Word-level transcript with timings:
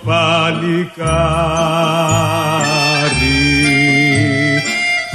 παλικάρι 0.04 0.76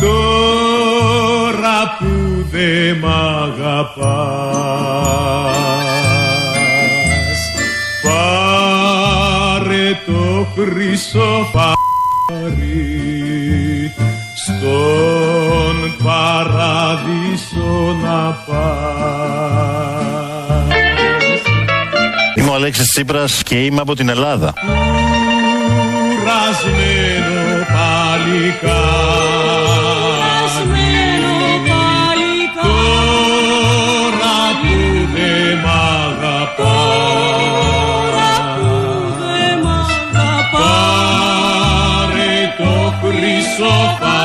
τώρα 0.01 1.97
που 1.99 2.47
δε 2.51 2.95
μ' 2.95 3.07
αγαπάς 3.07 4.01
πάρε 8.03 10.01
το 10.07 10.47
χρυσό 10.55 11.49
στον 14.61 15.97
παράδεισο 16.03 17.97
να 18.03 18.39
πας. 18.47 18.57
Είμαι 22.35 22.51
ο 22.51 22.55
Αλέξης 22.55 22.87
Τσίπρας 22.87 23.43
και 23.43 23.65
είμαι 23.65 23.81
από 23.81 23.95
την 23.95 24.09
Ελλάδα. 24.09 24.53
Κουρασμένο 26.17 27.67
παλικάρι 27.73 29.21
Τα 43.61 44.20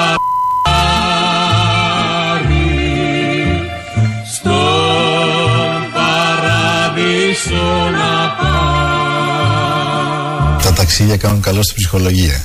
ταξίδια 10.86 11.18
κάνουν 11.18 11.42
καλό 11.42 11.64
στην 11.64 11.76
ψυχολογία. 11.76 12.44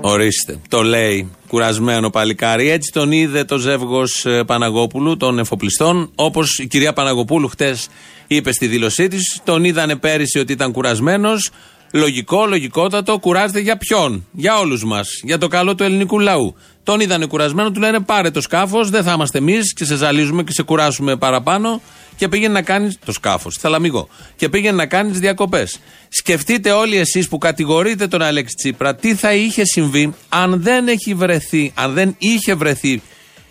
Ορίστε. 0.00 0.58
Το 0.68 0.82
λέει 0.82 1.30
κουρασμένο 1.48 2.10
παλικάρι. 2.10 2.70
Έτσι 2.70 2.92
τον 2.92 3.12
είδε 3.12 3.44
το 3.44 3.58
ζεύγος 3.58 4.24
ε, 4.24 4.44
Παναγόπουλου 4.44 5.16
των 5.16 5.38
εφοπλιστών. 5.38 6.10
Όπως 6.14 6.58
η 6.58 6.66
κυρία 6.66 6.92
Παναγοπούλου 6.92 7.48
χτες 7.48 7.88
είπε 8.26 8.52
στη 8.52 8.66
δήλωσή 8.66 9.08
της. 9.08 9.40
Τον 9.44 9.64
είδανε 9.64 9.96
πέρυσι 9.96 10.38
ότι 10.38 10.52
ήταν 10.52 10.72
κουρασμένος. 10.72 11.50
Λογικό, 11.92 12.46
λογικότατο. 12.46 13.18
Κουράζεται 13.18 13.60
για 13.60 13.76
ποιον; 13.76 14.26
Για 14.32 14.58
όλους 14.58 14.84
μας. 14.84 15.08
Για 15.22 15.38
το 15.38 15.48
καλό 15.48 15.74
του 15.74 15.82
ελληνικού 15.82 16.18
λαού. 16.18 16.54
Τον 16.86 17.00
είδανε 17.00 17.26
κουρασμένο, 17.26 17.70
του 17.70 17.80
λένε 17.80 18.00
πάρε 18.00 18.30
το 18.30 18.40
σκάφος, 18.40 18.90
δεν 18.90 19.02
θα 19.02 19.12
είμαστε 19.12 19.38
εμείς 19.38 19.72
και 19.72 19.84
σε 19.84 19.96
ζαλίζουμε 19.96 20.42
και 20.42 20.52
σε 20.52 20.62
κουράσουμε 20.62 21.16
παραπάνω 21.16 21.80
και 22.16 22.28
πήγαινε 22.28 22.52
να 22.52 22.62
κάνεις. 22.62 22.98
Το 23.04 23.12
σκάφος, 23.12 23.56
θαλαμίγο. 23.56 24.08
Και 24.36 24.48
πήγαινε 24.48 24.76
να 24.76 24.86
κάνεις 24.86 25.18
διακοπές. 25.18 25.78
Σκεφτείτε 26.08 26.70
όλοι 26.70 26.96
εσείς 26.96 27.28
που 27.28 27.38
κατηγορείτε 27.38 28.06
τον 28.06 28.22
Αλέξη 28.22 28.54
Τσίπρα 28.54 28.94
τι 28.94 29.14
θα 29.14 29.34
είχε 29.34 29.64
συμβεί 29.64 30.14
αν 30.28 30.62
δεν 30.62 30.88
έχει 30.88 31.14
βρεθεί, 31.14 31.72
αν 31.74 31.92
δεν 31.92 32.14
είχε 32.18 32.54
βρεθεί 32.54 33.02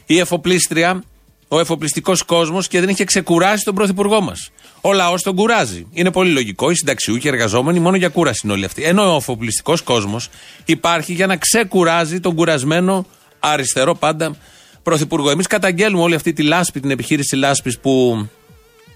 η 0.06 0.20
εφοπλίστρια, 0.20 1.04
ο 1.48 1.60
εφοπλιστικός 1.60 2.24
κόσμος 2.24 2.68
και 2.68 2.80
δεν 2.80 2.90
είχε 2.90 3.04
ξεκουράσει 3.04 3.64
τον 3.64 3.76
πρωθυπουργό 3.76 4.22
μας. 4.22 4.50
Ο 4.82 4.94
λαός 4.94 5.22
τον 5.22 5.36
κουράζει. 5.36 5.88
Είναι 5.94 6.12
πολύ 6.12 6.32
λογικό. 6.32 6.70
Οι 6.70 6.76
συνταξιούχοι, 6.76 7.28
οι 7.28 7.30
εργαζόμενοι, 7.30 7.80
μόνο 7.80 7.96
για 7.96 8.10
κούραση 8.10 8.42
είναι 8.44 8.54
όλοι 8.54 8.66
αυτοί. 8.66 8.84
Ενώ 8.84 9.14
ο 9.14 9.16
εφοπλιστικός 9.16 9.82
κόσμος 9.82 10.30
υπάρχει 10.66 11.14
για 11.14 11.28
να 11.28 11.38
ξεκουράζει 11.38 12.20
τον 12.20 12.36
κουρασμένο 12.36 13.06
αριστερό 13.52 13.96
πάντα 13.96 14.36
πρωθυπουργό. 14.84 15.30
Εμείς 15.30 15.48
καταγγέλνουμε 15.48 16.04
όλη 16.04 16.16
αυτή 16.16 16.34
τη 16.34 16.44
λάσπη, 16.44 16.80
την 16.80 16.92
επιχείρηση 16.92 17.36
λάσπης 17.36 17.80
που 17.80 18.28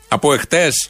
από 0.08 0.34
εχθές 0.34 0.90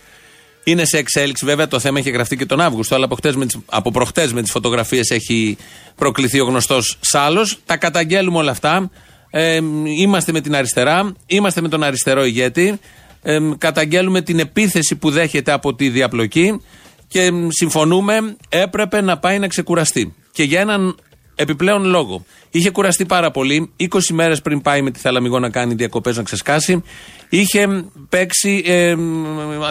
είναι 0.64 0.86
σε 0.86 0.98
εξέλιξη. 0.98 1.46
Βέβαια 1.46 1.68
το 1.68 1.80
θέμα 1.80 2.00
έχει 2.00 2.10
γραφτεί 2.10 2.38
και 2.38 2.46
τον 2.46 2.62
Αύγουστο, 2.62 2.96
αλλά 2.96 3.06
από, 3.06 3.18
με 3.36 3.46
τις, 3.46 3.58
από 3.66 3.92
προχτές 3.92 4.34
με 4.34 4.42
τις 4.42 4.52
φωτογραφίες 4.52 5.10
έχει 5.10 5.58
προκληθεί 5.96 6.40
ο 6.40 6.46
γνωστός 6.46 6.98
Σάλος. 7.00 7.60
Τα 7.66 7.78
καταγγέλνουμε 7.78 8.38
όλα 8.38 8.52
αυτά. 8.52 8.92
Ε, 9.30 9.60
είμαστε 10.00 10.32
με 10.32 10.42
την 10.42 10.56
αριστερά, 10.56 11.14
είμαστε 11.26 11.62
με 11.62 11.70
τον 11.70 11.84
αριστερό 11.84 12.26
ηγέτη. 12.26 12.80
Ε, 13.22 13.40
καταγγέλνουμε 13.58 14.22
την 14.22 14.40
επίθεση 14.40 14.96
που 14.96 15.10
δέχεται 15.10 15.52
από 15.52 15.76
τη 15.76 15.90
διαπλοκή 15.90 16.62
και 17.08 17.32
συμφωνούμε 17.48 18.36
έπρεπε 18.50 19.02
να 19.02 19.18
πάει 19.18 19.40
να 19.40 19.48
ξεκουραστεί. 19.48 20.14
Και 20.32 20.44
για 20.44 20.60
έναν 20.60 20.96
επιπλέον 21.40 21.86
λόγο. 21.86 22.26
Είχε 22.52 22.70
κουραστεί 22.70 23.06
πάρα 23.06 23.32
πολύ. 23.32 23.72
20 23.78 23.86
μέρες 24.12 24.42
πριν 24.42 24.62
πάει 24.62 24.82
με 24.82 24.92
τη 24.92 25.00
Θαλαμιγό 25.00 25.40
να 25.40 25.50
κάνει 25.50 25.74
διακοπές 25.74 26.18
να 26.18 26.24
ξεσκάσει, 26.24 26.84
είχε 27.30 27.68
παίξει. 28.10 28.64
Ε, 28.66 28.96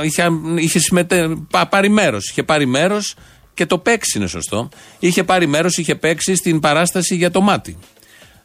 είχε, 0.04 0.28
είχε 0.58 0.78
συμμετέ, 0.78 1.28
πάρει 1.70 1.88
μέρος. 1.88 2.30
Είχε 2.30 2.42
πάρει 2.42 2.66
μέρος 2.66 3.14
και 3.54 3.66
το 3.66 3.78
παίξει 3.78 4.18
είναι 4.18 4.26
σωστό. 4.26 4.68
Είχε 4.98 5.24
πάρει 5.24 5.46
μέρος, 5.46 5.76
είχε 5.76 5.94
παίξει 5.94 6.34
στην 6.34 6.60
παράσταση 6.60 7.14
για 7.14 7.30
το 7.30 7.40
μάτι. 7.40 7.76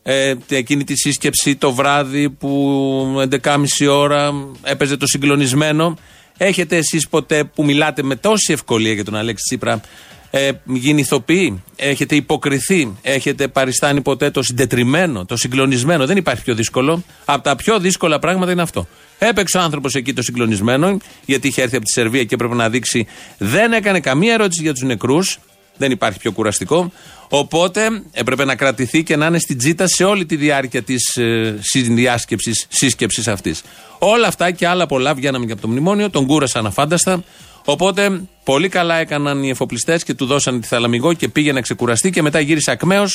Ε, 0.03 0.33
εκείνη 0.49 0.83
τη 0.83 0.95
σύσκεψη 0.95 1.55
το 1.55 1.71
βράδυ 1.73 2.29
που 2.29 3.27
11.30 3.43 3.65
ώρα 3.89 4.33
έπαιζε 4.63 4.97
το 4.97 5.07
συγκλονισμένο. 5.07 5.97
Έχετε 6.37 6.77
εσείς 6.77 7.07
ποτέ 7.07 7.43
που 7.43 7.63
μιλάτε 7.63 8.03
με 8.03 8.15
τόση 8.15 8.53
ευκολία 8.53 8.93
για 8.93 9.03
τον 9.03 9.15
Αλέξη 9.15 9.43
Τσίπρα 9.47 9.81
ε, 10.35 10.51
γίνει 10.63 11.01
ηθοποιοί, 11.01 11.63
έχετε 11.75 12.15
υποκριθεί, 12.15 12.93
έχετε 13.01 13.47
παριστάνει 13.47 14.01
ποτέ 14.01 14.31
το 14.31 14.43
συντετριμένο, 14.43 15.25
το 15.25 15.37
συγκλονισμένο. 15.37 16.05
Δεν 16.05 16.17
υπάρχει 16.17 16.43
πιο 16.43 16.55
δύσκολο. 16.55 17.03
Από 17.25 17.43
τα 17.43 17.55
πιο 17.55 17.79
δύσκολα 17.79 18.19
πράγματα 18.19 18.51
είναι 18.51 18.61
αυτό. 18.61 18.87
Έπαιξε 19.19 19.57
ο 19.57 19.61
άνθρωπος 19.61 19.95
εκεί 19.95 20.13
το 20.13 20.21
συγκλονισμένο, 20.21 20.97
γιατί 21.25 21.47
είχε 21.47 21.61
έρθει 21.61 21.75
από 21.75 21.85
τη 21.85 21.91
Σερβία 21.91 22.23
και 22.23 22.33
έπρεπε 22.33 22.55
να 22.55 22.69
δείξει. 22.69 23.07
Δεν 23.37 23.73
έκανε 23.73 23.99
καμία 23.99 24.33
ερώτηση 24.33 24.61
για 24.61 24.73
τους 24.73 24.81
νεκρούς. 24.81 25.39
Δεν 25.77 25.91
υπάρχει 25.91 26.19
πιο 26.19 26.31
κουραστικό. 26.31 26.91
Οπότε 27.29 27.87
έπρεπε 28.11 28.45
να 28.45 28.55
κρατηθεί 28.55 29.03
και 29.03 29.15
να 29.15 29.25
είναι 29.25 29.39
στην 29.39 29.57
τζίτα 29.57 29.87
σε 29.87 30.03
όλη 30.03 30.25
τη 30.25 30.35
διάρκεια 30.35 30.81
της 30.81 31.15
ε, 31.15 31.57
συνδιάσκεψης, 31.59 32.65
σύσκεψης 32.69 33.27
αυτής. 33.27 33.61
Όλα 33.99 34.27
αυτά 34.27 34.51
και 34.51 34.67
άλλα 34.67 34.85
πολλά 34.85 35.13
βγαίναμε 35.13 35.45
και 35.45 35.51
από 35.51 35.61
το 35.61 35.67
μνημόνιο, 35.67 36.09
τον 36.09 36.25
κούρασαν 36.25 36.65
αφάνταστα. 36.65 37.23
Οπότε 37.65 38.21
πολύ 38.43 38.69
καλά 38.69 38.95
έκαναν 38.95 39.43
οι 39.43 39.49
εφοπλιστές 39.49 40.03
και 40.03 40.13
του 40.13 40.25
δώσαν 40.25 40.61
τη 40.61 40.67
θαλαμιγό 40.67 41.13
και 41.13 41.27
πήγε 41.27 41.51
να 41.51 41.61
ξεκουραστεί 41.61 42.09
και 42.09 42.21
μετά 42.21 42.39
γύρισε 42.39 42.71
ακμαίο 42.71 43.05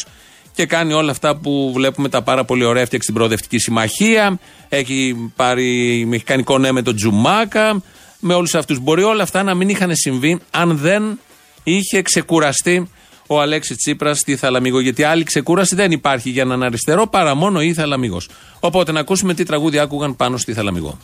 και 0.54 0.66
κάνει 0.66 0.92
όλα 0.92 1.10
αυτά 1.10 1.36
που 1.36 1.72
βλέπουμε 1.74 2.08
τα 2.08 2.22
πάρα 2.22 2.44
πολύ 2.44 2.64
ωραία. 2.64 2.82
Έφτιαξε 2.82 3.06
την 3.06 3.14
προοδευτική 3.14 3.58
συμμαχία, 3.58 4.38
έχει, 4.68 5.30
πάρει, 5.36 6.08
έχει 6.12 6.24
κάνει 6.24 6.42
κονέ 6.42 6.72
με 6.72 6.82
τον 6.82 6.96
Τζουμάκα, 6.96 7.82
με 8.20 8.34
όλους 8.34 8.54
αυτούς. 8.54 8.78
Μπορεί 8.78 9.02
όλα 9.02 9.22
αυτά 9.22 9.42
να 9.42 9.54
μην 9.54 9.68
είχαν 9.68 9.90
συμβεί 9.94 10.38
αν 10.50 10.76
δεν 10.76 11.18
είχε 11.62 12.02
ξεκουραστεί 12.02 12.90
ο 13.26 13.40
Αλέξης 13.40 13.76
Τσίπρας 13.76 14.18
στη 14.18 14.36
Θαλαμίγο. 14.36 14.80
Γιατί 14.80 15.02
άλλη 15.02 15.24
ξεκούραση 15.24 15.74
δεν 15.74 15.90
υπάρχει 15.90 16.30
για 16.30 16.42
έναν 16.42 16.62
αριστερό 16.62 17.06
παρά 17.06 17.34
μόνο 17.34 17.62
η 17.62 17.74
Θαλαμίγο. 17.74 18.20
Οπότε 18.60 18.92
να 18.92 19.00
ακούσουμε 19.00 19.34
τι 19.34 19.44
τραγούδι 19.44 19.78
άκουγαν 19.78 20.16
πάνω 20.16 20.36
στη 20.36 20.52
Θαλαμίγο. 20.52 20.98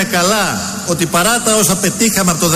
Ξέρουμε 0.00 0.26
καλά 0.26 0.60
ότι 0.86 1.06
παρά 1.06 1.40
τα 1.44 1.54
όσα 1.54 1.76
πετύχαμε 1.76 2.30
από 2.30 2.40
το 2.40 2.50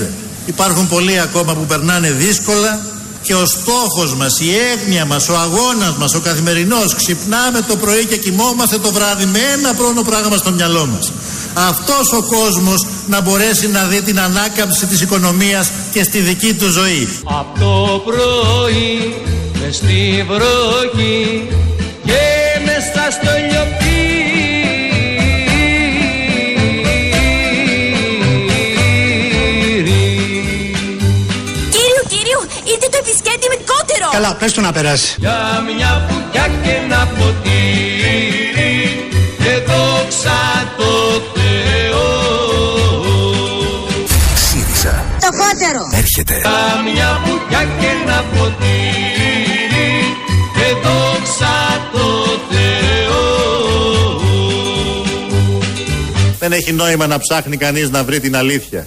2015 0.00 0.06
υπάρχουν 0.46 0.88
πολλοί 0.88 1.20
ακόμα 1.20 1.54
που 1.54 1.66
περνάνε 1.66 2.10
δύσκολα 2.10 2.80
και 3.22 3.34
ο 3.34 3.46
στόχος 3.46 4.14
μας, 4.14 4.40
η 4.40 4.50
έγνοια 4.72 5.04
μας, 5.04 5.28
ο 5.28 5.36
αγώνας 5.36 5.96
μας, 5.96 6.14
ο 6.14 6.20
καθημερινός 6.20 6.94
ξυπνάμε 6.94 7.60
το 7.68 7.76
πρωί 7.76 8.04
και 8.04 8.16
κοιμόμαστε 8.16 8.78
το 8.78 8.92
βράδυ 8.92 9.24
με 9.24 9.38
ένα 9.38 9.74
πρώτο 9.74 10.02
πράγμα 10.02 10.36
στο 10.36 10.50
μυαλό 10.50 10.86
μας. 10.86 11.12
Αυτός 11.54 12.12
ο 12.12 12.22
κόσμος 12.22 12.86
να 13.06 13.20
μπορέσει 13.20 13.68
να 13.68 13.84
δει 13.84 14.02
την 14.02 14.20
ανάκαμψη 14.20 14.86
της 14.86 15.00
οικονομίας 15.00 15.70
και 15.92 16.02
στη 16.02 16.18
δική 16.18 16.54
του 16.54 16.70
ζωή. 16.70 17.08
Από 17.24 17.58
το 17.58 18.02
πρωί 18.04 19.14
μες 19.60 19.76
στη 19.76 20.26
βροχή 20.28 21.48
και 22.04 22.22
μέσα 22.64 23.10
στο 23.10 23.30
Καλά, 34.12 34.34
πες 34.34 34.52
του 34.52 34.60
να 34.60 34.72
περάσει. 34.72 35.16
Για 35.18 35.64
μια 35.76 36.06
φουτιά 36.08 36.46
και 36.62 36.70
ένα 36.84 37.08
ποτήρι 37.18 38.74
και 39.38 39.52
δόξα 39.66 40.40
το 40.76 41.22
Θεό. 41.34 42.08
ΣΥΡΙΖΑ. 44.34 45.04
Φτωχότερο. 45.18 45.82
Έρχεται. 45.94 46.40
Για 46.40 46.92
μια 46.92 47.20
φουτιά 47.24 47.62
και 47.80 47.86
ένα 48.02 48.24
ποτήρι 48.32 49.90
και 50.54 50.74
δόξα 50.82 51.56
το 51.92 52.06
Θεό. 52.50 53.24
Δεν 56.38 56.52
έχει 56.52 56.72
νόημα 56.72 57.06
να 57.06 57.18
ψάχνει 57.18 57.56
κανείς 57.56 57.90
να 57.90 58.04
βρει 58.04 58.20
την 58.20 58.36
αλήθεια. 58.36 58.86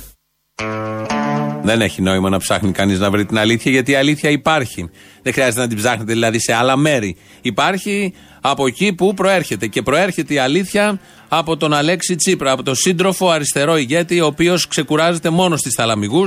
Δεν 1.65 1.81
έχει 1.81 2.01
νόημα 2.01 2.29
να 2.29 2.37
ψάχνει 2.37 2.71
κανείς 2.71 2.99
να 2.99 3.11
βρει 3.11 3.25
την 3.25 3.37
αλήθεια, 3.37 3.71
γιατί 3.71 3.91
η 3.91 3.95
αλήθεια 3.95 4.29
υπάρχει. 4.29 4.89
Δεν 5.21 5.33
χρειάζεται 5.33 5.61
να 5.61 5.67
την 5.67 5.77
ψάχνετε 5.77 6.13
δηλαδή 6.13 6.39
σε 6.39 6.53
άλλα 6.53 6.77
μέρη. 6.77 7.15
Υπάρχει 7.41 8.13
από 8.41 8.67
εκεί 8.67 8.93
που 8.93 9.13
προέρχεται. 9.13 9.67
Και 9.67 9.81
προέρχεται 9.81 10.33
η 10.33 10.37
αλήθεια 10.37 10.99
από 11.27 11.57
τον 11.57 11.73
Αλέξη 11.73 12.15
Τσίπρα, 12.15 12.51
από 12.51 12.63
τον 12.63 12.75
σύντροφο 12.75 13.29
αριστερό 13.29 13.77
ηγέτη, 13.77 14.21
ο 14.21 14.25
οποίος 14.25 14.67
ξεκουράζεται 14.67 15.29
μόνος 15.29 15.59
στι 15.59 15.69
θαλαμιγού 15.69 16.25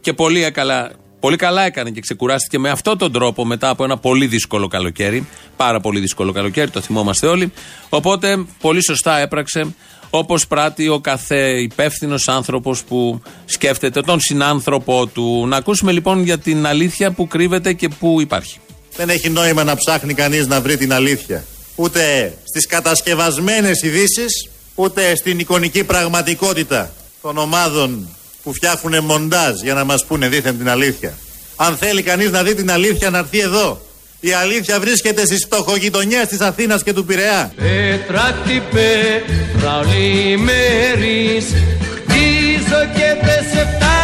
και 0.00 0.12
πολύ 0.12 0.50
καλά, 0.50 0.90
πολύ 1.20 1.36
καλά 1.36 1.62
έκανε 1.62 1.90
και 1.90 2.00
ξεκουράστηκε 2.00 2.58
με 2.58 2.70
αυτόν 2.70 2.98
τον 2.98 3.12
τρόπο 3.12 3.44
μετά 3.44 3.68
από 3.68 3.84
ένα 3.84 3.96
πολύ 3.98 4.26
δύσκολο 4.26 4.66
καλοκαίρι. 4.66 5.26
Πάρα 5.56 5.80
πολύ 5.80 6.00
δύσκολο 6.00 6.32
καλοκαίρι, 6.32 6.70
το 6.70 6.80
θυμόμαστε 6.80 7.26
όλοι. 7.26 7.52
Οπότε 7.88 8.46
πολύ 8.60 8.84
σωστά 8.84 9.18
έπραξε 9.18 9.74
όπως 10.18 10.46
πράττει 10.46 10.88
ο 10.88 10.98
κάθε 11.00 11.60
υπεύθυνος 11.60 12.28
άνθρωπος 12.28 12.84
που 12.84 13.22
σκέφτεται 13.44 14.00
τον 14.00 14.20
συνάνθρωπό 14.20 15.06
του. 15.06 15.46
Να 15.48 15.56
ακούσουμε 15.56 15.92
λοιπόν 15.92 16.22
για 16.22 16.38
την 16.38 16.66
αλήθεια 16.66 17.10
που 17.10 17.26
κρύβεται 17.26 17.72
και 17.72 17.88
που 17.88 18.20
υπάρχει. 18.20 18.58
Δεν 18.96 19.08
έχει 19.08 19.28
νόημα 19.28 19.64
να 19.64 19.76
ψάχνει 19.76 20.14
κανείς 20.14 20.46
να 20.46 20.60
βρει 20.60 20.76
την 20.76 20.92
αλήθεια. 20.92 21.44
Ούτε 21.74 22.34
στις 22.44 22.66
κατασκευασμένες 22.66 23.82
ειδήσεις, 23.82 24.48
ούτε 24.74 25.16
στην 25.16 25.38
εικονική 25.38 25.84
πραγματικότητα 25.84 26.92
των 27.22 27.38
ομάδων 27.38 28.08
που 28.42 28.52
φτιάχνουν 28.54 29.04
μοντάζ 29.04 29.60
για 29.62 29.74
να 29.74 29.84
μας 29.84 30.04
πούνε 30.04 30.28
δίθεν 30.28 30.58
την 30.58 30.68
αλήθεια. 30.68 31.18
Αν 31.56 31.76
θέλει 31.76 32.02
κανείς 32.02 32.30
να 32.30 32.42
δει 32.42 32.54
την 32.54 32.70
αλήθεια 32.70 33.10
να 33.10 33.18
έρθει 33.18 33.38
εδώ. 33.38 33.85
Η 34.26 34.32
αλήθεια 34.32 34.80
βρίσκεται 34.80 35.24
στις 35.24 35.44
φτωχογειτονιές 35.44 36.26
της 36.26 36.40
Αθήνας 36.40 36.82
και 36.82 36.92
του 36.92 37.04
Πειραιά. 37.04 37.52
Πέτρα 37.56 38.36
τι 38.46 38.60
πέτρα 38.70 39.78
ολιμέρης 39.78 41.44
Χτίζω 41.80 42.80
και 42.94 43.16
δεν 43.22 43.44
σε 43.52 43.68
φτάνω 43.76 43.96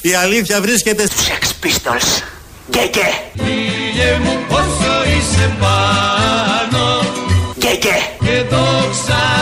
Η 0.00 0.14
αλήθεια 0.14 0.60
βρίσκεται 0.60 1.06
στις 1.06 1.28
Sex 1.28 1.66
Pistols. 1.66 2.22
Γκέγκε, 2.70 3.08
Φίλε 3.36 4.18
μου 4.24 4.38
πόσο 4.48 5.02
είσαι 5.18 5.56
πάνω 5.60 7.04
γκέγκε, 7.58 7.98
Και 8.24 8.42
δόξα 8.50 9.39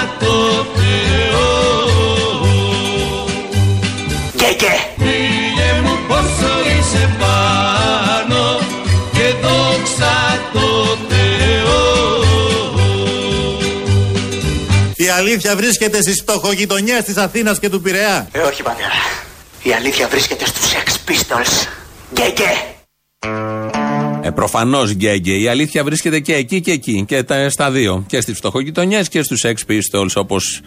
αλήθεια 15.28 15.56
βρίσκεται 15.56 16.02
στις 16.02 16.20
φτωχογειτονιές 16.20 17.04
της 17.04 17.16
Αθήνας 17.16 17.58
και 17.58 17.68
του 17.68 17.80
Πειραιά; 17.80 18.28
Ε, 18.32 18.38
όχι 18.38 18.62
πατέρα. 18.62 18.88
Η 19.62 19.72
αλήθεια 19.72 20.08
βρίσκεται 20.08 20.46
στους 20.46 20.72
Sex 20.72 21.10
Pistols. 21.10 21.66
Γκέγκε, 22.12 22.50
Ε, 24.22 24.30
Προφανώς 24.30 24.90
γκέγκε. 24.92 25.32
Η 25.32 25.48
αλήθεια 25.48 25.84
βρίσκεται 25.84 26.20
και 26.20 26.34
εκεί 26.34 26.60
και 26.60 26.70
εκεί. 26.72 27.04
Και 27.08 27.22
τα, 27.22 27.50
στα 27.50 27.70
δύο. 27.70 28.04
Και 28.06 28.20
στις 28.20 28.36
φτωχογειτονιές 28.36 29.08
και 29.08 29.22
στους 29.22 29.44
Sex 29.44 29.52
Pistols, 29.52 30.10
όπως 30.14 30.60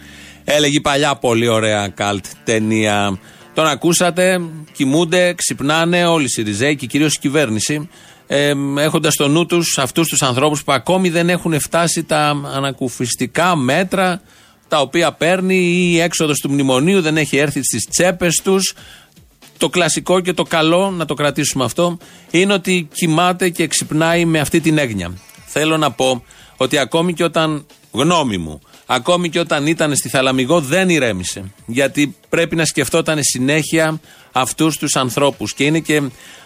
έλεγε 0.44 0.76
η 0.76 0.80
παλιά 0.80 1.14
πολύ 1.16 1.48
ωραία 1.48 1.88
καλτ 1.88 2.24
ταινία. 2.44 3.18
Τον 3.54 3.66
ακούσατε, 3.66 4.40
κοιμούνται, 4.72 5.34
ξυπνάνε 5.34 6.06
όλοι 6.06 6.24
οι 6.24 6.28
Σιριζέοι 6.28 6.76
και 6.76 6.86
κυρίως 6.86 7.14
η 7.14 7.18
κυβέρνηση. 7.18 7.88
Ε, 8.26 8.52
Έχοντας 8.78 9.12
στο 9.12 9.28
νου 9.28 9.46
τους 9.46 9.78
αυτούς 9.78 10.08
τους 10.08 10.22
ανθρώπους 10.22 10.64
που 10.64 10.72
ακόμη 10.72 11.08
δεν 11.10 11.28
έχουν 11.28 11.60
φτάσει 11.60 12.04
τα 12.04 12.36
ανακουφιστικά 12.54 13.56
μέτρα 13.56 14.22
τα 14.72 14.80
οποία 14.80 15.12
παίρνει 15.12 15.54
ή 15.54 15.92
η 15.92 16.00
έξοδος 16.00 16.38
του 16.38 16.50
μνημονίου 16.50 17.00
δεν 17.00 17.16
έχει 17.16 17.36
έρθει 17.36 17.62
στις 17.62 17.88
τσέπες 17.88 18.40
τους. 18.44 18.74
Το 19.58 19.68
κλασικό 19.68 20.20
και 20.20 20.32
το 20.32 20.42
καλό, 20.42 20.90
να 20.90 21.04
το 21.04 21.14
κρατήσουμε 21.14 21.64
αυτό, 21.64 21.98
είναι 22.30 22.52
ότι 22.52 22.88
κοιμάται 22.92 23.48
και 23.48 23.66
ξυπνάει 23.66 24.24
με 24.24 24.40
αυτή 24.40 24.60
την 24.60 24.78
έγνοια. 24.78 25.12
Θέλω 25.46 25.76
να 25.76 25.90
πω 25.90 26.24
ότι 26.56 26.78
ακόμη 26.78 27.12
και 27.14 27.24
όταν, 27.24 27.66
γνώμη 27.90 28.36
μου, 28.36 28.60
ακόμη 28.86 29.28
και 29.28 29.38
όταν 29.38 29.66
ήταν 29.66 29.96
στη 29.96 30.08
Θαλαμιγό 30.08 30.60
δεν 30.60 30.88
ηρέμησε. 30.88 31.52
Γιατί 31.66 32.16
πρέπει 32.28 32.56
να 32.56 32.64
σκεφτόταν 32.64 33.18
συνέχεια 33.20 34.00
αυτούς 34.32 34.76
τους 34.76 34.96
ανθρώπους. 34.96 35.54
Και 35.54 35.64
είναι 35.64 35.78
και. 35.78 36.02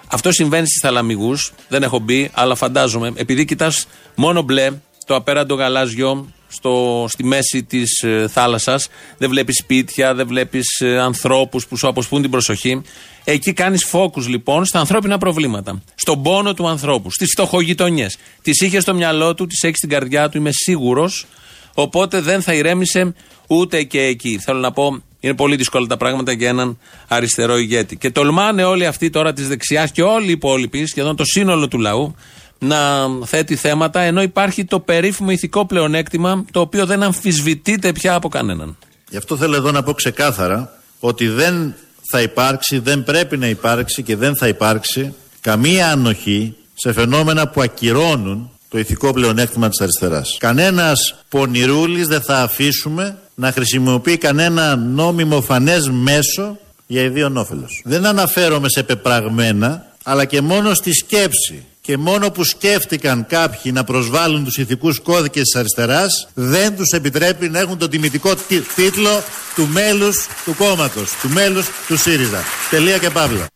Αυτό 0.06 0.32
συμβαίνει 0.32 0.66
στις 0.66 0.80
Θαλαμιγούς, 0.82 1.52
δεν 1.68 1.82
έχω 1.82 1.98
μπει, 1.98 2.30
αλλά 2.32 2.54
φαντάζομαι, 2.54 3.12
επειδή 3.14 3.44
κοιτάς 3.44 3.86
μόνο 4.14 4.42
μπλε, 4.42 4.70
το 5.06 5.14
απέραντο 5.14 5.54
γαλάζιο, 5.54 6.28
στο, 6.56 7.06
στη 7.08 7.24
μέση 7.24 7.64
της 7.64 8.02
ε, 8.02 8.28
θάλασσας, 8.28 8.88
δεν 9.18 9.28
βλέπεις 9.28 9.56
σπίτια, 9.56 10.14
δεν 10.14 10.26
βλέπεις 10.26 10.80
ε, 10.80 10.98
ανθρώπους 10.98 11.66
που 11.66 11.76
σου 11.76 11.88
αποσπούν 11.88 12.22
την 12.22 12.30
προσοχή. 12.30 12.82
Εκεί 13.24 13.52
κάνεις 13.52 13.84
φόκου 13.84 14.20
λοιπόν 14.20 14.64
στα 14.64 14.78
ανθρώπινα 14.78 15.18
προβλήματα. 15.18 15.82
Στον 15.94 16.22
πόνο 16.22 16.54
του 16.54 16.68
ανθρώπου, 16.68 17.10
στις 17.10 17.30
φτωχογειτονιές. 17.30 18.16
Τις 18.42 18.60
είχες 18.60 18.82
στο 18.82 18.94
μυαλό 18.94 19.34
του, 19.34 19.46
τις 19.46 19.62
έχεις 19.62 19.76
στην 19.76 19.88
καρδιά 19.88 20.28
του, 20.28 20.38
είμαι 20.38 20.50
σίγουρος. 20.52 21.26
Οπότε 21.74 22.20
δεν 22.20 22.42
θα 22.42 22.54
ηρέμησε 22.54 23.14
ούτε 23.46 23.82
και 23.82 24.00
εκεί. 24.00 24.38
Θέλω 24.38 24.58
να 24.58 24.72
πω, 24.72 25.02
είναι 25.20 25.34
πολύ 25.34 25.56
δύσκολα 25.56 25.86
τα 25.86 25.96
πράγματα 25.96 26.32
για 26.32 26.48
έναν 26.48 26.78
αριστερό 27.08 27.56
ηγέτη. 27.56 27.96
Και 27.96 28.10
τολμάνε 28.10 28.64
όλοι 28.64 28.86
αυτοί 28.86 29.10
τώρα 29.10 29.32
της 29.32 29.48
δεξιάς 29.48 29.92
και 29.92 30.02
όλοι 30.02 30.28
οι 30.28 30.30
υπόλοιποι, 30.30 30.86
σχεδόν 30.86 31.16
το 31.16 31.24
σύνολο 31.24 31.68
του 31.68 31.78
λαού, 31.78 32.14
να 32.58 33.08
θέτει 33.24 33.56
θέματα, 33.56 34.00
ενώ 34.00 34.22
υπάρχει 34.22 34.64
το 34.64 34.80
περίφημο 34.80 35.30
ηθικό 35.30 35.66
πλεονέκτημα, 35.66 36.44
το 36.50 36.60
οποίο 36.60 36.86
δεν 36.86 37.02
αμφισβητείται 37.02 37.92
πια 37.92 38.14
από 38.14 38.28
κανέναν. 38.28 38.76
Γι' 39.10 39.16
αυτό 39.16 39.36
θέλω 39.36 39.56
εδώ 39.56 39.70
να 39.70 39.82
πω 39.82 39.92
ξεκάθαρα 39.92 40.80
ότι 41.00 41.28
δεν 41.28 41.74
θα 42.10 42.20
υπάρξει, 42.20 42.78
δεν 42.78 43.04
πρέπει 43.04 43.36
να 43.36 43.46
υπάρξει 43.48 44.02
και 44.02 44.16
δεν 44.16 44.36
θα 44.36 44.48
υπάρξει 44.48 45.14
καμία 45.40 45.90
ανοχή 45.90 46.56
σε 46.74 46.92
φαινόμενα 46.92 47.48
που 47.48 47.60
ακυρώνουν 47.60 48.50
το 48.68 48.78
ηθικό 48.78 49.12
πλεονέκτημα 49.12 49.68
της 49.68 49.80
αριστεράς. 49.80 50.36
Κανένας 50.38 51.14
πονηρούλης 51.28 52.06
δεν 52.06 52.20
θα 52.20 52.42
αφήσουμε 52.42 53.18
να 53.34 53.52
χρησιμοποιεί 53.52 54.16
κανένα 54.16 54.76
νόμιμο 54.76 55.40
φανές 55.40 55.88
μέσο 55.88 56.58
για 56.86 57.02
ιδίον 57.02 57.36
όφελος. 57.36 57.82
Δεν 57.84 58.06
αναφέρομαι 58.06 58.68
σε 58.68 58.82
πεπραγμένα, 58.82 59.86
αλλά 60.02 60.24
και 60.24 60.40
μόνο 60.40 60.74
στη 60.74 60.92
σκέψη 60.92 61.64
και 61.86 61.96
μόνο 61.96 62.30
που 62.30 62.44
σκέφτηκαν 62.44 63.26
κάποιοι 63.26 63.72
να 63.74 63.84
προσβάλλουν 63.84 64.44
τους 64.44 64.56
ηθικούς 64.56 65.00
κώδικες 65.00 65.42
της 65.42 65.54
αριστεράς 65.54 66.28
δεν 66.34 66.76
τους 66.76 66.90
επιτρέπει 66.90 67.48
να 67.48 67.58
έχουν 67.58 67.78
τον 67.78 67.90
τιμητικό 67.90 68.34
τι- 68.34 68.60
τίτλο 68.74 69.22
του 69.54 69.66
μέλους 69.66 70.26
του 70.44 70.54
κόμματος, 70.58 71.10
του 71.22 71.28
μέλους 71.28 71.68
του 71.86 71.96
ΣΥΡΙΖΑ. 71.96 72.42
Τελεία 72.70 72.98
και 72.98 73.10
παύλα. 73.10 73.46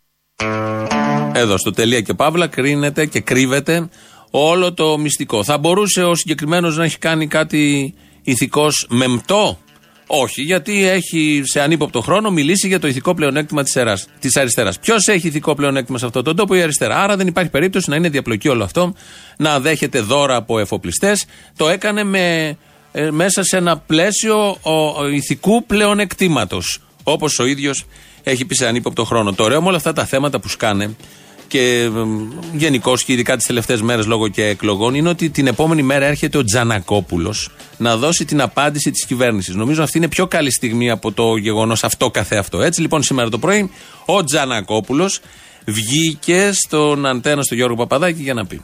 Εδώ 1.33 1.59
στο 1.59 1.71
τελεία 1.71 2.01
και 2.01 2.15
παύλα 2.15 2.47
κρίνεται 2.47 3.07
και 3.07 3.21
κρύβεται 3.21 3.89
όλο 4.31 4.73
το 4.75 4.99
μυστικό. 4.99 5.45
Θα 5.45 5.59
μπορούσε 5.59 6.03
ο 6.03 6.15
συγκεκριμένος 6.15 6.77
να 6.77 6.85
έχει 6.85 6.99
κάνει 6.99 7.27
κάτι 7.27 7.95
ηθικός 8.23 8.87
μεμτό; 8.91 9.59
Όχι, 10.13 10.43
γιατί 10.43 10.89
έχει 10.89 11.43
σε 11.45 11.61
ανύποπτο 11.61 12.01
χρόνο 12.01 12.31
μιλήσει 12.31 12.67
για 12.67 12.79
το 12.81 12.89
ηθικό 12.89 13.15
πλεονέκτημα 13.15 13.63
της 13.63 13.77
της 14.21 14.37
αριστεράς. 14.37 14.79
Ποιος 14.79 15.07
έχει 15.07 15.27
ηθικό 15.27 15.55
πλεονέκτημα 15.55 15.99
σε 15.99 16.07
αυτόν 16.07 16.25
τον 16.25 16.37
τόπο, 16.37 16.55
η 16.55 16.63
αριστερά. 16.63 17.03
Άρα 17.03 17.17
δεν 17.17 17.27
υπάρχει 17.27 17.51
περίπτωση 17.51 17.91
να 17.91 17.97
είναι 17.97 18.09
διαπλοκή 18.09 18.49
όλο 18.49 18.65
αυτό, 18.65 18.95
να 19.37 19.61
δέχεται 19.61 20.01
δώρα 20.01 20.37
από 20.37 20.59
εφοπλιστές. 20.59 21.25
Το 21.57 21.69
έκανε 21.69 22.05
με, 22.05 22.57
ε, 22.93 23.11
μέσα 23.11 23.43
σε 23.43 23.57
ένα 23.57 23.77
πλαίσιο 23.79 24.59
ο, 24.63 24.73
ο 24.73 25.09
ηθικού 25.09 25.65
πλεονεκτήματος. 25.65 26.81
Όπως 27.03 27.39
ο 27.39 27.45
ίδιος 27.45 27.87
έχει 28.23 28.45
πει 28.45 28.55
σε 28.55 28.67
ανύποπτο 28.67 29.05
χρόνο. 29.05 29.33
Το 29.33 29.45
ωραίο 29.45 29.63
με 29.63 29.69
όλα 29.69 29.77
αυτά 29.77 29.93
τα 29.93 30.05
θέματα 30.05 30.41
που 30.41 30.49
σκάνε 30.49 30.97
και 31.51 31.91
γενικώς 32.53 33.05
και 33.05 33.13
ειδικά 33.13 33.37
τις 33.37 33.47
τελευταίες 33.47 33.83
μέρες 33.83 34.07
λόγω 34.07 34.29
και 34.29 34.45
εκλογών 34.45 34.95
είναι 34.95 35.09
ότι 35.09 35.31
την 35.31 35.47
επόμενη 35.47 35.83
μέρα 35.83 36.07
έρχεται 36.07 36.39
ο 36.39 36.45
Τζανακόπουλος 36.45 37.51
να 37.77 37.97
δώσει 37.97 38.25
την 38.25 38.41
απάντηση 38.41 38.91
της 38.91 39.07
κυβέρνησης. 39.07 39.55
Νομίζω 39.55 39.83
αυτή 39.83 39.99
είναι 39.99 40.09
πιο 40.09 40.27
καλή 40.27 40.53
στιγμή 40.53 40.91
από 40.91 41.13
το 41.13 41.37
γεγονός 41.37 41.85
αυτό 41.85 42.11
καθεαυτό. 42.11 42.61
Έτσι 42.61 42.81
λοιπόν 42.81 43.03
σήμερα 43.03 43.29
το 43.29 43.39
πρωί 43.39 43.71
ο 44.05 44.25
Τζανακόπουλος 44.25 45.21
βγήκε 45.67 46.51
στον 46.53 47.07
αντένα 47.07 47.43
στο 47.43 47.55
Γιώργο 47.55 47.77
Παπαδάκη 47.77 48.23
για 48.23 48.35
να 48.35 48.47
πει. 48.47 48.61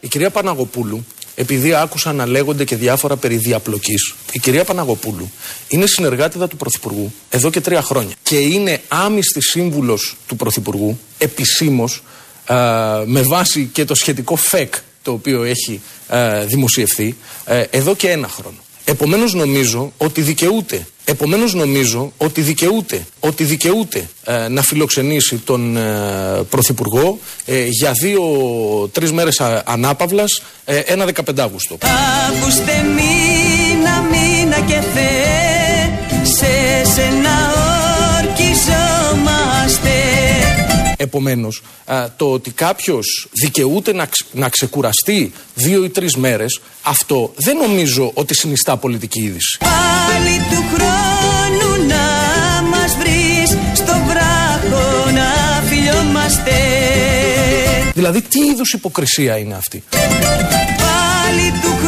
Η 0.00 0.08
κυρία 0.08 0.30
Παναγοπούλου, 0.30 1.04
επειδή 1.34 1.74
άκουσα 1.74 2.12
να 2.12 2.26
λέγονται 2.26 2.64
και 2.64 2.76
διάφορα 2.76 3.16
περί 3.16 3.36
διαπλοκής, 3.36 4.14
η 4.32 4.38
κυρία 4.38 4.64
Παναγοπούλου 4.64 5.30
είναι 5.68 5.86
συνεργάτηδα 5.86 6.48
του 6.48 6.56
Πρωθυπουργού 6.56 7.12
εδώ 7.30 7.50
και 7.50 7.60
τρία 7.60 7.82
χρόνια. 7.82 8.14
Και 8.22 8.36
είναι 8.36 8.80
άμυστης 8.88 9.50
σύμβουλος 9.50 10.16
του 10.26 10.36
Πρωθυπουργού, 10.36 10.98
επισήμως, 11.18 11.96
α, 11.96 12.02
με 13.04 13.22
βάση 13.22 13.68
και 13.72 13.84
το 13.84 13.94
σχετικό 13.94 14.36
ΦΕΚ 14.36 14.74
το 15.02 15.12
οποίο 15.12 15.42
έχει 15.42 15.80
α, 16.08 16.44
δημοσιευθεί, 16.46 17.16
ε, 17.44 17.62
εδώ 17.70 17.94
και 17.94 18.10
ένα 18.10 18.28
χρόνο. 18.28 18.58
Επομένως 18.84 19.34
νομίζω 19.34 19.92
ότι 19.96 20.20
δικαιούται. 20.20 20.86
Επομένως 21.04 21.54
νομίζω 21.54 22.12
ότι 22.16 22.40
δικαιούται, 22.40 23.06
ότι 23.20 23.44
δικαιούται 23.44 24.08
ε, 24.24 24.48
να 24.48 24.62
φιλοξενήσει 24.62 25.36
τον 25.36 25.76
ε, 25.76 26.42
Πρωθυπουργό 26.50 27.18
ε, 27.44 27.64
για 27.68 27.92
δύο-τρει 27.92 29.12
μέρες 29.12 29.40
ανάπαυλας 29.64 30.42
ε, 30.64 30.78
ένα 30.78 31.04
15 31.04 31.38
Αύγουστο. 31.38 31.78
Αύγουστε 32.28 32.72
μήνα, 32.82 34.00
μήνα 34.00 34.60
και 34.60 34.80
θε, 34.94 35.08
σε 36.22 36.90
σένα 36.94 37.59
Επομένως, 41.02 41.62
το 42.16 42.32
ότι 42.32 42.50
κάποιος 42.50 43.28
δικαιούται 43.32 43.92
να, 43.92 44.06
ξ- 44.06 44.26
να 44.32 44.48
ξεκουραστεί 44.48 45.32
δύο 45.54 45.84
ή 45.84 45.88
τρεις 45.88 46.16
μέρες, 46.16 46.60
αυτό 46.82 47.32
δεν 47.36 47.56
νομίζω 47.56 48.10
ότι 48.14 48.34
συνιστά 48.34 48.76
πολιτική 48.76 49.20
είδηση. 49.20 49.58
Πάλι 49.58 50.36
του 50.50 50.64
χρόνου 50.74 51.86
να 51.86 52.04
μας 52.68 52.96
βρεις 52.96 53.50
στο 53.78 53.92
βράχο 54.08 55.10
να 55.10 55.62
φιλιόμαστε 55.68 56.52
Δηλαδή, 57.94 58.22
τι 58.22 58.40
είδους 58.40 58.72
υποκρισία 58.72 59.36
είναι 59.38 59.54
αυτή; 59.54 59.82
Πάλι 59.90 61.50
του 61.62 61.79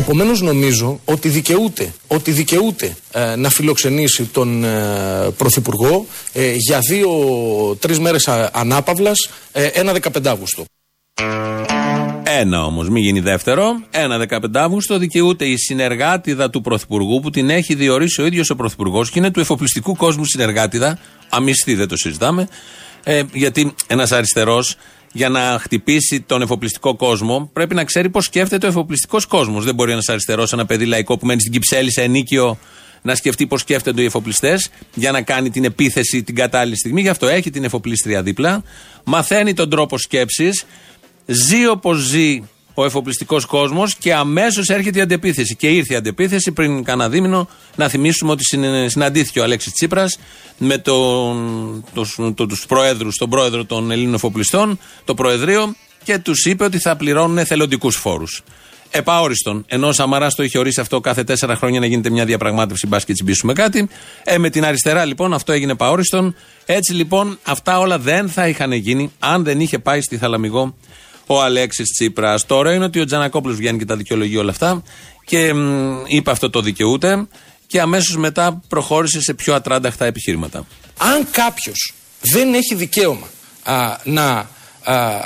Επομένως, 0.00 0.40
νομίζω 0.40 1.00
ότι 1.04 1.28
δικαιούται, 1.28 1.92
ότι 2.06 2.30
δικαιούται 2.30 2.96
ε, 3.12 3.36
να 3.36 3.48
φιλοξενήσει 3.48 4.24
τον 4.24 4.64
ε, 4.64 5.30
Πρωθυπουργό 5.36 6.06
ε, 6.32 6.54
για 6.56 6.78
δύο-τρει 6.78 7.98
μέρες 7.98 8.28
ανάπαυλας 8.52 9.30
ένα 9.52 9.92
15 9.92 10.26
Αύγουστο. 10.26 10.64
Ένα 12.22 12.64
όμως, 12.64 12.88
μην 12.88 13.02
γίνει 13.02 13.20
δεύτερο. 13.20 13.82
Ένα 13.90 14.26
15 14.28 14.38
Αύγουστο 14.52 14.98
δικαιούται 14.98 15.44
η 15.44 15.56
συνεργάτηδα 15.56 16.50
του 16.50 16.60
Πρωθυπουργού 16.60 17.20
που 17.20 17.30
την 17.30 17.50
έχει 17.50 17.74
διορίσει 17.74 18.20
ο 18.20 18.26
ίδιος 18.26 18.50
ο 18.50 18.56
Πρωθυπουργός 18.56 19.10
και 19.10 19.18
είναι 19.18 19.30
του 19.30 19.40
εφοπλιστικού 19.40 19.96
κόσμου 19.96 20.24
συνεργάτηδα. 20.24 20.98
Αμυστή 21.28 21.74
δεν 21.74 21.88
το 21.88 21.96
συζητάμε. 21.96 22.48
Ε, 23.04 23.22
γιατί 23.32 23.74
ένας 23.86 24.12
αριστερός 24.12 24.76
για 25.12 25.28
να 25.28 25.58
χτυπήσει 25.60 26.20
τον 26.20 26.42
εφοπλιστικό 26.42 26.96
κόσμο 26.96 27.50
πρέπει 27.52 27.74
να 27.74 27.84
ξέρει 27.84 28.10
πώς 28.10 28.24
σκέφτεται 28.24 28.66
ο 28.66 28.68
εφοπλιστικός 28.68 29.26
κόσμος. 29.26 29.64
Δεν 29.64 29.74
μπορεί 29.74 29.92
ένας 29.92 30.08
αριστερός, 30.08 30.52
ένα 30.52 30.66
παιδί 30.66 30.86
λαϊκό 30.86 31.18
που 31.18 31.26
μένει 31.26 31.40
στην 31.40 31.52
Κυψέλη 31.52 31.92
σε 31.92 32.02
ενίκιο 32.02 32.58
να 33.02 33.14
σκεφτεί 33.14 33.46
πώς 33.46 33.60
σκέφτονται 33.60 34.02
οι 34.02 34.04
εφοπλιστές 34.04 34.70
για 34.94 35.10
να 35.10 35.22
κάνει 35.22 35.50
την 35.50 35.64
επίθεση 35.64 36.22
την 36.22 36.34
κατάλληλη 36.34 36.76
στιγμή. 36.76 37.00
Γι' 37.00 37.08
αυτό 37.08 37.26
έχει 37.26 37.50
την 37.50 37.64
εφοπλίστρια 37.64 38.22
δίπλα. 38.22 38.62
Μαθαίνει 39.04 39.54
τον 39.54 39.70
τρόπο 39.70 39.98
σκέψης. 39.98 40.64
Ζει 41.26 41.66
όπως 41.66 41.98
ζει 41.98 42.42
ο 42.80 42.84
εφοπλιστικός 42.84 43.44
κόσμος 43.44 43.94
και 43.94 44.14
αμέσως 44.14 44.68
έρχεται 44.68 44.98
η 44.98 45.02
αντεπίθεση. 45.02 45.56
Και 45.56 45.68
ήρθε 45.68 45.94
η 45.94 45.96
αντεπίθεση 45.96 46.52
πριν 46.52 46.84
κανένα 46.84 47.08
δίμηνο. 47.08 47.48
Να 47.76 47.88
θυμίσουμε 47.88 48.30
ότι 48.30 48.44
συνε- 48.44 48.90
συναντήθηκε 48.90 49.40
ο 49.40 49.42
Αλέξης 49.42 49.72
Τσίπρας 49.72 50.18
με 50.58 50.78
τον, 50.78 51.84
το, 51.94 52.32
το, 52.34 52.46
τους 52.46 52.64
προέδρους, 52.68 53.16
τον 53.16 53.30
πρόεδρο 53.30 53.64
των 53.64 53.90
Ελλήνων 53.90 54.14
εφοπλιστών, 54.14 54.78
το 55.04 55.14
Προεδρείο, 55.14 55.74
και 56.04 56.18
τους 56.18 56.44
είπε 56.44 56.64
ότι 56.64 56.78
θα 56.78 56.96
πληρώνουν 56.96 57.38
εθελοντικούς 57.38 57.96
φόρους. 57.96 58.42
Επαόριστον. 58.92 59.64
Ενώ 59.68 59.88
ο 59.88 59.92
Σαμαράς 59.92 60.34
το 60.34 60.42
είχε 60.42 60.58
ορίσει 60.58 60.80
αυτό 60.80 61.00
κάθε 61.00 61.24
τέσσερα 61.24 61.56
χρόνια 61.56 61.80
να 61.80 61.86
γίνεται 61.86 62.10
μια 62.10 62.24
διαπραγμάτευση, 62.24 62.86
μπας 62.86 63.04
και 63.04 63.12
τσιμπήσουμε 63.12 63.52
κάτι. 63.52 63.88
Ε, 64.24 64.38
με 64.38 64.50
την 64.50 64.64
αριστερά 64.64 65.04
λοιπόν 65.04 65.32
αυτό 65.32 65.52
έγινε 65.52 65.72
επαόριστον. 65.72 66.34
Έτσι 66.66 66.92
λοιπόν 66.92 67.38
αυτά 67.42 67.78
όλα 67.78 67.98
δεν 67.98 68.28
θα 68.28 68.48
είχαν 68.48 68.72
γίνει 68.72 69.12
αν 69.18 69.44
δεν 69.44 69.60
είχε 69.60 69.78
πάει 69.78 70.00
στη 70.00 70.16
Θαλαμιγό 70.16 70.74
ο 71.30 71.42
Αλέξης 71.42 71.90
Τσίπρας. 71.90 72.46
Τώρα 72.46 72.74
είναι 72.74 72.84
ότι 72.84 73.00
ο 73.00 73.04
Τζανακόπουλος 73.04 73.56
βγαίνει 73.56 73.78
και 73.78 73.84
τα 73.84 73.96
δικαιολογεί 73.96 74.36
όλα 74.36 74.50
αυτά 74.50 74.82
και 75.24 75.54
μ, 75.54 76.02
είπε 76.06 76.30
αυτό 76.30 76.50
το 76.50 76.60
δικαιούται 76.60 77.26
και 77.66 77.80
αμέσως 77.80 78.16
μετά 78.16 78.62
προχώρησε 78.68 79.20
σε 79.20 79.34
πιο 79.34 79.54
ατράνταχτα 79.54 80.04
επιχείρηματα. 80.04 80.66
Αν 80.98 81.26
κάποιος 81.30 81.94
δεν 82.20 82.54
έχει 82.54 82.74
δικαίωμα 82.74 83.26
α, 83.62 83.96
να 84.04 84.48
α, 84.82 85.18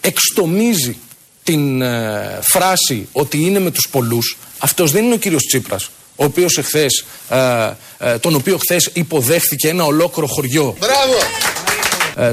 εξτομίζει 0.00 0.96
την 1.42 1.82
ε, 1.82 2.38
φράση 2.42 3.08
ότι 3.12 3.38
είναι 3.38 3.58
με 3.58 3.70
τους 3.70 3.88
πολλούς, 3.90 4.38
αυτός 4.58 4.90
δεν 4.90 5.04
είναι 5.04 5.14
ο 5.14 5.18
κύριος 5.18 5.42
Τσίπρας, 5.42 5.90
ο 6.16 6.24
οποίος 6.24 6.58
εχθές, 6.58 7.04
ε, 7.28 7.70
ε, 7.98 8.18
τον 8.18 8.34
οποίο 8.34 8.58
χθες 8.58 8.90
υποδέχθηκε 8.92 9.68
ένα 9.68 9.84
ολόκληρο 9.84 10.28
χωριό. 10.28 10.76
Μπράβο! 10.78 11.14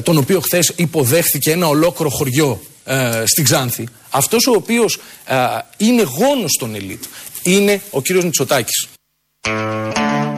τον 0.03 0.17
οποίο 0.17 0.39
χθες 0.39 0.74
υποδέχθηκε 0.75 1.51
ένα 1.51 1.67
ολόκληρο 1.67 2.10
χωριό 2.10 2.62
ε, 2.88 3.24
στην 3.25 3.44
Ξάνθη. 3.44 3.88
Αυτός 4.10 4.48
ο 4.48 4.51
οποίος 4.51 5.00
ε, 5.25 5.36
είναι 5.77 6.01
γόνος 6.01 6.58
των 6.60 6.75
ελίτ 6.75 7.03
είναι 7.44 7.82
ο 7.89 8.01
κύριος 8.01 8.24
Μητσοτάκης. 8.24 8.88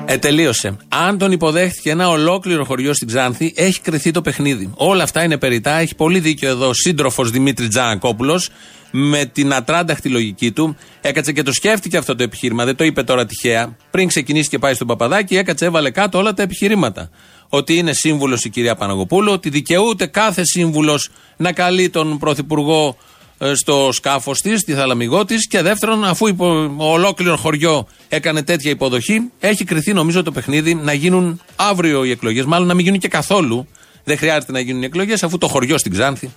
Ε, 0.06 0.18
τελείωσε. 0.18 0.78
Αν 0.90 1.18
τον 1.18 1.32
υποδέχτηκε 1.32 1.90
ένα 1.90 2.10
ολόκληρο 2.10 2.66
χωριό 2.66 2.94
στην 2.94 3.08
Ξάνθη, 3.08 3.54
έχει 3.56 3.82
κρυθεί 3.82 4.12
το 4.12 4.22
παιχνίδι. 4.22 4.72
Όλα 4.76 5.04
αυτά 5.04 5.24
είναι 5.24 5.38
περιτά. 5.38 5.72
Έχει 5.72 5.96
πολύ 5.96 6.20
δίκιο 6.20 6.50
εδώ 6.50 6.68
ο 6.68 6.74
σύντροφος 6.74 7.32
Δημήτρης 7.32 7.70
Τζανακόπουλος 7.70 8.50
με 8.92 9.26
την 9.26 9.54
ατράνταχτη 9.54 10.10
λογική 10.10 10.52
του. 10.52 10.76
Έκατσε 11.02 11.32
και 11.32 11.44
το 11.44 11.54
σκέφτηκε 11.54 11.98
αυτό 11.98 12.16
το 12.16 12.24
επιχείρημα. 12.24 12.66
Δεν 12.66 12.76
το 12.76 12.84
είπε 12.84 13.04
τώρα 13.04 13.26
τυχαία. 13.26 13.78
Πριν 13.92 14.08
ξεκινήσει 14.08 14.50
και 14.50 14.60
πάει 14.60 14.74
στον 14.74 14.88
Παπαδάκη, 14.88 15.38
έκατσε, 15.38 15.66
έβαλε 15.66 15.90
κάτω 15.90 16.18
όλα 16.18 16.34
τα 16.34 16.42
επιχειρήματα. 16.42 17.10
Ότι 17.50 17.78
είναι 17.78 17.94
σύμβουλος 17.94 18.46
η 18.46 18.50
κυρία 18.50 18.76
Παναγοπούλου, 18.76 19.32
ότι 19.32 19.50
δικαιούται 19.50 20.06
κάθε 20.06 20.46
σύμβουλος 20.46 21.10
να 21.38 21.52
καλεί 21.52 21.90
τον 21.90 22.18
Πρωθυπουργό 22.18 22.98
ε, 23.38 23.54
στο 23.54 23.90
σκάφος 23.92 24.42
της, 24.42 24.60
στη 24.60 24.74
θαλαμιγό 24.74 25.26
της. 25.26 25.48
Και 25.48 25.62
δεύτερον, 25.62 26.04
αφού 26.04 26.28
υπο, 26.28 26.74
ολόκληρο 26.78 27.38
χωριό 27.38 27.88
έκανε 28.08 28.44
τέτοια 28.44 28.72
υποδοχή, 28.72 29.20
έχει 29.40 29.64
κρυθεί 29.64 29.94
νομίζω 29.94 30.24
το 30.24 30.32
παιχνίδι 30.32 30.74
να 30.74 30.94
γίνουν 30.94 31.42
αύριο 31.56 32.04
οι 32.04 32.12
εκλογές. 32.12 32.46
Μάλλον 32.46 32.68
να 32.68 32.74
μην 32.74 32.86
γίνουν 32.86 33.00
και 33.00 33.08
καθόλου. 33.08 33.68
Δεν 34.04 34.18
χρειάζεται 34.18 34.52
να 34.52 34.60
γίνουν 34.60 34.82
οι 34.82 34.86
εκλογές, 34.86 35.24
αφού 35.24 35.38
το 35.38 35.48
χωριό 35.48 35.78
στην 35.78 35.92
Ξάνθη 35.92 36.32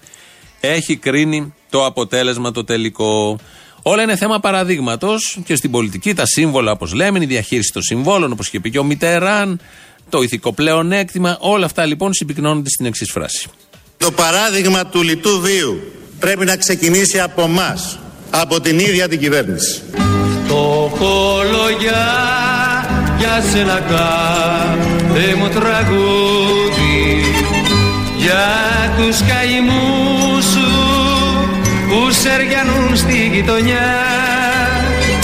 έχει 0.61 0.97
κρίνει 0.97 1.54
το 1.71 1.87
αποτέλεσμα 1.87 2.50
το 2.50 2.64
τελικό. 2.64 3.38
Όλα 3.83 4.02
είναι 4.02 4.16
θέμα 4.16 4.40
παραδείγματος 4.40 5.38
και 5.45 5.54
στην 5.54 5.71
πολιτική 5.71 6.14
τα 6.14 6.26
σύμβολα, 6.26 6.73
όπως 6.73 6.92
λέμε, 6.92 7.19
η 7.23 7.26
διαχείριση 7.26 7.73
των 7.73 7.83
συμβόλων, 7.83 8.33
όπως 8.33 8.47
είχε 8.47 8.61
πει 8.61 8.71
και 8.71 8.78
ο 8.78 8.85
Μιτεράν, 8.85 9.61
το 10.12 10.23
ηθικό 10.23 10.52
πλεονέκτημα. 10.52 11.37
Όλα 11.40 11.64
αυτά 11.64 11.85
λοιπόν 11.87 12.12
συμπυκνώνονται 12.12 12.69
στην 12.69 12.87
εξής 12.87 13.11
φράση. 13.11 13.49
Το 13.97 14.11
παράδειγμα 14.11 14.87
του 14.87 15.02
λιτού 15.02 15.40
βίου 15.40 15.81
πρέπει 16.19 16.45
να 16.45 16.57
ξεκινήσει 16.57 17.21
από 17.21 17.42
εμά, 17.42 17.78
από 18.31 18.61
την 18.61 18.78
ίδια 18.78 19.09
την 19.09 19.19
κυβέρνηση. 19.19 19.83
Το 20.49 20.92
χολογιά 20.99 22.07
για 23.19 23.42
σένα 23.52 23.81
κάθε 23.81 25.35
μου 25.35 25.49
τραγούδι 25.49 27.25
για 28.19 28.47
τους 28.97 29.19
καημούς 29.28 30.45
σου 30.45 30.71
που 31.88 32.11
σεριανούν 32.11 32.97
στη 32.97 33.31
γειτονιά 33.33 34.32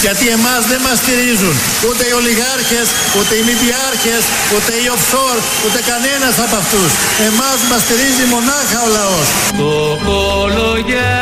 Γιατί 0.05 0.25
εμάς 0.37 0.61
δεν 0.71 0.81
μας 0.85 0.97
στηρίζουν 1.03 1.55
ούτε 1.87 2.03
οι 2.07 2.13
ολιγάρχες, 2.19 2.87
ούτε 3.17 3.33
οι 3.37 3.43
μηδιάρχες, 3.47 4.23
ούτε 4.55 4.71
οι 4.81 4.85
offshore, 4.95 5.39
ούτε 5.65 5.79
κανένας 5.91 6.35
από 6.45 6.55
αυτούς. 6.63 6.91
Εμάς 7.29 7.59
μας 7.69 7.81
στηρίζει 7.85 8.25
μονάχα 8.33 8.79
ο 8.87 8.89
λαός. 8.97 9.27
Το 9.61 9.73
χολογιά 10.05 11.17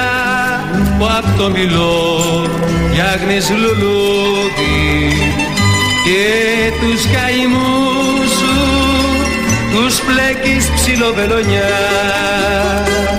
που 0.98 1.05
απ' 1.19 1.31
το 1.39 1.46
μιλό 1.55 1.96
φτιάχνεις 2.89 3.50
λουλούδι 3.50 4.77
και 6.05 6.25
τους 6.81 7.01
καημούς 7.15 8.29
σου 8.39 8.55
τους 9.74 9.96
πλέκεις 10.00 10.65
ψιλοβελονιά 10.75 11.69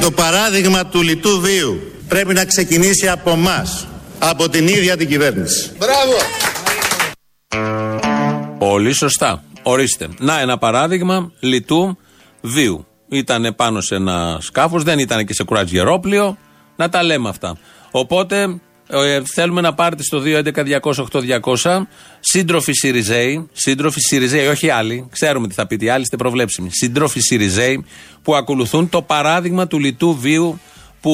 Το 0.00 0.10
παράδειγμα 0.10 0.86
του 0.86 1.02
λιτού 1.02 1.40
βίου 1.40 1.92
πρέπει 2.08 2.34
να 2.34 2.44
ξεκινήσει 2.44 3.08
από 3.08 3.30
εμάς, 3.30 3.86
από 4.18 4.48
την 4.48 4.68
ίδια 4.68 4.96
την 4.96 5.08
κυβέρνηση. 5.08 5.70
Πολύ 8.58 8.92
σωστά. 8.92 9.42
Ορίστε. 9.62 10.08
Να 10.18 10.40
ένα 10.40 10.58
παράδειγμα 10.58 11.32
λιτού 11.40 11.98
βίου. 12.40 12.86
Ήταν 13.08 13.54
πάνω 13.56 13.80
σε 13.80 13.94
ένα 13.94 14.38
σκάφος, 14.40 14.82
δεν 14.82 14.98
ήταν 14.98 15.26
και 15.26 15.34
σε 15.34 15.44
κουράτζιερόπλιο. 15.44 16.38
Να 16.76 16.88
τα 16.88 17.02
λέμε 17.02 17.28
αυτά. 17.28 17.58
Οπότε 17.90 18.60
ε, 18.88 19.22
θέλουμε 19.34 19.60
να 19.60 19.74
πάρετε 19.74 20.02
στο 20.02 20.22
211-200-8200 21.52 21.82
σύντροφοι 22.20 22.72
Σιριζέοι, 22.72 23.48
σύντροφοι 23.52 24.00
Σιριζέοι, 24.00 24.46
όχι 24.46 24.70
άλλοι. 24.70 25.08
Ξέρουμε 25.10 25.48
τι 25.48 25.54
θα 25.54 25.66
πείτε 25.66 25.84
οι 25.84 25.88
άλλοι, 25.88 26.02
είστε 26.02 26.16
προβλέψιμοι. 26.16 26.68
Σύντροφοι 26.72 27.20
Σιριζέοι 27.20 27.84
που 28.22 28.34
ακολουθούν 28.34 28.88
το 28.88 29.02
παράδειγμα 29.02 29.66
του 29.66 29.78
λιτού 29.78 30.18
βίου 30.20 30.60
που 31.00 31.12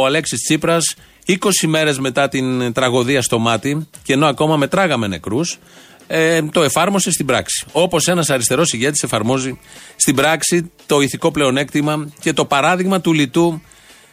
ο 0.00 0.06
Αλέξης 0.06 0.42
Τσίπρας 0.42 0.94
20 1.26 1.34
μέρες 1.66 1.98
μετά 1.98 2.28
την 2.28 2.72
τραγωδία 2.72 3.22
στο 3.22 3.38
μάτι 3.38 3.88
και 4.02 4.12
ενώ 4.12 4.26
ακόμα 4.26 4.56
μετράγαμε 4.56 5.06
νεκρούς 5.06 5.58
ε, 6.06 6.42
το 6.42 6.62
εφάρμοσε 6.62 7.10
στην 7.10 7.26
πράξη. 7.26 7.64
Όπως 7.72 8.08
ένας 8.08 8.30
αριστερός 8.30 8.72
ηγέτης 8.72 9.02
εφαρμόζει 9.02 9.58
στην 9.96 10.14
πράξη 10.14 10.70
το 10.86 11.00
ηθικό 11.00 11.30
πλεονέκτημα 11.30 12.08
και 12.20 12.32
το 12.32 12.44
παράδειγμα 12.44 13.00
του 13.00 13.12
λιτού 13.12 13.62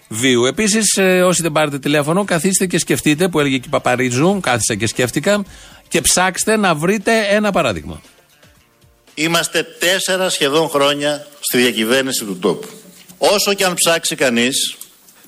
βίου. 0.08 0.46
Επίσης, 0.46 0.98
ε, 0.98 1.22
όσοι 1.22 1.42
δεν 1.42 1.52
πάρετε 1.52 1.80
τηλέφωνο, 1.80 2.26
καθίστε 2.26 2.66
και 2.66 2.78
σκεφτείτε, 2.78 3.28
που 3.28 3.40
έλεγε 3.40 3.58
και 3.58 3.66
η 3.66 3.70
Παπαρίζου, 3.70 4.40
κάθισα 4.40 4.76
και 4.76 4.88
σκέφτηκα, 4.88 5.46
και 5.88 6.02
ψάξτε 6.02 6.58
να 6.58 6.76
βρείτε 6.76 7.12
ένα 7.30 7.52
παράδειγμα. 7.52 8.02
Είμαστε 9.14 9.64
τέσσερα 9.80 10.30
σχεδόν 10.30 10.70
χρόνια 10.70 11.28
στη 11.40 11.58
διακυβέρνηση 11.58 12.26
του 12.26 12.38
τόπου. 12.40 12.68
Όσο 13.18 13.54
και 13.54 13.66
αν 13.66 13.74
ψάξει 13.74 14.16
κανείς, 14.16 14.78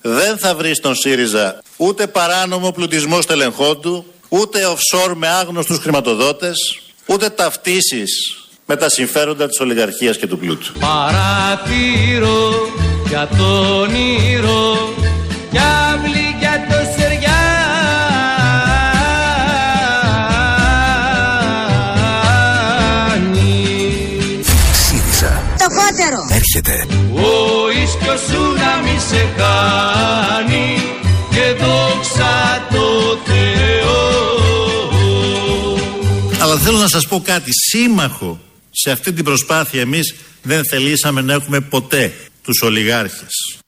δεν 0.02 0.38
θα 0.38 0.56
βρεις 0.56 0.78
στον 0.78 0.96
ΣΥΡΙΖΑ 0.96 1.62
ούτε 1.78 2.08
παράνομο 2.08 2.72
πλουτισμό 2.72 3.22
στελεχών 3.22 3.82
του, 3.82 4.06
ούτε 4.30 4.60
offshore 4.68 5.14
με 5.16 5.28
άγνωστους 5.28 5.78
χρηματοδότες, 5.78 6.82
ούτε 7.06 7.30
ταυτίσεις 7.30 8.36
με 8.66 8.76
τα 8.76 8.90
συμφέροντα 8.90 9.48
της 9.48 9.60
ολιγαρχίας 9.60 10.18
και 10.18 10.28
του 10.28 10.38
πλούτου. 10.38 10.72
Παρατήρω 10.80 12.52
για 13.08 13.28
τον 13.38 13.96
ήρω 14.32 14.94
κι 15.52 15.58
αύλη 15.58 16.36
για 16.40 16.66
το 16.70 16.76
Σεριάνι 16.98 17.32
ΣΥΡΙΖΑ. 24.74 25.44
Το 25.58 25.66
κότερο. 25.66 26.26
Έρχεται. 26.30 27.01
Ο 27.82 27.84
ίσκιος 27.84 28.20
σου 28.20 28.42
να 28.42 28.82
μη 28.84 29.00
σε 29.00 29.34
κάνει 29.38 30.76
και 31.30 31.64
δόξα 31.64 32.68
το 32.70 33.18
Θεό 33.26 34.00
Αλλά 36.42 36.58
θέλω 36.58 36.78
να 36.78 36.88
σας 36.88 37.08
πω 37.08 37.22
κάτι, 37.26 37.50
σύμμαχο 37.70 38.40
σε 38.72 38.92
αυτή 38.92 39.14
την 39.14 39.24
προσπάθεια 39.24 39.82
εμείς 39.82 40.16
δεν 40.42 40.66
θελήσαμε 40.66 41.22
να 41.22 41.34
έχουμε 41.34 41.60
ποτέ 41.60 42.14
τους 42.44 42.62
ολιγάρχες. 42.62 43.60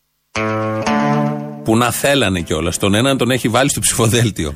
Που 1.63 1.77
να 1.77 1.91
θέλανε 1.91 2.41
κιόλας. 2.41 2.77
Τον 2.77 2.93
έναν 2.93 3.17
τον 3.17 3.31
έχει 3.31 3.47
βάλει 3.47 3.69
στο 3.69 3.79
ψηφοδέλτιο. 3.79 4.55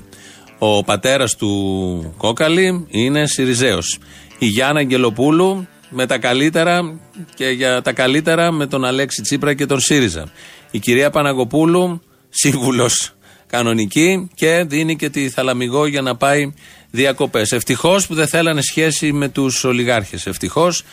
Ο 0.58 0.84
πατέρας 0.84 1.36
του 1.36 2.14
Κόκαλη 2.18 2.86
είναι 2.90 3.28
Σιριζέος. 3.28 3.98
Η 4.38 4.46
Γιάννα 4.46 4.80
Αγγελοπούλου 4.80 5.68
με 5.90 6.06
τα 6.06 6.18
καλύτερα 6.18 7.00
και 7.36 7.50
για 7.50 7.82
τα 7.82 7.94
καλύτερα 7.94 8.52
με 8.52 8.68
τον 8.68 8.86
Αλέξη 8.86 9.22
Τσίπρα 9.22 9.54
και 9.54 9.66
τον 9.66 9.80
ΣΥΡΙΖΑ. 9.80 10.32
Η 10.72 10.80
κυρία 10.80 11.10
Παναγοπούλου, 11.10 12.02
σύμβουλος 12.30 13.12
κανονική 13.48 14.30
και 14.34 14.64
δίνει 14.68 14.96
και 14.96 15.10
τη 15.10 15.30
θαλαμιγό 15.30 15.86
για 15.86 16.02
να 16.02 16.16
πάει 16.16 16.54
διακοπές. 16.92 17.52
Ευτυχώς 17.52 18.08
που 18.08 18.14
δεν 18.14 18.28
θέλανε 18.28 18.62
σχέση 18.62 19.12
με 19.12 19.30
τους 19.30 19.64
ολιγάρχες. 19.64 20.26
Ευτυχώς. 20.26 20.84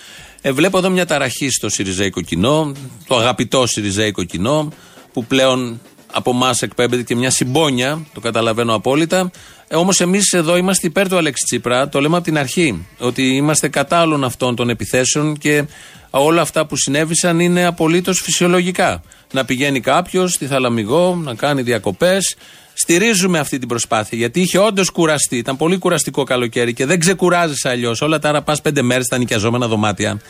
Ε, 0.42 0.52
βλέπω 0.52 0.78
εδώ 0.78 0.90
μια 0.90 1.06
ταραχή 1.06 1.50
στο 1.50 1.68
Σιριζέικο 1.68 2.20
κοινό, 2.20 2.72
το 3.06 3.16
αγαπητό 3.16 3.66
Σιριζέικο 3.66 4.24
κοινό, 4.24 4.72
που 5.12 5.24
πλέον 5.24 5.80
από 6.14 6.30
εμάς 6.30 6.62
εκπέμπεται 6.62 7.02
και 7.02 7.16
μια 7.16 7.30
συμπόνια, 7.30 8.06
το 8.14 8.20
καταλαβαίνω 8.20 8.74
απόλυτα. 8.74 9.30
Ε, 9.68 9.76
Όμως 9.76 10.00
εμείς 10.00 10.32
εδώ 10.32 10.56
είμαστε 10.56 10.86
υπέρ 10.86 11.08
του 11.08 11.16
Αλέξη 11.16 11.44
Τσίπρα, 11.44 11.88
το 11.88 12.00
λέμε 12.00 12.16
από 12.16 12.24
την 12.24 12.38
αρχή. 12.38 12.86
Ότι 12.98 13.22
είμαστε 13.22 13.68
κατά 13.68 14.02
όλων 14.02 14.24
αυτών 14.24 14.56
των 14.56 14.68
επιθέσεων 14.68 15.36
και 15.38 15.64
όλα 16.10 16.40
αυτά 16.40 16.66
που 16.66 16.76
συνέβησαν 16.76 17.40
είναι 17.40 17.64
απολύτως 17.64 18.20
φυσιολογικά. 18.20 19.02
Να 19.32 19.44
πηγαίνει 19.44 19.80
κάποιος 19.80 20.32
στη 20.32 20.46
Θαλαμιγό, 20.46 21.14
να 21.14 21.34
κάνει 21.34 21.62
διακοπές. 21.62 22.36
Στηρίζουμε 22.74 23.38
αυτή 23.38 23.58
την 23.58 23.68
προσπάθεια 23.68 24.18
γιατί 24.18 24.40
είχε 24.40 24.58
όντως 24.58 24.90
κουραστεί. 24.90 25.36
Ήταν 25.36 25.56
πολύ 25.56 25.78
κουραστικό 25.78 26.24
καλοκαίρι 26.24 26.72
και 26.74 26.86
δεν 26.86 26.98
ξεκουράζει 26.98 27.54
αλλιώς. 27.62 28.00
Όλα 28.00 28.18
τα 28.18 28.28
άρα 28.28 28.42
πας 28.42 28.60
πέντε 28.60 28.82
μέρες 28.82 29.04
στα 29.04 29.18
νοικιαζόμενα 29.18 29.68
δωμάτια. 29.68 30.20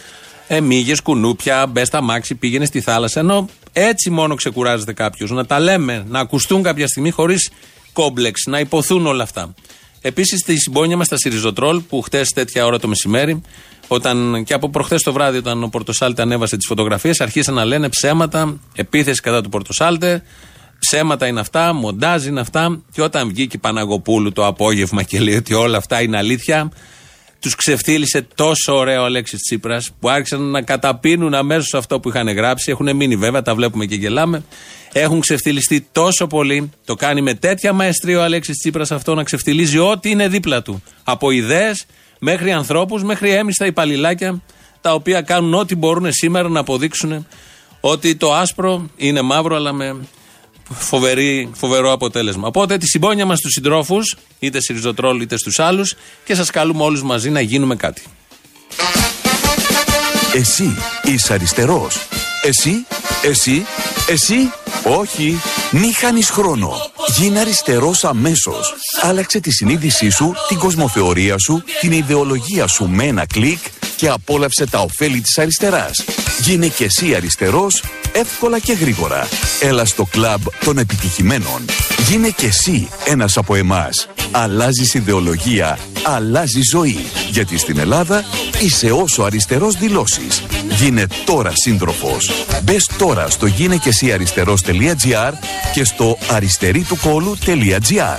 Ε, 0.49 0.61
μύγες, 0.61 1.01
κουνούπια, 1.01 1.67
μπε 1.67 1.85
στα 1.85 2.01
μάξι, 2.01 2.35
πήγαινε 2.35 2.65
στη 2.65 2.81
θάλασσα. 2.81 3.21
Ενώ 3.21 3.49
έτσι 3.73 4.11
μόνο 4.11 4.35
ξεκουράζεται 4.35 4.93
κάποιος. 4.93 5.31
Να 5.31 5.47
τα 5.47 5.61
λέμε, 5.61 6.05
να 6.09 6.21
ακουστούν 6.21 6.63
κάποια 6.63 6.87
στιγμή 6.87 7.11
χωρίς 7.11 7.51
κόμπλεξ, 7.93 8.43
να 8.47 8.59
υποθούν 8.59 9.07
όλα 9.07 9.23
αυτά. 9.23 9.55
Επίσης, 10.01 10.41
στη 10.41 10.57
συμπόνια 10.57 10.97
μας 10.97 11.07
στα 11.07 11.17
Σιριζοτρόλ, 11.17 11.81
που 11.81 12.01
χτες 12.01 12.29
τέτοια 12.29 12.67
ώρα 12.67 12.79
το 12.79 12.89
μεσημέρι, 12.89 13.41
όταν, 13.89 14.45
και 14.45 14.55
από 14.55 14.71
προχθές 14.71 15.03
το 15.03 15.13
βράδυ, 15.13 15.39
όταν 15.39 15.63
ο 15.63 15.69
Πορτοσάλτε 15.69 16.23
ανέβασε 16.23 16.57
τις 16.57 16.67
φωτογραφίες, 16.67 17.21
αρχίσαν 17.21 17.55
να 17.55 17.65
λένε 17.65 17.89
ψέματα, 17.89 18.61
επίθεση 18.75 19.21
κατά 19.21 19.41
του 19.41 19.49
Πορτοσάλτε, 19.49 20.23
ψέματα 20.79 21.27
είναι 21.27 21.41
αυτά, 21.41 21.73
μοντάζ 21.73 22.27
είναι 22.27 22.41
αυτά. 22.41 22.83
Και 22.93 23.03
όταν 23.03 23.29
βγήκε 23.29 23.57
η 23.57 23.59
Παναγοπούλου 23.59 24.33
το 24.33 24.47
απόγευμα 24.47 25.03
και 25.03 25.21
λέει 25.21 25.37
ότι 25.37 25.55
όλα 25.55 25.77
αυτά 25.77 26.03
είναι 26.03 26.17
αλήθεια, 26.17 26.71
τους 27.45 27.55
ξεφτύλισε 27.55 28.27
τόσο 28.35 28.77
ωραίο 28.77 29.03
ο 29.03 29.05
Αλέξης 29.05 29.41
Τσίπρας 29.41 29.91
που 30.01 30.09
άρχισαν 30.09 30.41
να 30.43 30.63
καταπίνουν 30.63 31.35
αμέσως 31.35 31.75
αυτό 31.75 32.01
που 32.01 32.09
είχαν 32.09 32.29
γράψει. 32.29 32.71
Έχουν 32.71 32.97
μείνει 32.97 33.17
βέβαια, 33.17 33.43
τα 33.43 33.55
βλέπουμε 33.55 33.85
και 33.87 33.95
γελάμε. 33.95 34.45
Έχουν 34.93 35.21
ξεφτυλιστεί 35.21 35.87
τόσο 35.93 36.27
πολύ. 36.27 36.71
Το 36.85 36.95
κάνει 36.95 37.23
με 37.23 37.35
τέτοια 37.35 37.73
μαεστρία 37.73 38.19
ο 38.19 38.23
Αλέξης 38.23 38.57
Τσίπρας 38.57 38.91
αυτό 38.91 39.15
να 39.15 39.23
ξεφτυλίζει 39.23 39.79
ό,τι 39.79 40.11
είναι 40.11 40.29
δίπλα 40.29 40.63
του. 40.63 40.83
Από 41.05 41.31
ιδέες 41.31 41.87
μέχρι 42.19 42.53
ανθρώπους, 42.53 43.03
μέχρι 43.03 43.31
έμιστα 43.31 43.67
υπαλληλάκια 43.67 44.43
τα 44.81 44.95
οποία 44.95 45.21
κάνουν 45.21 45.55
ό,τι 45.55 45.75
μπορούν 45.75 46.13
σήμερα 46.13 46.49
να 46.49 46.61
αποδείξουν 46.61 47.27
ότι 47.81 48.17
το 48.17 48.35
άσπρο 48.35 48.91
είναι 48.97 49.23
μαύρο, 49.23 49.57
αλλά 49.57 49.73
με 49.73 49.97
φοβερή, 50.71 51.51
φοβερό 51.55 51.93
αποτέλεσμα. 51.93 52.47
Οπότε 52.47 52.79
τη 52.79 52.87
συμπόνια 52.87 53.27
μας 53.27 53.39
στους 53.39 53.53
συντρόφους, 53.53 54.17
είτε 54.39 54.61
στη 54.61 54.73
Ριζοτρόλ 54.73 55.21
είτε 55.21 55.37
στους 55.37 55.59
άλλους, 55.59 55.95
και 56.25 56.35
σας 56.35 56.51
καλούμε 56.51 56.83
όλους 56.83 57.03
μαζί 57.03 57.31
να 57.31 57.41
γίνουμε 57.41 57.77
κάτι. 57.77 58.03
Εσύ 60.35 60.77
είσαι 61.03 61.33
αριστερός. 61.33 61.97
Εσύ, 62.43 62.87
εσύ, 63.23 63.67
εσύ, 64.09 64.53
όχι. 64.85 65.41
Μη 65.71 65.93
χάνεις 65.93 66.31
χρόνο. 66.31 66.73
Γίνε 67.17 67.41
αριστερός 67.41 68.05
αμέσως. 68.05 68.75
Άλλαξε 69.03 69.41
τη 69.41 69.53
συνείδησή 69.53 70.11
σου, 70.11 70.35
την 70.49 70.59
κοσμοθεωρία 70.59 71.39
σου, 71.39 71.63
την 71.81 71.93
ιδεολογία 71.93 72.67
σου 72.67 72.89
με 72.89 73.05
ένα 73.05 73.27
κλικ 73.27 73.59
και 73.97 74.09
απόλαυσε 74.09 74.67
τα 74.67 74.79
ωφέλη 74.79 75.21
της 75.21 75.39
αριστεράς. 75.39 76.05
Γίνε 76.41 76.67
και 76.67 76.85
εσύ 76.85 77.15
αριστερός, 77.15 77.83
εύκολα 78.13 78.59
και 78.59 78.73
γρήγορα. 78.73 79.29
Έλα 79.61 79.85
στο 79.85 80.05
κλαμπ 80.05 80.41
των 80.65 80.79
επιτυχημένων. 80.79 81.65
Γίνε 82.09 82.29
και 82.29 82.47
εσύ 82.47 82.89
ένας 83.07 83.37
από 83.37 83.55
εμάς. 83.55 84.09
Αλλάζεις 84.31 84.95
ιδεολογία, 84.95 85.79
αλλάζει 86.03 86.61
ζωή. 86.73 87.07
Γιατί 87.31 87.59
στην 87.59 87.79
Ελλάδα 87.79 88.25
είσαι 88.61 88.91
όσο 88.91 89.23
αριστερός 89.23 89.75
δηλώσεις. 89.75 90.43
Γίνε 90.69 91.07
τώρα 91.25 91.53
σύντροφος. 91.55 92.31
Μπες 92.63 92.91
τώρα 92.99 93.31
στο 93.31 93.47
γίνεκεσυαριστερός.gr 93.47 95.33
και 95.73 95.85
στο 95.85 96.19
αριστερήτουκόλου.gr 96.31 98.19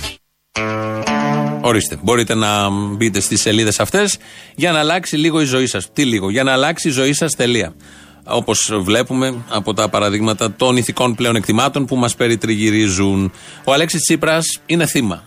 Ορίστε. 1.68 1.98
Μπορείτε 2.02 2.34
να 2.34 2.70
μπείτε 2.70 3.20
στις 3.20 3.42
σελίδες 3.42 3.80
αυτές 3.80 4.18
για 4.56 4.72
να 4.72 4.80
αλλάξει 4.80 5.18
λίγο 5.18 5.42
η 5.42 5.46
ζωή 5.46 5.68
σας. 5.68 5.92
Τι 5.94 6.06
λίγο, 6.06 6.30
για 6.30 6.44
να 6.44 6.52
αλλάξει 6.52 6.88
η 6.88 6.92
ζωή 6.92 7.14
σας, 7.14 7.36
τελεία. 7.36 7.76
Όπως 8.24 8.72
βλέπουμε 8.82 9.44
από 9.50 9.74
τα 9.74 9.90
παραδείγματα 9.90 10.54
των 10.54 10.78
ηθικών 10.78 11.16
πλέον 11.16 11.36
εκτιμάτων 11.36 11.86
που 11.86 11.96
μας 11.96 12.16
περιτριγυρίζουν. 12.16 13.32
Ο 13.64 13.74
Αλέξης 13.74 14.02
Τσίπρας 14.02 14.60
είναι 14.66 14.86
θύμα. 14.86 15.24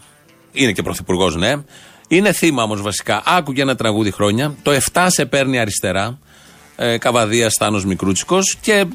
Είναι 0.53 0.72
και 0.72 0.83
πρωθυπουργός, 0.83 1.37
ναι. 1.37 1.55
Είναι 2.09 2.33
θύμα 2.33 2.62
όμως 2.62 2.83
βασικά. 2.83 3.22
Άκουγε 3.27 3.62
ένα 3.62 3.74
τραγούδι 3.74 4.11
χρόνια. 4.11 4.55
Το 4.62 4.79
7 4.92 5.07
σε 5.09 5.27
παίρνει 5.27 5.59
αριστερά. 5.59 6.18
Ε, 6.77 6.98
Καβαδίας 6.98 7.53
Στάνο 7.53 7.83
Μικρούτσικος. 7.87 8.57
Και 8.61 8.72
ε, 8.72 8.87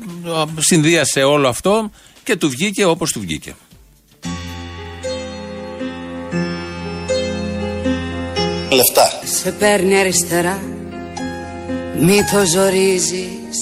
συνδύασε 0.58 1.23
όλο 1.23 1.47
αυτό 1.47 1.91
και 2.23 2.36
του 2.36 2.49
βγήκε 2.49 2.86
όπως 2.86 3.12
του 3.12 3.19
βγήκε. 3.19 3.56
Λεφτά. 8.74 9.20
Σε 9.42 9.52
παίρνει 9.52 10.00
αριστερά 10.00 10.60
Μη 12.00 12.18
το 12.32 12.46
ζορίζεις 12.54 13.58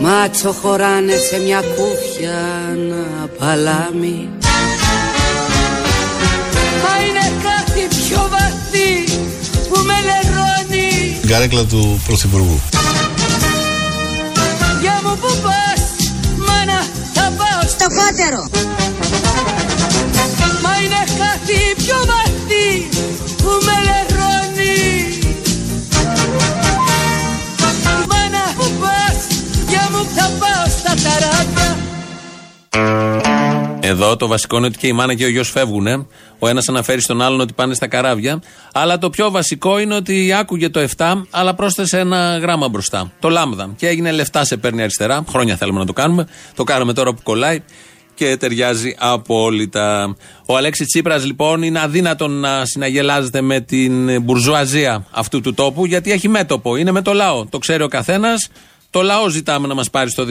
Μάτσο 0.00 0.52
χωράνε 0.52 1.16
σε 1.16 1.38
μια 1.38 1.60
κούφια 1.60 2.38
ένα 2.70 3.28
παλάμι 3.38 4.28
Μα 6.82 7.04
είναι 7.06 7.32
κάτι 7.42 7.96
πιο 7.96 8.28
βαθύ 8.30 9.18
που 9.68 9.80
με 9.80 9.94
λερώνει 10.08 11.20
Γκαρέκλα 11.26 11.64
του 11.64 12.00
Πρωθυπουργού. 12.06 12.60
Για 14.80 15.00
μου 15.04 15.18
που 15.20 15.36
πας 15.42 15.82
μάνα 16.36 16.80
θα 17.14 17.32
πάω 17.36 17.68
στο 17.68 17.86
Το 17.88 18.89
κότερο. 21.20 21.28
Μα 21.28 21.28
είναι 21.28 21.28
κάτι 21.28 21.82
πιο 21.82 21.96
βαθύ 21.96 22.88
που 23.36 23.50
με 23.64 23.76
λερώνει 23.86 24.78
Μάνα 28.08 28.54
που 28.56 28.66
πας, 28.80 29.26
για 29.68 29.88
μου 29.90 30.04
θα 30.16 30.30
πάω 30.38 30.64
στα 30.78 30.94
ταράτια 31.02 31.76
Εδώ 33.80 34.16
το 34.16 34.26
βασικό 34.26 34.56
είναι 34.56 34.66
ότι 34.66 34.78
και 34.78 34.86
η 34.86 34.92
μάνα 34.92 35.14
και 35.14 35.24
ο 35.24 35.28
γιος 35.28 35.50
φεύγουν. 35.50 36.06
Ο 36.38 36.48
ένας 36.48 36.68
αναφέρει 36.68 37.00
στον 37.00 37.22
άλλον 37.22 37.40
ότι 37.40 37.52
πάνε 37.52 37.74
στα 37.74 37.86
καράβια. 37.86 38.42
Αλλά 38.72 38.98
το 38.98 39.10
πιο 39.10 39.30
βασικό 39.30 39.78
είναι 39.78 39.94
ότι 39.94 40.32
άκουγε 40.32 40.68
το 40.68 40.88
7, 40.96 41.22
αλλά 41.30 41.54
πρόσθεσε 41.54 41.98
ένα 41.98 42.38
γράμμα 42.38 42.68
μπροστά. 42.68 43.12
Το 43.20 43.28
λάμδα. 43.28 43.70
Και 43.76 43.86
έγινε 43.86 44.10
λεφτά 44.10 44.44
σε 44.44 44.56
παίρνει 44.56 44.82
αριστερά. 44.82 45.24
Χρόνια 45.28 45.56
θέλουμε 45.56 45.78
να 45.78 45.86
το 45.86 45.92
κάνουμε. 45.92 46.26
Το 46.54 46.64
κάνουμε 46.64 46.92
τώρα 46.92 47.14
που 47.14 47.22
κολλάει 47.22 47.62
και 48.20 48.36
ταιριάζει 48.36 48.94
απόλυτα. 48.98 50.16
Ο 50.46 50.56
Αλέξης 50.56 50.86
Τσίπρας 50.86 51.24
λοιπόν 51.24 51.62
είναι 51.62 51.80
αδύνατο 51.80 52.28
να 52.28 52.64
συναγελάζεται 52.64 53.40
με 53.40 53.60
την 53.60 54.22
μπουρζουαζία 54.22 55.06
αυτού 55.10 55.40
του 55.40 55.54
τόπου 55.54 55.86
γιατί 55.86 56.12
έχει 56.12 56.28
μέτωπο. 56.28 56.76
Είναι 56.76 56.90
με 56.90 57.02
το 57.02 57.12
λαό. 57.12 57.46
Το 57.46 57.58
ξέρει 57.58 57.82
ο 57.82 57.88
καθένας. 57.88 58.48
Το 58.90 59.02
λαό 59.02 59.28
ζητάμε 59.28 59.66
να 59.66 59.74
μας 59.74 59.90
πάρει 59.90 60.10
στο 60.10 60.26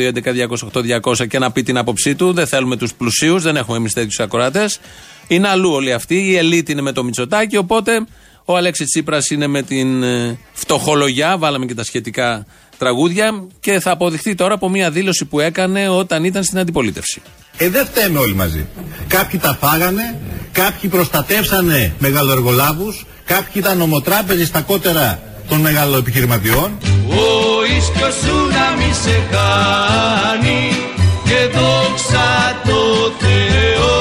211-208-200 1.01 1.27
και 1.27 1.39
να 1.39 1.51
πει 1.51 1.63
την 1.63 1.77
άποψή 1.77 2.15
του. 2.15 2.33
Δεν 2.33 2.47
θέλουμε 2.47 2.77
τους 2.77 2.93
πλουσίους, 2.93 3.43
δεν 3.43 3.55
έχουμε 3.55 3.77
εμείς 3.77 3.93
τέτοιους 3.93 4.19
ακροατές. 4.19 4.79
Είναι 5.27 5.47
αλλού 5.47 5.71
όλοι 5.71 5.93
αυτοί. 5.93 6.15
Η 6.15 6.35
ελίτ 6.35 6.69
είναι 6.69 6.81
με 6.81 6.91
το 6.91 7.03
Μητσοτάκι. 7.03 7.57
Οπότε 7.57 8.05
ο 8.45 8.57
Αλέξης 8.57 8.85
Τσίπρας 8.87 9.29
είναι 9.29 9.47
με 9.47 9.61
την 9.61 10.03
ε, 10.03 10.39
φτωχολογιά. 10.53 11.37
Βάλαμε 11.37 11.65
και 11.65 11.73
τα 11.73 11.83
σχετικά 11.83 12.45
τραγούδια. 12.77 13.47
Και 13.59 13.79
θα 13.79 13.91
αποδειχθεί 13.91 14.35
τώρα 14.35 14.53
από 14.53 14.69
μια 14.69 14.91
δήλωση 14.91 15.25
που 15.25 15.39
έκανε 15.39 15.89
όταν 15.89 16.23
ήταν 16.23 16.43
στην 16.43 16.59
αντιπολίτευση. 16.59 17.21
Ε, 17.61 17.69
δεν 17.69 17.85
φταίμε 17.85 18.19
όλοι 18.19 18.35
μαζί. 18.35 18.67
Κάποιοι 19.07 19.39
τα 19.39 19.57
φάγανε, 19.61 20.19
κάποιοι 20.51 20.89
προστατεύσανε 20.89 21.93
μεγαλοεργολάβους, 21.99 23.05
κάποιοι 23.25 23.53
ήταν 23.55 23.81
ομοτράπεζοι 23.81 24.45
στα 24.45 24.61
κότερα 24.61 25.19
των 25.49 25.59
μεγαλοεπιχειρηματιών. 25.59 26.77
Ο 27.09 27.65
ίσκιος 27.77 28.13
σου 28.13 28.35
να 28.35 28.77
μη 28.77 28.93
σε 29.03 29.21
χάνει 29.31 30.77
και 31.23 31.57
δόξα 31.57 32.61
το 32.63 33.11
Θεό. 33.19 33.97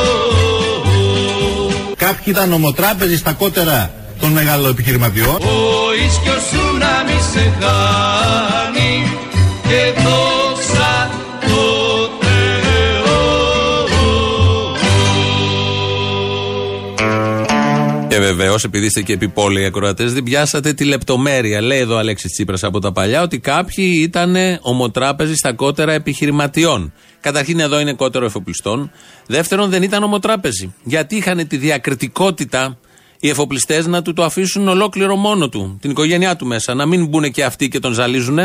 Κάποιοι 1.97 2.25
ήταν 2.27 2.53
ομοτράπεζοι 2.53 3.17
στα 3.17 3.33
κότερα 3.33 3.91
των 4.21 4.31
μεγαλοεπιχειρηματιών. 4.31 5.37
Ο 5.37 5.95
ίσκιος 6.07 6.43
σου 6.51 6.77
να 6.79 7.05
μη 7.07 7.21
σε 7.33 7.53
χάνει 7.61 8.68
Και 18.09 18.19
βεβαίως, 18.19 18.65
επειδή 18.65 18.87
είστε 18.87 19.03
και 19.03 19.13
επιπόλαιοι 19.13 19.65
ακροατές, 19.65 20.13
δεν 20.13 20.23
πιάσατε 20.23 20.73
τη 20.73 20.85
λεπτομέρεια. 20.85 21.61
Λέει 21.61 21.79
εδώ 21.79 21.95
ο 21.95 21.99
Αλέξης 21.99 22.33
Τσίπρας 22.33 22.65
από 22.65 22.79
τα 22.79 22.93
παλιά 22.93 23.23
ότι 23.23 23.39
κάποιοι 23.39 23.99
ήταν 24.01 24.37
ομοτράπεζοι 24.61 25.35
στα 25.35 25.53
κότερα 25.53 25.93
επιχειρηματιών. 25.93 26.93
Καταρχήν 27.21 27.61
εδώ 27.61 27.81
είναι 27.81 27.93
κότερο 27.93 28.25
εφοπλιστών. 28.25 28.91
Δεύτερον, 29.27 29.71
δεν 29.71 29.83
ήταν 29.83 30.03
ομοτράπεζοι. 30.03 30.75
Γιατί 30.85 31.17
είχαν 31.17 31.47
τη 31.47 31.57
διακριτικότητα 31.57 32.79
οι 33.21 33.29
εφοπλιστές 33.29 33.87
να 33.87 34.03
του 34.03 34.13
το 34.13 34.25
αφήσουν 34.25 34.69
ολόκληρο 34.69 35.17
μόνο 35.17 35.49
του, 35.49 35.79
την 35.81 35.91
οικογένειά 35.91 36.37
του 36.37 36.47
μέσα. 36.47 36.75
Να 36.75 36.87
μην 36.87 37.07
μπουν 37.07 37.31
και 37.31 37.45
αυτοί 37.45 37.69
και 37.69 37.79
τον 37.79 37.93
ζαλίζουν. 37.93 38.39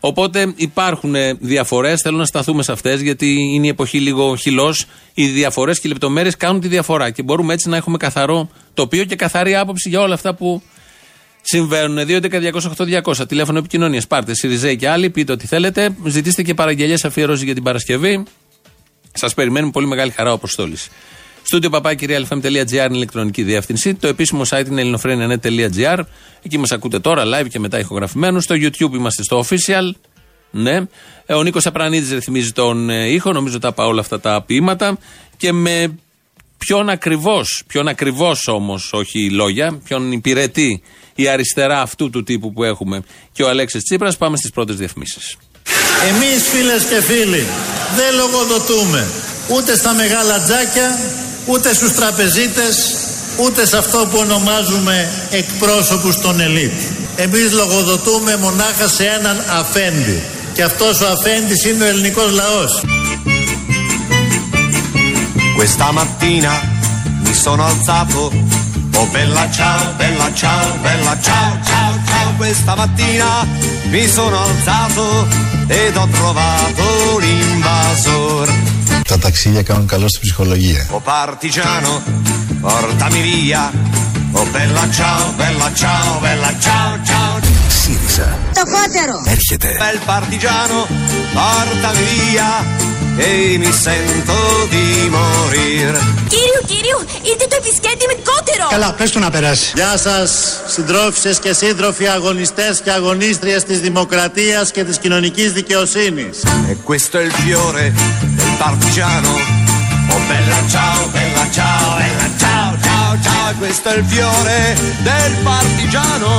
Οπότε 0.00 0.52
υπάρχουν 0.56 1.14
διαφορές. 1.38 2.00
Θέλω 2.00 2.16
να 2.16 2.24
σταθούμε 2.24 2.62
σε 2.62 2.72
αυτές, 2.72 3.00
γιατί 3.00 3.26
είναι 3.54 3.66
η 3.66 3.68
εποχή 3.68 4.00
λίγο 4.00 4.36
χυλός. 4.36 4.86
Οι 5.14 5.26
διαφορές 5.26 5.80
και 5.80 5.88
οι 5.88 5.90
λεπτομέρειες 5.90 6.36
κάνουν 6.36 6.60
τη 6.60 6.68
διαφορά. 6.68 7.10
Και 7.10 7.22
μπορούμε 7.22 7.52
έτσι 7.52 7.68
να 7.68 7.76
έχουμε 7.76 7.96
καθαρό 7.96 8.48
τοπίο 8.74 9.04
και 9.04 9.16
καθαρή 9.16 9.56
άποψη 9.56 9.88
για 9.88 10.00
όλα 10.00 10.14
αυτά 10.14 10.34
που 10.34 10.62
συμβαίνουν. 11.42 12.06
2.11.208.200 12.06 13.28
τηλέφωνο 13.28 13.58
επικοινωνίας. 13.58 14.06
Πάρτε 14.06 14.34
Σιριζέη 14.34 14.76
και 14.76 14.88
άλλοι, 14.88 15.10
πείτε 15.10 15.32
ό,τι 15.32 15.46
θέλετε. 15.46 15.96
Ζητήστε 16.04 16.42
και 16.42 16.54
παραγγελίες 16.54 17.04
αφιερώσει 17.04 17.44
για 17.44 17.54
την 17.54 17.62
Παρασκευή. 17.62 18.22
Σας 19.12 19.34
περιμένουμε 19.34 19.72
πολύ 19.72 19.86
μεγάλη 19.86 20.10
χαρά 20.10 20.30
ο 20.30 20.34
Αποστόλης. 20.34 20.88
Στούντιο 21.46 21.70
παπάκυριαλfm.gr 21.70 22.70
είναι 22.72 22.86
η 22.86 22.88
ηλεκτρονική 22.90 23.42
διεύθυνση. 23.42 23.94
Το 23.94 24.08
επίσημο 24.08 24.42
site 24.48 24.66
είναι 24.66 24.80
ελληνοφρένια.net.gr. 24.80 25.98
Εκεί 26.42 26.58
μας 26.58 26.70
ακούτε 26.72 26.98
τώρα 26.98 27.22
live 27.26 27.46
και 27.48 27.58
μετά 27.58 27.78
ηχογραφημένους. 27.78 28.44
Στο 28.44 28.54
YouTube 28.54 28.92
είμαστε 28.94 29.22
στο 29.22 29.44
official. 29.48 29.90
Ναι. 30.50 30.80
Ε, 31.26 31.34
Ο 31.34 31.42
Νίκος 31.42 31.66
Απρανίδης 31.66 32.10
ρυθμίζει 32.10 32.52
τον 32.52 32.90
ε, 32.90 33.08
ήχο. 33.08 33.32
Νομίζω 33.32 33.58
τα 33.58 33.72
πάω 33.72 33.88
όλα 33.88 34.00
αυτά 34.00 34.20
τα 34.20 34.42
ποίηματα. 34.46 34.98
Και 35.36 35.52
με 35.52 35.98
ποιον 36.58 36.88
ακριβώς, 36.88 37.62
ποιον 37.66 37.88
ακριβώς 37.88 38.48
όμως, 38.48 38.92
όχι 38.92 39.30
λόγια, 39.30 39.80
ποιον 39.84 40.12
υπηρετεί 40.12 40.82
η 41.14 41.28
αριστερά 41.28 41.80
αυτού 41.80 42.10
του 42.10 42.22
τύπου 42.22 42.52
που 42.52 42.64
έχουμε 42.64 43.02
και 43.32 43.42
ο 43.42 43.48
Αλέξης 43.48 43.82
Τσίπρας, 43.82 44.16
πάμε 44.16 44.36
στις 44.36 44.50
πρώτες 44.50 44.76
διαφημίσεις. 44.76 45.36
Εμείς 46.08 46.48
φίλες 46.48 46.84
και 46.84 47.02
φίλοι 47.02 47.44
δεν 47.96 48.14
λογοδοτούμε 48.14 49.06
ούτε 49.56 49.76
στα 49.76 49.94
μεγάλα 49.94 50.44
τζάκια, 50.44 50.98
ούτε 51.46 51.74
στους 51.74 51.92
τραπεζίτες, 51.94 52.76
ούτε 53.36 53.66
σε 53.66 53.76
αυτό 53.76 53.98
που 54.10 54.18
ονομάζουμε 54.18 55.08
εκπρόσωπους 55.30 56.20
των 56.20 56.40
ελίτ. 56.40 56.80
Εμείς 57.16 57.52
λογοδοτούμε 57.52 58.36
μονάχα 58.36 58.88
σε 58.88 59.04
έναν 59.04 59.42
αφέντη. 59.60 60.22
Και 60.54 60.62
αυτός 60.62 61.00
ο 61.00 61.06
αφέντης 61.06 61.64
είναι 61.64 61.84
ο 61.84 61.86
ελληνικός 61.86 62.30
λαός. 62.32 62.82
Questa 65.58 65.90
mattina 65.98 66.52
mi 67.24 67.34
sono 67.44 67.62
alzato, 67.72 68.20
oh 69.00 69.06
bella 69.14 69.44
ciao, 69.56 69.82
bella 70.00 70.28
ciao, 70.40 70.66
bella 70.84 71.14
ciao, 71.26 71.50
ciao, 71.68 71.92
ciao. 72.08 72.28
Questa 72.40 72.72
mattina 72.80 73.28
mi 73.92 74.04
sono 74.16 74.36
alzato 74.48 75.04
ed 75.82 75.96
ho 75.96 76.06
trovato 76.18 76.84
l'invasor. 77.22 78.46
Τα 79.06 79.18
ταξίδια 79.18 79.62
κάνουν 79.62 79.86
καλό 79.86 80.08
στην 80.08 80.20
ψυχολογία. 80.20 80.86
Ο 80.90 81.00
Παρτιζάνο, 81.00 82.02
πόρταμι 82.60 83.20
βία. 83.22 83.72
Ο 84.32 84.46
Μπέλα 84.52 84.88
Τσάου, 84.90 85.34
Μπέλα 85.36 85.70
Τσάου, 85.74 86.18
Μπέλα 86.20 86.54
Τσάου, 86.58 87.00
Τσάου. 87.04 87.52
ΣΥΡΙΖΑ. 87.68 88.38
Το 88.54 88.62
χότερο. 88.72 89.16
Έρχεται. 89.26 89.68
Μπέλ 89.80 89.98
Παρτιζάνο, 90.06 90.80
πόρταμι 91.36 92.04
βία 92.12 92.50
e 93.16 93.56
mi 93.58 93.72
sento 93.72 94.34
di 94.70 95.08
morire. 95.08 96.00
Κύριο, 96.28 96.60
κύριο, 96.66 96.98
ήρθε 97.22 97.46
το 97.48 97.56
επισκέπτη 97.58 98.06
με 98.06 98.16
κότερο. 98.24 98.68
Καλά, 98.70 98.92
πες 98.92 99.10
του 99.10 99.18
να 99.18 99.30
περάσει. 99.30 99.72
Γεια 99.74 99.96
σας 99.96 100.30
συντρόφισσες 100.66 101.38
και 101.38 101.52
σύντροφοι 101.52 102.06
αγωνιστές 102.06 102.80
και 102.84 102.90
αγωνίστριες 102.90 103.64
της 103.64 103.80
δημοκρατίας 103.80 104.70
και 104.70 104.84
της 104.84 104.98
κοινωνικής 104.98 105.52
δικαιοσύνης. 105.52 106.36
E 106.70 106.76
questo 106.88 107.18
è 107.18 107.24
il 107.28 107.32
fiore 107.44 107.84
del 108.38 108.52
partigiano. 108.64 109.32
Oh 110.12 110.22
bella 110.30 110.60
ciao, 110.72 111.00
bella 111.16 111.44
ciao, 111.56 111.86
bella 112.00 112.28
ciao, 112.42 112.70
ciao, 112.86 113.12
ciao. 113.26 113.46
E 113.50 113.54
questo 113.62 113.86
è 113.92 113.96
il 114.00 114.04
fiore 114.12 114.58
del 115.08 115.32
partigiano. 115.48 116.30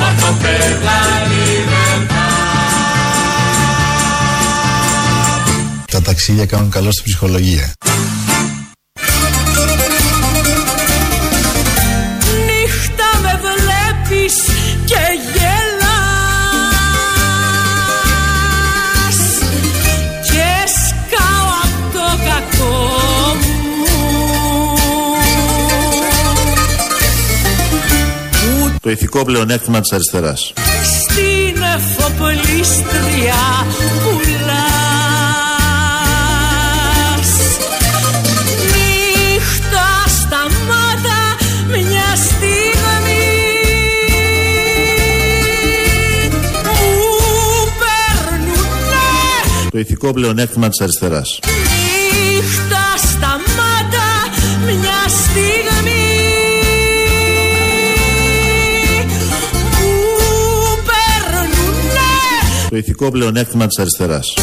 Morto 0.00 0.28
per 0.42 0.68
la 0.88 1.02
libertà. 1.32 2.25
Τα 5.96 6.02
ταξίδια 6.02 6.46
κάνουν 6.46 6.70
καλό 6.70 6.92
στην 6.92 7.04
ψυχολογία. 7.04 7.72
Νύχτα 12.46 13.20
με 13.22 13.40
βλέπεις 13.42 14.34
και 14.84 15.02
γελάς 15.32 15.58
Και 20.22 20.50
σκάω 20.76 21.48
απ' 21.62 21.92
το 21.92 22.06
κακό 22.24 22.76
μου 23.40 23.98
Το 28.80 28.90
ηθικό 28.90 29.24
πλεονέκτημα 29.24 29.80
της 29.80 29.92
αριστεράς. 29.92 30.52
Στην 30.84 31.62
εφοπλίστρια 31.76 33.42
Το 49.76 49.82
ηθικό 49.82 50.12
πλεονέκτημα 50.12 50.68
της 50.68 50.80
αριστεράς. 50.80 51.40
Νύχτα 51.42 52.96
σταμάτα 52.96 54.08
μια 54.64 55.08
στιγμή 55.08 56.06
Μου 59.80 60.82
παίρνουνε 60.86 62.68
Το 62.70 62.76
ηθικό 62.76 63.10
πλεονέκτημα 63.10 63.66
της 63.66 63.78
αριστεράς. 63.78 64.34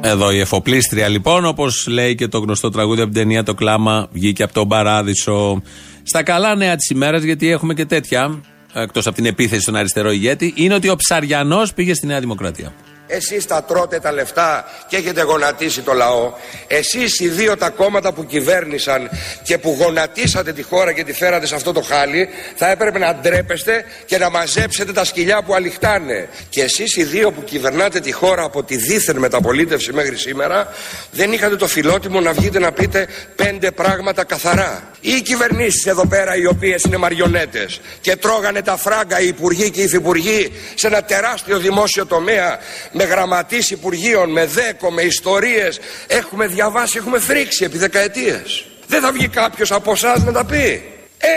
Εδώ 0.00 0.30
η 0.30 0.40
εφοπλίστρια 0.40 1.08
λοιπόν, 1.08 1.44
όπως 1.44 1.86
λέει 1.88 2.14
και 2.14 2.28
το 2.28 2.38
γνωστό 2.38 2.70
τραγούδι 2.70 3.00
από 3.00 3.12
την 3.12 3.20
ταινία 3.20 3.42
Το 3.42 3.54
κλάμα 3.54 4.08
βγήκε 4.12 4.42
από 4.42 4.52
τον 4.52 4.68
παράδεισο. 4.68 5.62
Στα 6.02 6.22
καλά 6.22 6.54
νέα 6.54 6.76
της 6.76 6.88
ημέρας, 6.90 7.22
γιατί 7.22 7.50
έχουμε 7.50 7.74
και 7.74 7.84
τέτοια, 7.84 8.40
εκτός 8.82 9.06
από 9.06 9.16
την 9.16 9.26
επίθεση 9.26 9.62
στον 9.62 9.76
αριστερό 9.76 10.10
ηγέτη, 10.10 10.52
είναι 10.56 10.74
ότι 10.74 10.88
ο 10.88 10.96
Ψαριανός 10.96 11.74
πήγε 11.74 11.94
στη 11.94 12.06
Νέα 12.06 12.20
Δημοκρατία. 12.20 12.72
Εσείς 13.08 13.46
τα 13.46 13.62
τρώτε 13.62 14.00
τα 14.00 14.12
λεφτά 14.12 14.64
και 14.88 14.96
έχετε 14.96 15.22
γονατίσει 15.22 15.80
το 15.80 15.92
λαό. 15.92 16.32
Εσείς 16.66 17.20
οι 17.20 17.28
δύο 17.28 17.56
τα 17.56 17.70
κόμματα 17.70 18.12
που 18.12 18.26
κυβέρνησαν 18.26 19.10
και 19.42 19.58
που 19.58 19.76
γονατίσατε 19.78 20.52
τη 20.52 20.62
χώρα 20.62 20.92
και 20.92 21.04
τη 21.04 21.12
φέρατε 21.12 21.46
σε 21.46 21.54
αυτό 21.54 21.72
το 21.72 21.82
χάλι 21.82 22.28
θα 22.56 22.70
έπρεπε 22.70 22.98
να 22.98 23.14
ντρέπεστε 23.14 23.84
και 24.06 24.18
να 24.18 24.30
μαζέψετε 24.30 24.92
τα 24.92 25.04
σκυλιά 25.04 25.42
που 25.42 25.54
αληχτάνε. 25.54 26.28
Και 26.48 26.62
εσείς 26.62 26.96
οι 26.96 27.04
δύο 27.04 27.32
που 27.32 27.44
κυβερνάτε 27.44 28.00
τη 28.00 28.12
χώρα 28.12 28.42
από 28.42 28.62
τη 28.62 28.76
δίθεν 28.76 29.16
μεταπολίτευση 29.16 29.92
μέχρι 29.92 30.16
σήμερα 30.16 30.72
δεν 31.10 31.32
είχατε 31.32 31.56
το 31.56 31.66
φιλότιμο 31.66 32.20
να 32.20 32.32
βγείτε 32.32 32.58
να 32.58 32.72
πείτε 32.72 33.08
πέντε 33.36 33.70
πράγματα 33.70 34.24
καθαρά. 34.24 34.90
Ή 35.00 35.10
οι 35.10 35.22
κυβερνήσεις 35.22 35.86
εδώ 35.86 36.06
πέρα 36.06 36.36
οι 36.36 36.46
οποίες 36.46 36.82
είναι 36.82 36.96
μαριονέτες 36.96 37.80
και 38.00 38.16
τρώγανε 38.16 38.62
τα 38.62 38.76
φράγκα 38.76 39.20
οι 39.20 39.26
υπουργοί 39.26 39.70
και 39.70 39.80
οι 39.80 39.84
υφυπουργοί 39.84 40.52
σε 40.74 40.86
ένα 40.86 41.02
τεράστιο 41.02 41.58
δημόσιο 41.58 42.06
τομέα 42.06 42.58
με 42.98 43.04
γραμματείς 43.04 43.70
υπουργείων, 43.70 44.30
με 44.30 44.46
δέκο, 44.46 44.90
με 44.90 45.02
ιστορίες 45.02 45.80
έχουμε 46.06 46.46
διαβάσει, 46.46 46.98
έχουμε 46.98 47.18
φρίξει 47.18 47.64
επί 47.64 47.78
δεκαετίες. 47.78 48.66
Δεν 48.86 49.00
θα 49.00 49.12
βγει 49.12 49.28
κάποιος 49.28 49.72
από 49.72 49.92
εσά 49.92 50.18
να 50.18 50.32
τα 50.32 50.44
πει. 50.44 50.82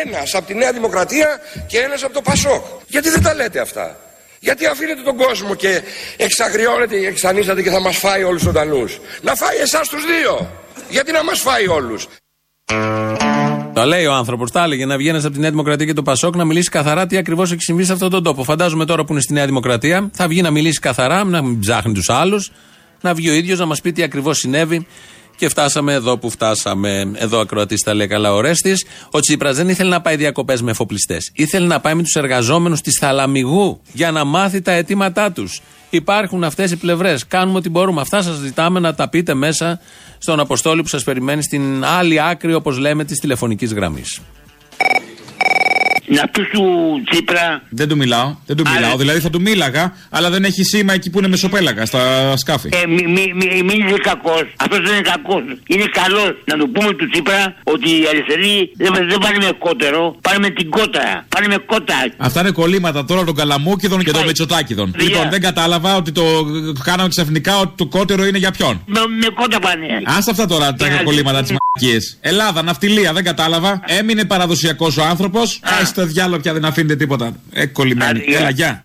Ένας 0.04 0.36
από 0.36 0.48
τη 0.48 0.54
Νέα 0.54 0.72
Δημοκρατία 0.72 1.40
και 1.68 1.80
ένας 1.80 2.04
από 2.04 2.14
το 2.14 2.22
Πασόκ. 2.22 2.66
Γιατί 2.88 3.10
δεν 3.10 3.24
τα 3.24 3.34
λέτε 3.34 3.60
αυτά; 3.60 4.00
Γιατί 4.40 4.66
αφήνετε 4.66 5.02
τον 5.02 5.18
κόσμο 5.18 5.56
και 5.56 5.82
εξαγριώνετε 6.18 7.00
και 7.00 7.08
εξανίσατε 7.08 7.62
και 7.62 7.70
θα 7.70 7.80
μας 7.80 7.98
φάει 7.98 8.24
όλους 8.24 8.42
ζωντανούς; 8.42 9.00
Να 9.22 9.36
φάει 9.36 9.58
εσάς 9.58 9.88
τους 9.88 10.06
δύο. 10.06 10.50
Γιατί 10.90 11.12
να 11.12 11.24
μας 11.24 11.40
φάει 11.40 11.68
όλους; 11.68 12.08
Τα 13.82 13.88
λέει 13.88 14.06
ο 14.06 14.14
άνθρωπος, 14.14 14.52
τα 14.52 14.64
έλεγε 14.64 14.86
να 14.86 14.98
βγαίνεις 14.98 15.26
από 15.26 15.34
τη 15.34 15.40
Νέα 15.40 15.50
Δημοκρατία 15.50 15.86
και 15.86 15.94
το 15.94 16.02
Πασόκ 16.02 16.36
να 16.36 16.46
μιλήσεις 16.46 16.70
καθαρά 16.70 17.06
τι 17.06 17.18
ακριβώς 17.18 17.52
έχει 17.52 17.62
συμβεί 17.62 17.84
σε 17.84 17.94
αυτόν 17.94 18.10
τον 18.10 18.24
τόπο. 18.24 18.44
Φαντάζομαι 18.44 18.86
τώρα 18.86 19.06
που 19.06 19.12
είναι 19.12 19.22
στη 19.22 19.34
Νέα 19.34 19.46
Δημοκρατία 19.46 20.10
θα 20.14 20.28
βγει 20.28 20.42
να 20.42 20.52
μιλήσει 20.52 20.80
καθαρά, 20.80 21.24
να 21.24 21.42
μην 21.42 21.60
ψάχνει 21.60 21.94
τους 21.94 22.10
άλλους, 22.10 22.52
να 23.02 23.14
βγει 23.14 23.30
ο 23.30 23.34
ίδιος 23.34 23.60
να 23.60 23.66
μας 23.66 23.82
πει 23.82 23.92
τι 23.92 24.04
ακριβώς 24.04 24.38
συνέβη. 24.38 24.88
Και 25.38 25.50
φτάσαμε 25.50 25.94
εδώ 25.94 26.18
που 26.18 26.30
φτάσαμε. 26.30 27.12
Εδώ 27.16 27.40
ακροατής 27.40 27.82
τα 27.82 27.94
λέει 27.94 28.08
καλά 28.08 28.34
ο 28.34 28.42
Ρέστης. 28.42 28.86
Ο 29.12 29.20
Τσίπρας 29.20 29.56
δεν 29.56 29.70
ήθελε 29.70 29.90
να 29.90 30.02
πάει 30.02 30.16
διακοπές 30.16 30.62
με 30.62 30.72
εφοπλιστές. 30.72 31.32
Ήθελε 31.34 31.68
να 31.68 31.80
πάει 31.80 31.94
με 31.94 32.02
τους 32.04 32.14
εργαζόμενους 32.14 32.82
της 32.82 32.98
Θαλαμιγού 33.00 33.82
για 33.94 34.12
να 34.12 34.24
μάθει 34.24 34.62
τα 34.62 34.72
αιτήματά 34.72 35.32
τους. 35.32 35.62
Υπάρχουν 35.90 36.44
αυτές 36.44 36.72
οι 36.72 36.76
πλευρές. 36.76 37.28
Κάνουμε 37.28 37.58
ό,τι 37.58 37.70
μπορούμε. 37.70 38.02
Αυτά 38.02 38.22
σας 38.22 38.36
ζητάμε 38.36 38.80
να 38.80 38.94
τα 38.94 39.10
πείτε 39.10 39.34
μέσα 39.34 39.80
στον 40.24 40.40
Αποστόλη 40.40 40.82
που 40.82 40.88
σας 40.88 41.04
περιμένει 41.04 41.44
στην 41.44 41.86
άλλη 41.86 42.22
άκρη, 42.22 42.54
όπως 42.54 42.78
λέμε, 42.78 43.06
της 43.06 43.20
τηλεφωνικής 43.20 43.74
γραμμής. 43.74 44.22
Να 46.18 46.28
πει 46.28 46.42
του 46.54 46.66
Τσίπρα. 47.10 47.62
Δεν 47.70 47.88
του 47.90 47.98
μιλάω. 47.98 48.36
Δεν 48.46 48.56
του 48.58 48.64
μιλάω. 48.74 48.98
Δηλαδή 48.98 49.20
θα 49.20 49.30
του 49.30 49.42
μίλαγα, 49.42 49.94
αλλά 50.10 50.30
δεν 50.30 50.44
έχει 50.44 50.64
σήμα 50.64 50.94
εκεί 50.94 51.10
που 51.10 51.18
είναι 51.18 51.28
μεσοπέλαγα, 51.28 51.86
στα 51.86 52.34
σκάφη. 52.38 52.70
Ε, 52.84 52.88
μη, 52.88 53.04
μη, 53.08 53.34
μη, 53.36 53.64
μην 53.64 53.88
είσαι 53.88 53.98
κακός. 54.02 54.46
Αυτός 54.56 54.80
δεν 54.80 54.92
είναι 54.94 55.02
κακός. 55.02 55.44
Είναι 55.68 55.86
καλός 55.92 56.32
να 56.46 56.58
του 56.58 56.72
πούμε 56.72 56.94
του 56.94 57.10
Τσίπρα 57.10 57.56
ότι 57.64 57.90
οι 57.90 58.06
αριστεροί 58.10 58.72
δεν, 58.78 58.94
δεν 58.94 59.18
πάνε 59.18 59.38
με 59.38 59.52
κότερο, 59.60 60.16
πάνε 60.22 60.40
με 60.40 60.50
την 60.50 60.70
κότα. 60.70 61.26
Πάνε 61.30 61.48
με 61.48 61.58
κότα. 61.66 61.96
Αυτά 62.18 62.40
είναι 62.40 62.52
κολλήματα 62.52 63.06
τώρα 63.06 63.24
των 63.24 63.36
Καλαμούκιδων 63.36 64.04
και 64.04 64.12
των 64.12 64.26
Μετσοτάκιδων. 64.26 64.96
Λοιπόν, 65.00 65.30
δεν 65.30 65.42
κατάλαβα 65.42 65.96
ότι 65.96 66.12
το 66.12 66.24
κάναμε 66.84 67.10
ξαφνικά 67.10 67.60
ότι 67.60 67.74
το 67.76 67.86
κότερο 67.86 68.26
είναι 68.26 68.38
για 68.38 68.52
ποιον. 68.52 68.82
Με, 68.86 69.00
με 69.20 69.28
κότα 69.36 69.60
πάνε. 69.60 69.86
Α 69.86 70.18
αυτά 70.18 70.46
τώρα 70.46 70.74
τα 70.74 70.88
κολλήματα 71.04 71.42
της 71.42 71.52
μαγική. 71.52 72.08
Ελλάδα, 72.22 72.62
ναυτιλία, 72.62 73.14
δεν 73.14 73.24
κατάλαβα. 73.24 73.82
Έμεινε 73.86 74.26
παραδοσιακός 74.26 74.98
ο 74.98 75.04
άνθρωπος. 75.04 75.60
Έστε 75.82 76.01
διάλογο 76.06 76.42
πια 76.42 76.54
δεν 76.54 76.66
αφήνετε 76.66 76.96
τίποτα. 76.96 77.36
Ε, 77.52 77.66
κολλημένη. 77.66 78.24
Έλα, 78.28 78.50
γεια. 78.50 78.84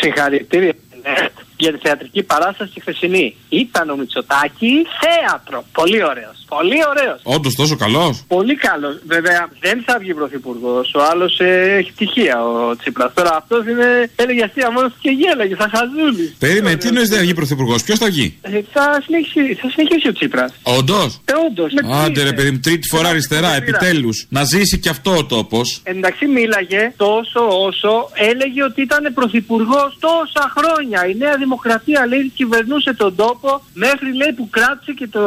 Συγχαρητήρια 0.00 0.74
ναι, 1.02 1.28
για 1.58 1.72
τη 1.72 1.78
θεατρική 1.78 2.22
παράσταση 2.22 2.70
τη 2.74 2.80
χθεσινή. 2.80 3.36
Ήταν 3.48 3.90
ο 3.90 3.96
Μητσοτάκη 3.96 4.72
θέατρο. 5.00 5.64
Πολύ 5.72 6.04
ωραίος. 6.04 6.36
Πολύ 6.48 6.78
ωραίος. 6.90 7.20
Όντως 7.22 7.54
τόσο 7.54 7.76
καλός. 7.76 8.24
Πολύ 8.28 8.54
καλός. 8.56 8.94
Βέβαια 9.06 9.48
δεν 9.60 9.82
θα 9.86 9.98
βγει 9.98 10.14
πρωθυπουργός. 10.14 10.94
Ο 10.94 11.00
άλλος 11.10 11.40
ε, 11.40 11.74
έχει 11.78 11.92
πτυχία 11.92 12.44
ο 12.44 12.76
Τσίπρας. 12.76 13.10
Τώρα 13.14 13.36
αυτός 13.36 13.66
είναι. 13.66 14.10
έλεγε 14.16 14.44
αστεία 14.44 14.70
μόνος 14.70 14.92
και 15.00 15.10
γέλαγε. 15.10 15.54
Θα 15.54 15.70
χαζούλη. 15.74 16.34
Περίμενε, 16.38 16.76
τι 16.76 16.92
νοεί 16.92 17.04
δεν 17.04 17.16
θα 17.16 17.22
βγει 17.22 17.34
πρωθυπουργός; 17.34 17.82
Ποιος 17.82 17.98
θα 17.98 18.06
βγει; 18.06 18.38
Ε, 18.42 18.60
θα, 18.72 19.02
συνεχίσει, 19.04 19.54
θα 19.54 19.68
συνεχίσει 19.70 20.08
ο 20.08 20.12
Τσίπρας. 20.12 20.52
Όντως; 20.62 21.20
Ε, 21.24 21.32
όντως, 21.46 21.72
με 21.72 21.96
Άντε 22.04 22.22
ρε 22.22 22.32
παιδί 22.32 22.50
μου, 22.50 22.60
τρίτη 22.60 22.88
φορά 22.88 23.08
αριστερά, 23.08 23.54
επιτέλους. 23.54 24.26
Να 24.28 24.44
ζήσει 24.44 24.78
και 24.78 24.88
αυτό 24.88 25.16
ο 25.16 25.24
τόπος. 25.24 25.80
Εντάξει, 25.82 26.26
μίλαγε 26.26 26.92
τόσο 26.96 27.40
όσο 27.66 28.10
έλεγε 28.14 28.62
ότι 28.62 28.82
ήταν 28.82 29.12
πρωθυπουργός 29.14 29.96
τόσα 30.00 30.52
χρόνια. 30.56 31.06
Η 31.08 31.14
Νέα 31.16 31.36
Δημοκρατία 31.48 32.06
λέει 32.06 32.32
κυβερνούσε 32.34 32.94
τον 32.94 33.12
τόπο 33.16 33.62
μέχρι 33.72 34.08
λέει 34.20 34.32
που 34.36 34.48
κράτησε 34.50 34.92
και 34.92 35.06
το, 35.14 35.24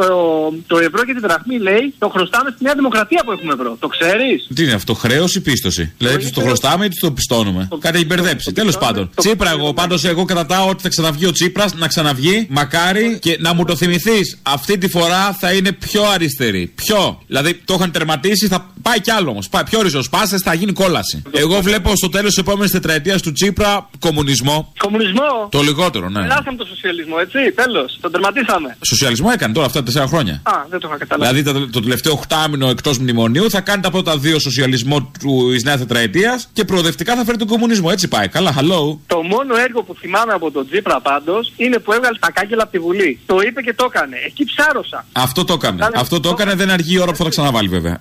το 0.66 0.76
ευρώ 0.78 1.04
και 1.04 1.12
την 1.12 1.20
δραχμή 1.20 1.58
λέει 1.58 1.94
το 1.98 2.08
χρωστάμε 2.08 2.50
στη 2.54 2.64
Νέα 2.64 2.74
Δημοκρατία 2.74 3.22
που 3.24 3.32
έχουμε 3.32 3.52
ευρώ. 3.52 3.76
Το 3.80 3.88
ξέρεις; 3.88 4.48
Τι 4.54 4.62
είναι 4.62 4.72
αυτό, 4.72 4.94
χρέος 4.94 5.34
ή 5.34 5.40
πίστοση; 5.40 5.92
Δηλαδή, 5.98 6.30
το 6.30 6.40
χρωστάμε 6.40 6.84
ή 6.84 6.88
το 7.00 7.12
πιστώνουμε; 7.12 7.68
Κάτι 7.78 7.96
έχει 7.96 8.06
μπερδέψει. 8.06 8.52
Τέλος 8.52 8.78
πάντων. 8.78 9.10
Τσίπρα, 9.14 9.50
εγώ 9.50 9.72
πάντως 9.72 10.04
εγώ 10.04 10.24
κρατάω 10.24 10.68
ότι 10.68 10.82
θα 10.82 10.88
ξαναβγεί 10.88 11.26
ο 11.26 11.32
Τσίπρας, 11.32 11.74
να 11.74 11.86
ξαναβγεί, 11.88 12.46
μακάρι 12.50 13.18
και 13.18 13.36
να 13.40 13.54
μου 13.54 13.64
το 13.64 13.76
θυμηθείς. 13.76 14.38
Αυτή 14.42 14.78
τη 14.78 14.88
φορά 14.88 15.32
θα 15.32 15.52
είναι 15.52 15.72
πιο 15.72 16.02
αριστερή. 16.04 16.72
Πιο. 16.74 17.22
Δηλαδή 17.26 17.54
το 17.54 17.74
είχαν 17.74 17.90
τερματίσει, 17.90 18.46
θα 18.46 18.70
πάει 18.82 19.00
κι 19.00 19.10
άλλο 19.10 19.30
όμως. 19.30 19.48
Πάει 19.48 19.64
πιο 19.64 19.82
ριζοσπάστε, 19.82 20.38
θα 20.38 20.54
γίνει 20.54 20.72
κόλαση. 20.72 21.22
Εγώ 21.30 21.60
βλέπω 21.60 21.96
στο 21.96 22.08
τέλος 22.08 22.28
της 22.28 22.38
επόμενης 22.38 22.70
τετραετίας 22.70 23.22
του 23.22 23.32
Τσίπρα 23.32 23.88
κομμουνισμό. 23.98 24.72
Κομμουνισμό. 24.78 25.48
Το 25.50 25.60
λιγότερο, 25.60 26.08
ναι. 26.12 26.20
Περάσαμε 26.20 26.56
το 26.56 26.66
σοσιαλισμό, 26.66 27.16
έτσι, 27.20 27.52
τέλος. 27.52 27.98
Τον 28.00 28.12
τερματίσαμε. 28.12 28.76
Σοσιαλισμό 28.80 29.30
έκανε 29.32 29.52
τώρα 29.52 29.66
αυτά 29.66 29.78
τα 29.78 29.84
τέσσερα 29.84 30.06
χρόνια. 30.06 30.40
Α, 30.42 30.52
δεν 30.68 30.78
το 30.80 30.88
είχα 30.88 30.98
καταλάβει. 30.98 31.42
Δηλαδή 31.42 31.60
το, 31.60 31.70
το 31.70 31.80
τελευταίο 31.80 32.12
οχτάμινο 32.12 32.68
εκτός 32.68 32.98
μνημονίου 32.98 33.50
θα 33.50 33.60
κάνει 33.60 33.82
τα 33.82 33.90
πρώτα 33.90 34.18
δύο 34.18 34.38
σοσιαλισμό 34.38 35.10
της 35.52 35.64
νέας 35.64 35.78
τετραετίας 35.78 36.48
και 36.52 36.64
προοδευτικά 36.64 37.16
θα 37.16 37.24
φέρει 37.24 37.38
τον 37.38 37.46
κομμουνισμό. 37.46 37.88
Έτσι 37.92 38.08
πάει. 38.08 38.28
Καλά, 38.28 38.54
hello. 38.58 38.98
Το 39.06 39.22
μόνο 39.22 39.56
έργο 39.66 39.82
που 39.82 39.94
θυμάμαι 39.94 40.32
από 40.32 40.50
τον 40.50 40.66
Τζίπρα 40.66 41.00
πάντως 41.00 41.52
είναι 41.56 41.78
που 41.78 41.92
έβγαλε 41.92 42.18
τα 42.18 42.30
κάγκελα 42.30 42.62
από 42.62 42.72
τη 42.72 42.78
Βουλή. 42.78 43.20
Το 43.26 43.40
είπε 43.46 43.62
και 43.62 43.74
το 43.74 43.84
έκανε. 43.94 44.16
Εκεί 44.26 44.44
ψάρωσα. 44.44 45.04
Αυτό 45.12 45.44
το 45.44 45.52
έκανε. 45.52 45.88
Αυτό 45.94 46.20
το 46.20 46.28
έκανε, 46.28 46.54
δεν 46.54 46.70
αργεί 46.70 46.94
η 46.94 46.98
ώρα 46.98 47.10
που 47.10 47.16
θα 47.16 47.24
τα 47.24 47.30
ξαναβάλει 47.30 47.68
βέβαια. 47.68 48.00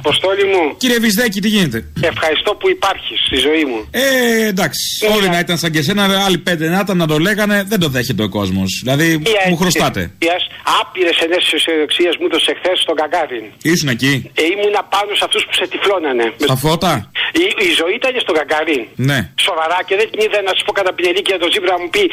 Αποστόλη 0.00 0.44
μου. 0.52 0.62
Κύριε 0.82 0.98
Βυσδέκη, 1.04 1.40
τι 1.40 1.48
γίνεται; 1.48 1.78
Ευχαριστώ 2.12 2.50
που 2.60 2.66
υπάρχεις 2.76 3.18
στη 3.26 3.36
ζωή 3.46 3.64
μου. 3.70 3.78
Ε, 3.90 4.02
εντάξει. 4.52 4.84
Όλοι 5.16 5.28
να 5.28 5.38
ήταν 5.38 5.56
σαν 5.58 5.70
και 5.72 5.78
εσένα, 5.78 6.02
άλλοι 6.26 6.38
πέντε 6.38 6.68
να 6.68 6.80
ήταν 6.84 6.96
να 6.96 7.06
το 7.06 7.18
λέγανε, 7.18 7.56
δεν 7.70 7.78
το 7.80 7.88
δέχεται 7.88 8.22
ο 8.22 8.28
κόσμος. 8.28 8.70
Δηλαδή, 8.82 9.22
μου 9.48 9.56
χρωστάτε. 9.56 10.02
Άπειρες 10.80 11.18
ενέσεις 11.26 11.52
αισιοδοξία 11.56 12.10
μου 12.20 12.28
το 12.34 12.38
εχθέ 12.52 12.72
στον 12.84 12.94
Καγκάριν. 13.00 13.44
Ήσουν 13.72 13.88
εκεί. 13.96 14.12
Ε, 14.40 14.42
ήμουνα 14.52 14.82
πάνω 14.94 15.10
σε 15.18 15.24
αυτούς 15.28 15.42
που 15.46 15.54
σε 15.60 15.64
τυφλώνανε. 15.72 16.26
Στα 16.48 16.56
φώτα; 16.64 16.92
Η, 17.42 17.44
η 17.66 17.70
ζωή 17.80 17.94
ήταν 18.00 18.12
στον 18.24 18.34
Καγκάριν. 18.38 18.82
Ναι. 19.08 19.18
Σοβαρά 19.46 19.78
και 19.86 19.94
δεν 20.00 20.06
την 20.10 20.18
είδα 20.24 20.38
να 20.48 20.52
σου 20.56 20.62
πω 20.66 20.72
κατά 20.78 20.92
πινελίκη 20.96 21.28
για 21.32 21.40
τον 21.44 21.48
Τζίπρα 21.52 21.70
να 21.76 21.80
μου 21.82 21.90
πει 21.94 22.04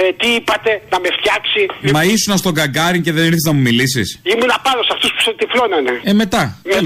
ε, 0.00 0.02
τι 0.20 0.28
είπατε, 0.38 0.70
να 0.92 0.98
με 1.04 1.08
φτιάξει. 1.18 1.62
Μα 1.96 2.02
ήσουν 2.14 2.32
στον 2.42 2.54
Καγκάριν 2.58 3.00
και 3.06 3.12
δεν 3.16 3.24
ήρθες 3.30 3.44
να 3.48 3.52
μου 3.56 3.62
μιλήσεις. 3.68 4.06
Ήμουνα 4.32 4.56
πάνω 4.66 4.80
σε 4.86 4.92
αυτούς 4.96 5.10
που 5.14 5.20
σε 5.26 5.32
τυφλώνανε. 5.40 5.92
Ε, 6.10 6.12
μετά. 6.22 6.42
Μετά 6.70 6.80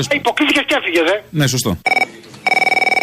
υποκρίθηκε 0.46 0.62
και 0.68 0.74
έφυγε, 0.78 1.02
ε. 1.14 1.16
Ναι, 1.38 1.46
σωστό. 1.54 1.70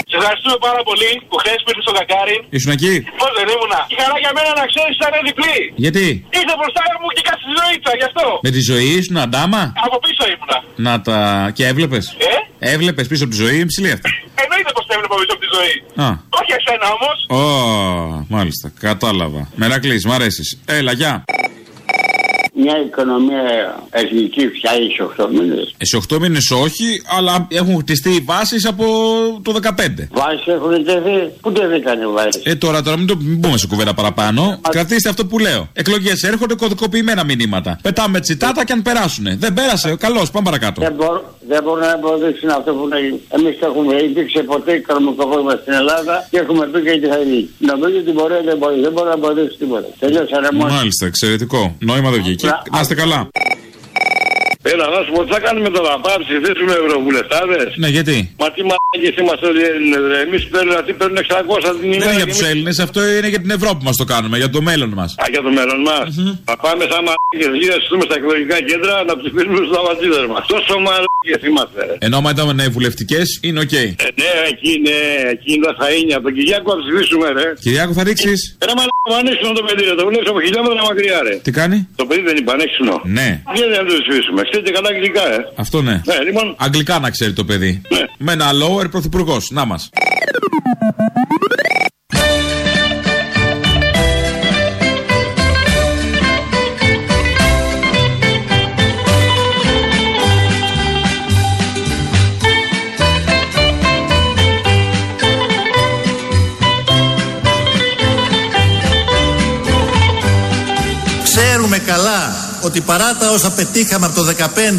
Σε 0.10 0.16
ευχαριστούμε 0.20 0.58
πάρα 0.68 0.82
πολύ 0.90 1.12
που 1.30 1.36
χθες 1.42 1.60
πήρε 1.66 1.82
στο 1.86 1.94
Καγκάριν. 1.98 2.42
Ήσουν 2.58 2.72
εκεί; 2.78 2.94
Πώς 3.22 3.32
δεν 3.38 3.46
ήμουνα. 3.56 3.80
Η 3.94 3.96
χαρά 4.02 4.16
για 4.24 4.32
μένα 4.38 4.52
να 4.60 4.66
ξέρεις 4.72 4.96
ήταν 5.00 5.14
διπλή. 5.30 5.58
Γιατί; 5.86 6.06
Ήρθε 6.40 6.54
μπροστά 6.60 6.84
μου 7.02 7.08
και 7.16 7.24
κάτσε 7.28 7.44
τη 7.50 7.54
ζωή 7.62 7.76
του, 7.82 7.90
γι' 8.00 8.08
αυτό. 8.12 8.26
Με 8.46 8.50
τη 8.56 8.62
ζωή 8.72 8.88
ήσουν 9.00 9.18
αντάμα. 9.26 9.62
Από 9.86 9.98
πίσω 10.06 10.24
ήμουνα. 10.34 10.58
Να 10.86 10.94
τα. 11.08 11.18
και 11.58 11.64
έβλεπες; 11.72 12.06
Ε; 12.32 12.34
Έβλεπες 12.74 13.06
πίσω 13.12 13.24
από 13.26 13.34
τη 13.36 13.40
ζωή, 13.44 13.58
ψηλή 13.72 13.92
αυτή. 13.98 14.10
Εννοείται 14.44 14.72
πως 14.76 14.84
τα 14.88 14.94
έβλεπα 14.96 15.16
πίσω 15.22 15.34
από 15.36 15.44
τη 15.46 15.50
ζωή. 15.58 15.76
Α. 16.06 16.08
Όχι 16.40 16.52
εσένα 16.60 16.88
όμως. 16.98 17.18
Ω, 17.40 17.44
μάλιστα. 18.36 18.66
Κατάλαβα. 18.88 19.42
Μερακλής, 19.62 20.06
μ' 20.08 20.12
αρέσεις. 20.18 20.48
Έλα, 20.78 20.92
γεια. 21.02 21.14
Μια 22.56 22.76
οικονομία 22.86 23.44
εθνική 23.90 24.48
φτιάχνει 24.48 24.88
σε 24.96 25.04
8 25.24 25.28
μήνες. 25.32 25.74
Ε, 25.78 25.86
Σε 25.86 25.98
8 26.14 26.20
μήνες 26.20 26.52
όχι, 26.52 26.86
αλλά 27.18 27.48
έχουν 27.50 27.78
χτιστεί 27.80 28.10
οι 28.10 28.20
βάσεις 28.26 28.66
από 28.66 28.86
το 29.44 29.52
15. 29.52 30.08
Βάσεις 30.12 30.48
έχουν 30.48 30.84
τεθεί. 30.86 31.32
Πού 31.42 31.52
τεθήκαν 31.52 32.02
οι 32.02 32.06
βάσεις; 32.08 32.42
Ε, 32.46 32.56
τώρα, 32.56 32.82
τώρα 32.82 32.98
μην, 32.98 33.08
το, 33.08 33.16
μην 33.20 33.38
μπούμε 33.38 33.58
σε 33.58 33.68
κουβέντα 33.68 33.94
παραπάνω. 33.94 34.60
Κρατήστε 34.70 35.10
αυτό 35.10 35.26
που 35.26 35.40
λέω. 35.40 35.70
Εκλογές 35.74 36.24
έρχονται 36.24 36.56
κωδικοποιημένα 36.56 37.24
μηνύματα. 37.24 37.80
Πετάμε 37.82 38.20
τσιτάτα 38.20 38.66
και 38.66 38.74
αν 38.74 38.82
περάσουνε. 38.82 39.36
Δεν 39.40 39.54
πέρασε. 39.54 39.96
Καλώς, 39.96 40.32
πάμε 40.32 40.46
παρακάτω. 40.46 40.82
Δεν, 40.82 40.94
μπορώ, 40.94 41.36
δεν 41.48 41.64
μπορούν 41.64 41.80
να 41.80 41.92
εμποδίσουν 41.92 42.50
αυτό 42.50 42.74
που 42.74 42.88
λέει. 42.88 43.22
Εμείς 43.30 43.56
έχουμε 43.62 43.96
υπήρξε 43.96 44.44
ποτέ 44.44 44.72
οικονομικό 44.74 45.26
πρόβλημα 45.28 45.52
στην 45.62 45.74
Ελλάδα 45.74 46.28
και 46.32 46.38
έχουμε 46.38 46.68
πει 46.68 46.82
και 46.82 47.00
τι 47.00 47.08
θα 47.08 47.18
γίνει. 47.18 47.50
Νομίζω 47.58 47.98
ότι 47.98 48.12
μπορεί 48.12 48.34
δεν 48.46 48.58
μπορεί. 48.58 48.82
Δεν 48.82 48.92
μπορεί 48.92 49.08
να 49.08 49.14
εμποδίσει 49.14 49.58
τίποτα. 49.58 49.88
Τελειώσανε 50.00 50.48
μόνο. 50.54 50.74
Μάλιστα, 50.74 51.06
εξαιρετικό. 51.06 51.76
Νόημα 51.80 52.10
δεν 52.12 52.22
βγήκε. 52.24 52.43
Να 52.72 52.80
είστε 52.80 52.96
καλά. 52.96 53.28
Έλα, 54.72 54.86
να 54.96 55.00
σου 55.06 55.12
πω, 55.16 55.20
τι 55.26 55.32
θα 55.36 55.40
κάνουμε 55.48 55.70
τώρα, 55.78 55.92
πάμε 56.04 56.16
να 56.18 56.22
ψηφίσουμε 56.28 56.74
ευρωβουλευτάδες; 56.84 57.70
Ναι, 57.84 57.90
γιατί; 57.98 58.18
Μα 58.42 58.48
τι 58.56 58.62
μαλάκες 58.70 59.14
είμαστε 59.22 59.46
όλοι 59.52 59.60
οι 59.64 59.68
Έλληνες, 59.74 60.02
Εμείς 60.26 60.42
παίρνουμε, 60.54 60.76
αυτοί 60.82 60.92
παίρνουν 61.00 61.18
600 61.26 61.70
την 61.82 61.90
Δεν 61.90 61.92
ημέρα. 61.98 62.04
είναι 62.12 62.20
για 62.22 62.28
και 62.30 62.36
του 62.36 62.38
εμείς- 62.44 62.52
Έλληνες, 62.52 62.76
αυτό 62.88 63.00
είναι 63.18 63.30
για 63.34 63.42
την 63.46 63.52
Ευρώπη 63.58 63.82
μας 63.88 63.96
το 64.02 64.06
κάνουμε, 64.14 64.36
για 64.44 64.50
το 64.56 64.62
μέλλον 64.70 64.92
μας. 65.00 65.10
Α, 65.22 65.26
για 65.34 65.42
το 65.48 65.52
μέλλον 65.58 65.80
μας. 65.90 66.08
Θα 66.50 66.56
πάμε 66.66 66.84
σαν 66.92 67.02
μαλάκες 67.08 67.52
γύρω 67.62 67.76
στούμε 67.88 68.04
στα 68.10 68.16
εκλογικά 68.20 68.58
κέντρα 68.70 68.94
να 69.10 69.14
ψηφίσουμε 69.20 69.56
στους 69.60 69.70
νταβατζήδες 69.76 70.22
μας. 70.34 70.44
Τόσο 70.54 70.74
μαλάκες 70.88 71.42
είμαστε. 71.50 71.80
ρε. 71.90 71.96
Ενώ 72.06 72.16
άμα 72.20 72.30
ήταν 72.36 72.50
βουλευτικές, 72.76 73.28
είναι 73.46 73.60
οκ. 73.66 73.76
Ε, 73.82 73.86
ναι, 74.22 74.32
εκεί 74.52 74.70
είναι, 74.78 74.96
εκεί 75.36 75.50
είναι 75.56 75.68
τα 75.82 75.88
είναι. 75.98 76.14
Από 76.18 76.24
τον 76.28 76.34
Κυριάκο 76.38 76.68
θα 76.76 76.80
ψηφίσουμε, 76.84 77.26
ρε. 77.38 77.46
Κυριάκο, 77.66 77.92
θα 78.00 78.04
ρίξεις; 78.10 78.40
Ρε 78.68 78.74
μαλάκα, 78.80 79.12
ανέξινο 79.22 79.52
το 79.60 79.64
παιδί, 79.68 79.84
ρε. 79.90 79.96
Το 80.02 80.06
βλέπεις 80.10 80.28
από 80.34 80.40
χιλιόμετρα 80.46 80.82
μακριά, 80.90 81.18
ρε. 81.28 81.34
Τι 81.46 81.52
κάνει; 81.60 81.78
Το 82.02 82.04
παιδί 82.08 82.22
δεν 82.30 82.36
είπε 82.40 82.52
ανέξινο. 82.58 82.96
Ναι, 83.18 83.28
Γιατί 83.56 83.70
δεν 83.76 83.84
το 83.90 83.94
ψηφίσουμε. 84.04 84.42
Ξέρετε 84.54 84.72
καλά 84.72 84.90
αγγλικά, 84.90 85.34
ε. 85.34 85.52
αυτό 85.56 85.82
ναι. 85.82 86.02
Ναι, 86.06 86.20
λοιπόν. 86.26 86.56
Αγγλικά 86.58 87.00
να 87.00 87.10
ξέρει 87.10 87.34
το 87.34 87.46
παιδί. 87.46 87.82
Ναι. 87.90 88.00
Με 88.18 88.32
ένα 88.32 88.50
lower 88.52 88.92
πρωθυπουργός. 88.92 89.50
Να 89.52 89.66
μας. 89.66 89.90
Ξέρουμε 111.24 111.78
καλά 111.78 112.43
ότι 112.64 112.82
παρά 112.82 113.16
τα 113.16 113.30
όσα 113.30 113.52
πετύχαμε 113.52 114.06
από 114.06 114.16
το 114.16 114.34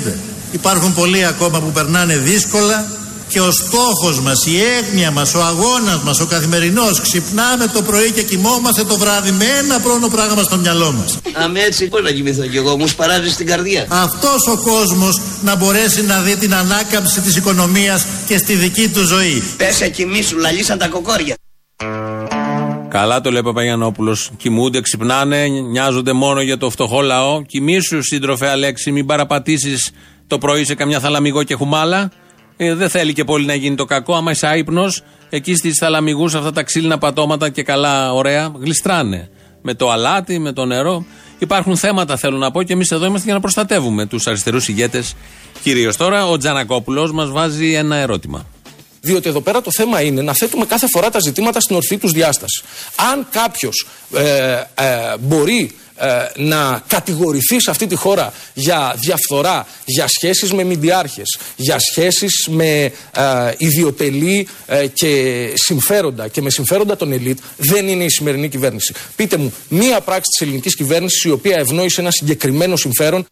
2015 0.07 0.12
υπάρχουν 0.51 0.94
πολλοί 0.94 1.25
ακόμα 1.25 1.61
που 1.61 1.73
περνάνε 1.73 2.16
δύσκολα 2.16 2.87
και 3.29 3.40
ο 3.40 3.51
στόχος 3.51 4.20
μας, 4.20 4.47
η 4.47 4.61
έγνοια 4.61 5.11
μας, 5.11 5.35
ο 5.35 5.42
αγώνας 5.42 6.03
μας, 6.03 6.20
ο 6.20 6.27
καθημερινός 6.27 7.01
ξυπνάμε 7.01 7.66
το 7.66 7.83
πρωί 7.83 8.11
και 8.11 8.23
κοιμόμαστε 8.23 8.85
το 8.85 8.99
βράδυ 8.99 9.31
με 9.31 9.44
ένα 9.44 9.81
πρόνο 9.81 10.09
πράγμα 10.09 10.42
στο 10.42 10.57
μυαλό 10.57 10.92
μας. 10.92 11.18
Αμέ 11.33 11.61
έτσι 11.61 11.88
πώς 11.88 12.03
να 12.03 12.11
κοιμηθώ 12.11 12.47
κι 12.47 12.57
εγώ, 12.57 12.77
μου 12.77 12.87
σπαράζει 12.87 13.31
στην 13.31 13.47
καρδιά. 13.47 13.87
Αυτός 13.88 14.47
ο 14.47 14.57
κόσμος 14.57 15.20
να 15.42 15.55
μπορέσει 15.55 16.03
να 16.03 16.20
δει 16.20 16.37
την 16.37 16.55
ανάκαμψη 16.55 17.20
της 17.20 17.37
οικονομίας 17.37 18.07
και 18.27 18.38
στη 18.38 18.55
δική 18.55 18.88
του 18.88 19.05
ζωή. 19.05 19.42
Πέσε 19.57 19.88
κοιμήσου, 19.88 20.38
λαλήσαν 20.38 20.79
τα 20.79 20.88
κοκόρια. 20.88 21.35
Καλά 22.94 23.20
το 23.20 23.30
λέει 23.30 23.40
ο 23.40 23.42
Παπαγιανόπουλος. 23.42 24.30
Κοιμούνται, 24.37 24.80
ξυπνάνε, 24.80 25.46
νοιάζονται 25.46 26.12
μόνο 26.12 26.40
για 26.40 26.59
το 26.59 26.70
φτωχό 26.70 27.00
λαό. 27.00 27.42
Κοιμήσου, 27.42 28.02
σύντροφε 28.02 28.48
Αλέξη, 28.48 28.92
μην 28.92 29.07
παραπατήσεις 29.07 29.90
το 30.26 30.38
πρωί 30.38 30.64
σε 30.64 30.74
καμιά 30.74 31.00
θαλαμιγό 31.00 31.42
και 31.42 31.54
χουμάλα. 31.54 32.11
Ε, 32.57 32.74
δεν 32.74 32.88
θέλει 32.88 33.12
και 33.12 33.24
πολύ 33.24 33.46
να 33.46 33.54
γίνει 33.54 33.76
το 33.76 33.85
κακό. 33.85 34.14
Άμα 34.14 34.30
είσαι 34.30 34.46
άϊπνος, 34.46 35.02
εκεί 35.30 35.54
στις 35.54 35.78
θαλαμιγούς 35.78 36.35
αυτά 36.35 36.52
τα 36.52 36.62
ξύλινα 36.62 36.98
πατώματα 36.98 37.48
και 37.48 37.62
καλά, 37.62 38.12
ωραία, 38.12 38.52
γλιστράνε. 38.61 39.28
Με 39.62 39.74
το 39.74 39.90
αλάτι, 39.90 40.38
με 40.38 40.52
το 40.52 40.64
νερό. 40.64 41.04
Υπάρχουν 41.38 41.76
θέματα, 41.76 42.16
θέλω 42.16 42.37
να 42.37 42.50
πω, 42.50 42.62
και 42.62 42.72
εμείς 42.72 42.90
εδώ 42.90 43.07
είμαστε 43.07 43.24
για 43.24 43.35
να 43.35 43.40
προστατεύουμε 43.40 44.07
τους 44.07 44.26
αριστερούς 44.26 44.68
ηγέτες 44.68 45.14
κυρίως. 45.62 45.96
Τώρα 45.96 46.26
ο 46.26 46.37
Τζανακόπουλος 46.37 47.12
μας 47.12 47.30
βάζει 47.30 47.72
ένα 47.72 47.96
ερώτημα. 47.96 48.46
Διότι 49.05 49.29
εδώ 49.29 49.40
πέρα 49.40 49.61
το 49.61 49.71
θέμα 49.73 50.01
είναι 50.01 50.23
να 50.23 50.33
θέτουμε 50.33 50.67
κάθε 50.67 50.87
φορά 50.93 51.11
τα 51.11 51.19
ζητήματα 51.21 51.61
στην 51.61 51.77
ορθή 51.77 51.97
τους 51.97 52.12
διάστασης. 52.12 52.62
Αν 53.12 53.27
κάποιος 53.31 53.87
ε, 54.14 54.53
ε, 54.53 55.17
μπορεί 55.21 55.75
ε, 55.97 56.07
να 56.37 56.83
κατηγορηθεί 56.87 57.61
σε 57.61 57.71
αυτή 57.71 57.87
τη 57.87 57.95
χώρα 57.95 58.33
για 58.55 58.95
διαφθορά, 58.99 59.67
για 59.85 60.07
σχέσεις 60.09 60.53
με 60.53 60.64
μηντιάρχες, 60.64 61.38
για 61.57 61.79
σχέσεις 61.79 62.47
με 62.51 62.83
ε, 62.85 62.93
ιδιωτελή 63.57 64.49
ε, 64.67 64.87
και 64.87 65.51
συμφέροντα 65.55 66.29
και 66.29 66.43
με 66.43 66.51
συμφέροντα 66.51 66.97
των 66.97 67.12
ελίτ, 67.12 67.38
δεν 67.57 67.88
είναι 67.88 68.05
η 68.05 68.11
σημερινή 68.11 68.49
κυβέρνηση. 68.49 68.95
Πείτε 69.17 69.37
μου, 69.37 69.55
μία 69.69 70.01
πράξη 70.01 70.31
της 70.31 70.47
ελληνικής 70.47 70.77
κυβέρνησης 70.77 71.25
η 71.25 71.31
οποία 71.31 71.57
ευνόησε 71.59 72.01
ένα 72.01 72.11
συγκεκριμένο 72.11 72.77
συμφέρον 72.77 73.27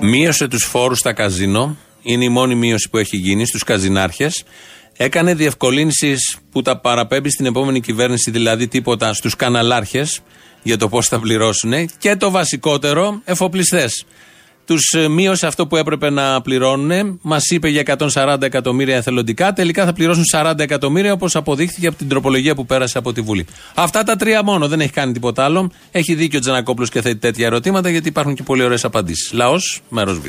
Μείωσε 0.00 0.48
τους 0.48 0.64
φόρους 0.64 0.98
στα 0.98 1.12
καζίνο. 1.12 1.76
Είναι 2.08 2.24
η 2.24 2.28
μόνη 2.28 2.54
μείωση 2.54 2.88
που 2.90 2.98
έχει 2.98 3.16
γίνει 3.16 3.46
στους 3.46 3.62
καζινάρχες. 3.62 4.44
Έκανε 4.96 5.34
διευκολύνσεις 5.34 6.36
που 6.50 6.62
τα 6.62 6.80
παραπέμπει 6.80 7.30
στην 7.30 7.46
επόμενη 7.46 7.80
κυβέρνηση, 7.80 8.30
δηλαδή 8.30 8.68
τίποτα 8.68 9.12
στους 9.12 9.36
καναλάρχες 9.36 10.20
για 10.62 10.76
το 10.76 10.88
πώς 10.88 11.08
θα 11.08 11.20
πληρώσουν. 11.20 11.72
Και 11.98 12.16
το 12.16 12.30
βασικότερο, 12.30 13.20
εφοπλιστές. 13.24 14.04
Τους 14.66 14.82
μείωσε 15.10 15.46
αυτό 15.46 15.66
που 15.66 15.76
έπρεπε 15.76 16.10
να 16.10 16.40
πληρώνουν. 16.40 17.18
Μας 17.22 17.50
είπε 17.50 17.68
για 17.68 17.82
140 18.14 18.42
εκατομμύρια 18.42 18.96
εθελοντικά. 18.96 19.52
Τελικά 19.52 19.84
θα 19.84 19.92
πληρώσουν 19.92 20.24
40 20.32 20.58
εκατομμύρια, 20.58 21.12
όπως 21.12 21.36
αποδείχθηκε 21.36 21.86
από 21.86 21.96
την 21.96 22.08
τροπολογία 22.08 22.54
που 22.54 22.66
πέρασε 22.66 22.98
από 22.98 23.12
τη 23.12 23.20
Βουλή. 23.20 23.46
Αυτά 23.74 24.02
τα 24.02 24.16
τρία 24.16 24.42
μόνο. 24.42 24.68
Δεν 24.68 24.80
έχει 24.80 24.92
κάνει 24.92 25.12
τίποτα 25.12 25.44
άλλο. 25.44 25.70
Έχει 25.90 26.14
δίκιο 26.14 26.38
ο 26.38 26.40
Τζανακόπουλος 26.42 26.90
και 26.90 27.00
θέτει 27.00 27.18
τέτοια 27.18 27.46
ερωτήματα, 27.46 27.90
γιατί 27.90 28.08
υπάρχουν 28.08 28.34
και 28.34 28.42
πολύ 28.42 28.62
ωραίες 28.62 28.84
απαντήσεις. 28.84 29.32
Λαός, 29.32 29.80
μέρος 29.88 30.18
Β. 30.18 30.26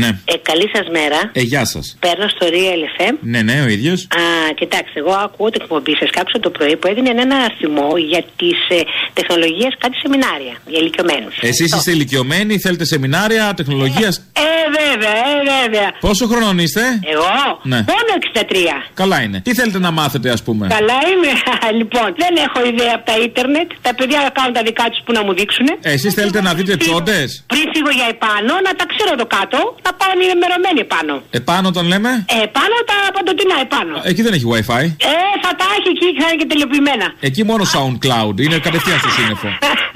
Ναι. 0.00 0.08
Ε, 0.32 0.34
καλή 0.50 0.68
σας 0.74 0.86
μέρα. 0.98 1.20
Ε, 1.32 1.40
γεια 1.40 1.64
σας. 1.72 1.96
Παίρνω 2.04 2.26
στο 2.34 2.44
Real 2.56 2.82
FM. 2.96 3.14
Ναι, 3.32 3.40
ναι, 3.48 3.56
ο 3.66 3.68
ίδιος. 3.76 4.00
Α, 4.02 4.24
κοιτάξτε, 4.60 4.98
εγώ 5.02 5.12
ακούω 5.26 5.48
την 5.50 5.60
εκπομπή 5.62 5.94
σας 6.00 6.10
κάποιο 6.18 6.40
το 6.40 6.50
πρωί 6.50 6.76
που 6.76 6.86
έδινε 6.90 7.10
ένα 7.26 7.36
αριθμό 7.46 7.88
για 8.10 8.22
τις 8.40 8.58
ε, 8.78 8.80
τεχνολογίες, 9.18 9.72
κάτι 9.78 9.96
σεμινάρια 10.02 10.54
για 10.66 10.78
ηλικιωμένους. 10.82 11.34
Εσείς 11.40 11.68
είστε 11.76 11.90
ηλικιωμένοι, 11.90 12.58
θέλετε 12.58 12.84
σεμινάρια 12.84 13.54
τεχνολογίας; 13.56 14.14
Ε, 14.18 14.48
βέβαια, 14.80 15.16
ε, 15.30 15.34
βέβαια. 15.54 15.88
Πόσο 16.06 16.24
χρονών 16.30 16.58
είστε, 16.58 16.82
Εγώ, 17.14 17.32
Ναι. 17.62 17.80
μόνο 17.92 18.10
63. 18.20 18.76
Καλά 18.94 19.18
είναι. 19.22 19.40
Τι 19.40 19.54
θέλετε 19.54 19.78
να 19.78 19.90
μάθετε, 19.90 20.30
ας 20.30 20.42
πούμε; 20.42 20.66
Καλά 20.78 20.98
είμαι. 21.10 21.30
λοιπόν, 21.80 22.08
δεν 22.22 22.32
έχω 22.46 22.58
ιδέα 22.72 22.92
από 22.98 23.04
τα 23.10 23.16
ίντερνετ. 23.26 23.68
Τα 23.86 23.94
παιδιά 23.94 24.30
κάνουν 24.38 24.52
τα 24.58 24.62
δικά 24.68 24.84
τους 24.90 25.00
που 25.04 25.12
να 25.12 25.22
μου 25.24 25.32
δείξουν. 25.34 25.66
Ε, 25.80 25.92
Εσείς 25.96 26.14
θέλετε 26.14 26.40
να 26.42 26.54
δείτε 26.54 26.76
τσόντες; 26.76 27.28
Πριν 27.52 27.64
φύγω 27.74 27.90
για 28.00 28.06
επάνω, 28.14 28.52
να 28.66 28.72
τα 28.78 28.84
ξέρω 28.92 29.12
το 29.22 29.26
κάτω, 29.36 29.58
να 29.86 29.90
πάω 29.98 30.10
ενημερωμένοι 30.16 30.80
επάνω. 30.88 31.14
Επάνω 31.40 31.66
τον 31.76 31.84
λέμε; 31.92 32.10
Ε, 32.36 32.38
πάνω 32.58 32.74
τα 32.90 32.96
παντοτινά 33.16 33.56
επάνω. 33.66 33.94
Εκεί 34.10 34.20
δεν 34.26 34.32
έχει 34.36 34.46
WiFi. 34.52 34.84
Ε, 35.12 35.14
θα 35.44 35.50
τα 35.60 35.66
έχει 35.76 35.88
εκεί, 35.94 36.08
θα 36.20 36.26
είναι 36.28 36.38
και 36.42 36.48
τελειοποιημένα. 36.52 37.06
Εκεί 37.28 37.42
μόνο 37.50 37.62
SoundCloud. 37.74 38.36
Είναι 38.44 38.58
κατευθείαν 38.66 38.98
στο 39.04 39.10
σύννεφο. 39.16 39.48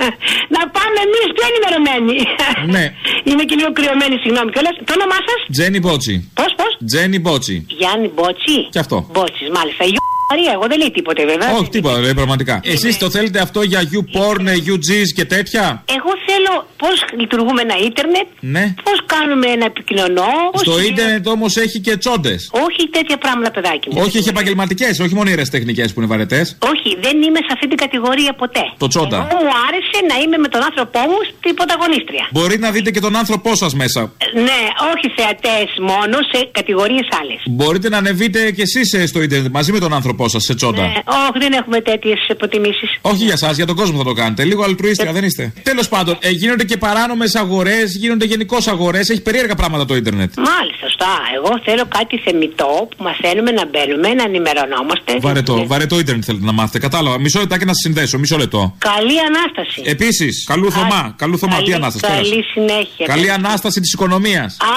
να 0.57 0.63
πάμε 0.77 0.99
εμείς 1.07 1.27
πιο 1.37 1.45
ενημερωμένοι; 1.51 2.17
ναι. 2.75 2.85
Είμαι 3.29 3.43
και 3.49 3.55
λίγο 3.61 3.71
κρυωμένη, 3.79 4.15
συγγνώμη 4.23 4.51
κιόλας. 4.55 4.75
Το 4.89 4.93
όνομά 4.99 5.19
σας, 5.29 5.41
Τζένι 5.55 5.79
Μπότσι. 5.85 6.15
πώς, 6.39 6.51
πώς; 6.61 6.73
Τζένι 6.89 7.19
Μπότσι. 7.25 7.57
Γιάννη 7.81 8.09
Μπότσι. 8.15 8.57
Και 8.75 8.79
αυτό. 8.85 8.97
Μπότσι, 9.13 9.45
μάλιστα. 9.57 9.85
Γιου 10.31 10.37
Μαρία, 10.37 10.53
εγώ 10.59 10.67
δεν 10.71 10.79
λέει 10.79 10.91
τίποτε 10.99 11.25
βέβαια. 11.33 11.51
Όχι, 11.59 11.69
τίποτα, 11.77 11.99
λέει 12.01 12.15
πραγματικά. 12.15 12.61
Εσείς 12.65 12.99
το 12.99 13.11
θέλετε 13.11 13.39
αυτό 13.41 13.63
για 13.63 13.81
YouPorn, 13.93 14.47
UGs 14.73 15.09
και 15.15 15.25
τέτοια; 15.25 15.65
Εγώ 15.99 16.11
θέλω 16.29 16.53
πώς 16.83 16.97
λειτουργούμε 17.21 17.61
ένα 17.69 17.77
ίντερνετ, 17.89 18.27
Ναι. 18.41 18.75
πώς 18.87 18.99
κάνουμε 19.15 19.47
ένα 19.57 19.65
επικοινωνώ. 19.65 20.31
πώς 20.53 20.61
Στο 20.61 20.75
είναι- 20.79 20.87
ίντερνετ 20.89 21.27
όμως 21.29 21.57
έχει 21.57 21.79
και 21.81 21.97
τσόντες. 21.97 22.51
Όχι 22.67 22.83
τέτοια 22.97 23.17
πράγματα, 23.25 23.51
παιδάκι 23.51 23.89
μου. 23.91 24.01
Όχι, 24.05 24.17
έχει 24.21 24.29
επαγγελματικές, 24.29 24.99
όχι 25.01 25.15
μόνο 25.15 25.31
τεχνικές 25.51 25.93
που 25.93 26.01
είναι 26.01 26.09
βαρετές. 26.09 26.57
Όχι, 26.73 26.91
δεν 27.01 27.17
είμαι 27.23 27.39
σε 27.47 27.51
αυτή 27.53 27.67
την 27.69 27.77
κατηγορία 27.85 28.33
ποτέ. 28.43 28.65
Το 28.79 28.87
τσόντα. 28.87 29.17
Εγώ 29.31 29.39
μου 29.45 29.53
άρεσε 29.69 29.99
να 30.11 30.17
είμαι 30.23 30.37
με 30.45 30.49
τον 30.49 30.63
άνθρωπό 30.69 30.99
μου 31.11 31.19
στην 31.39 31.55
πρωταγωνίστρια. 31.55 32.25
Μπορεί 32.31 32.59
να 32.59 32.71
δείτε 32.71 32.91
και 32.91 33.01
τον 33.01 33.17
άνθρωπό 33.17 33.51
σας 33.63 33.75
μέσα. 33.75 34.01
Ε, 34.19 34.41
Ναι, 34.49 34.61
όχι 34.93 35.07
θεατές 35.17 35.69
μόνο, 35.91 36.17
σε 36.33 36.49
κατηγορίες 36.53 37.07
άλλες. 37.21 37.41
Μπορείτε 37.47 37.89
να 37.89 37.97
ανεβείτε 37.97 38.41
κι 38.53 38.61
εσείς 38.61 39.09
στο 39.11 39.23
ίντερνετ 39.23 39.53
μαζί 39.53 39.73
με 39.73 39.79
τον 39.79 39.93
άνθρωπό 39.99 40.18
σα 40.27 40.41
σε 40.41 40.55
τσόντα. 40.55 40.83
Ναι, 40.83 40.93
όχι, 41.07 41.39
δεν 41.39 41.53
έχουμε 41.53 41.81
τέτοιες 41.81 42.19
προτιμήσει. 42.39 42.87
Όχι 43.01 43.25
για 43.25 43.33
εσά, 43.33 43.53
για 43.53 43.67
τον 43.67 43.77
κόσμο 43.77 43.99
θα 43.99 44.05
το 44.05 44.13
κάνετε. 44.13 44.45
Λίγο 44.45 44.63
αλτρουίστρια, 44.65 45.13
δεν 45.13 45.25
είστε. 45.25 45.53
Τέλος 45.63 45.89
πάντων, 45.89 46.17
ε, 46.21 46.31
γίνονται 46.31 46.65
και 46.65 46.77
παράνομες 46.77 47.35
αγορές, 47.35 47.95
γίνονται 47.97 48.25
γενικώς 48.25 48.67
αγορές. 48.69 49.09
Έχει 49.09 49.23
περίεργα 49.23 49.55
πράγματα 49.55 49.85
το 49.85 49.97
ίντερνετ. 49.97 50.33
Μάλιστα, 50.37 50.87
σωστά. 50.89 51.07
Εγώ 51.35 51.61
θέλω 51.65 51.85
κάτι 51.99 52.19
θεμητό 52.19 52.89
που 52.97 53.03
μαθαίνουμε 53.03 53.51
να 53.51 53.67
μπαίνουμε, 53.67 54.09
να 54.15 54.23
ενημερωνόμαστε. 54.23 55.17
Βαρετό, 55.21 55.67
βαρετό 55.67 55.99
ίντερνετ 55.99 56.23
θέλετε 56.27 56.45
να 56.45 56.53
μάθετε. 56.53 56.79
Κατάλαβα. 56.79 57.21
Μισό 57.21 57.39
λεπτάκι 57.41 57.65
να 57.65 57.73
σας 57.73 57.81
συνδέσω, 57.83 58.19
μισό 58.19 58.37
λεπτό. 58.37 58.75
Καλή 58.79 59.17
ανάσταση. 59.21 59.83
Επίσης, 59.85 60.45
καλού 60.47 60.73
Θωμά. 60.73 61.15
Καλού 61.17 61.39
Θωμά, 61.39 61.57
τι 61.57 61.61
Καλή- 61.63 61.75
ανάσταση. 61.75 62.05
Καλή 62.15 62.29
πέρασε. 62.29 62.49
συνέχεια. 62.53 63.07
Καλή 63.07 63.31
ανάσταση 63.31 63.81
της 63.81 63.93
οικονομίας. 63.93 64.57
Α, 64.61 64.73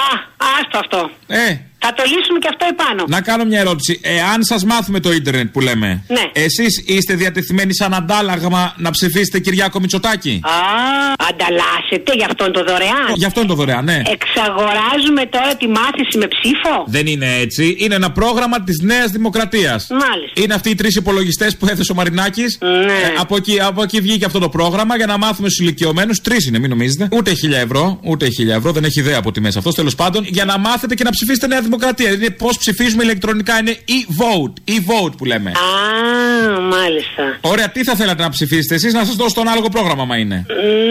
άστο 0.60 0.78
αυτό. 0.78 1.10
Ε, 1.26 1.56
Θα 1.84 1.92
το 1.96 2.02
λύσουμε 2.06 2.38
και 2.38 2.48
αυτό 2.50 2.66
επάνω. 2.70 3.04
να 3.08 3.20
κάνω 3.20 3.44
μια 3.44 3.60
ερώτηση. 3.60 4.00
Εάν 4.02 4.44
σας 4.44 4.64
μάθουμε 4.64 5.00
το 5.00 5.12
ίντερνετ 5.12 5.48
που 5.52 5.60
λέμε, 5.60 6.04
Ναι. 6.08 6.24
εσείς 6.32 6.82
είστε 6.86 7.14
διατεθειμένοι 7.14 7.74
σαν 7.74 7.94
αντάλλαγμα 7.94 8.74
να 8.76 8.90
ψηφίσετε 8.90 9.38
Κυριάκο 9.38 9.80
Μητσοτάκη; 9.80 10.40
Α, 10.44 10.50
Ανταλλάσσετε 11.30 12.12
γι' 12.16 12.24
αυτόν 12.24 12.52
το 12.52 12.62
δωρεάν. 12.64 13.12
Γι' 13.14 13.24
αυτό 13.24 13.40
είναι 13.40 13.48
το 13.48 13.54
δωρεάν, 13.54 13.84
ναι. 13.84 14.02
Εξαγοράζουμε 14.16 15.26
τώρα 15.30 15.54
τη 15.56 15.66
μάθηση 15.68 16.18
με 16.18 16.26
ψήφο. 16.34 16.84
Δεν 16.86 17.06
είναι 17.06 17.26
έτσι. 17.40 17.76
Είναι 17.78 17.94
ένα 17.94 18.10
πρόγραμμα 18.12 18.62
της 18.62 18.80
Νέας 18.80 19.10
Δημοκρατίας. 19.10 19.86
Μάλιστα. 19.90 20.42
Είναι 20.42 20.54
αυτοί 20.54 20.70
οι 20.70 20.74
τρεις 20.74 20.96
υπολογιστές 20.96 21.56
που 21.56 21.66
έθεσε 21.70 21.92
ο 21.92 21.94
Μαρινάκης. 21.94 22.58
Ναι. 22.60 23.12
από, 23.18 23.36
εκεί, 23.36 23.60
από 23.60 23.82
εκεί 23.82 24.00
βγήκε 24.00 24.24
αυτό 24.24 24.38
το 24.38 24.48
πρόγραμμα 24.48 24.96
για 24.96 25.06
να 25.06 25.18
μάθουμε 25.18 25.48
στους 25.48 25.60
ηλικιωμένους. 25.60 26.20
Τρεις 26.20 26.46
είναι, 26.46 26.58
μην 26.58 26.70
νομίζετε. 26.70 27.08
Ούτε 27.12 27.32
χίλια 27.34 27.58
ευρώ. 27.58 28.00
Ούτε 28.02 28.28
χίλια 28.28 28.54
ευρώ. 28.54 28.72
Δεν 28.72 28.84
έχει 28.84 29.00
ιδέα 29.00 29.18
από 29.18 29.32
τι 29.32 29.40
μέσα 29.40 29.58
αυτός. 29.58 29.74
Τέλος 29.74 29.94
πάντων, 29.94 30.24
για 30.28 30.44
να 30.44 30.58
μάθετε 30.58 30.94
και 30.94 31.04
να 31.04 31.10
ψηφίσετε 31.10 31.46
Νέα 31.46 31.48
Δημοκρατία. 31.56 31.71
Είναι 32.14 32.30
πώς 32.30 32.58
ψηφίζουμε 32.58 33.02
ηλεκτρονικά. 33.02 33.58
Είναι 33.58 33.76
e-vote. 33.88 34.70
E-vote 34.74 35.12
που 35.16 35.24
λέμε. 35.24 35.50
Α, 35.50 36.60
μάλιστα. 36.60 37.38
Ωραία, 37.40 37.68
τι 37.70 37.84
θα 37.84 37.94
θέλατε 37.94 38.22
να 38.22 38.28
ψηφίσετε 38.28 38.74
εσείς, 38.74 38.92
να 38.92 39.04
σας 39.04 39.14
δώσω 39.14 39.34
το 39.34 39.40
ανάλογο 39.40 39.68
πρόγραμμα, 39.68 40.04
μα 40.04 40.16
είναι. 40.16 40.46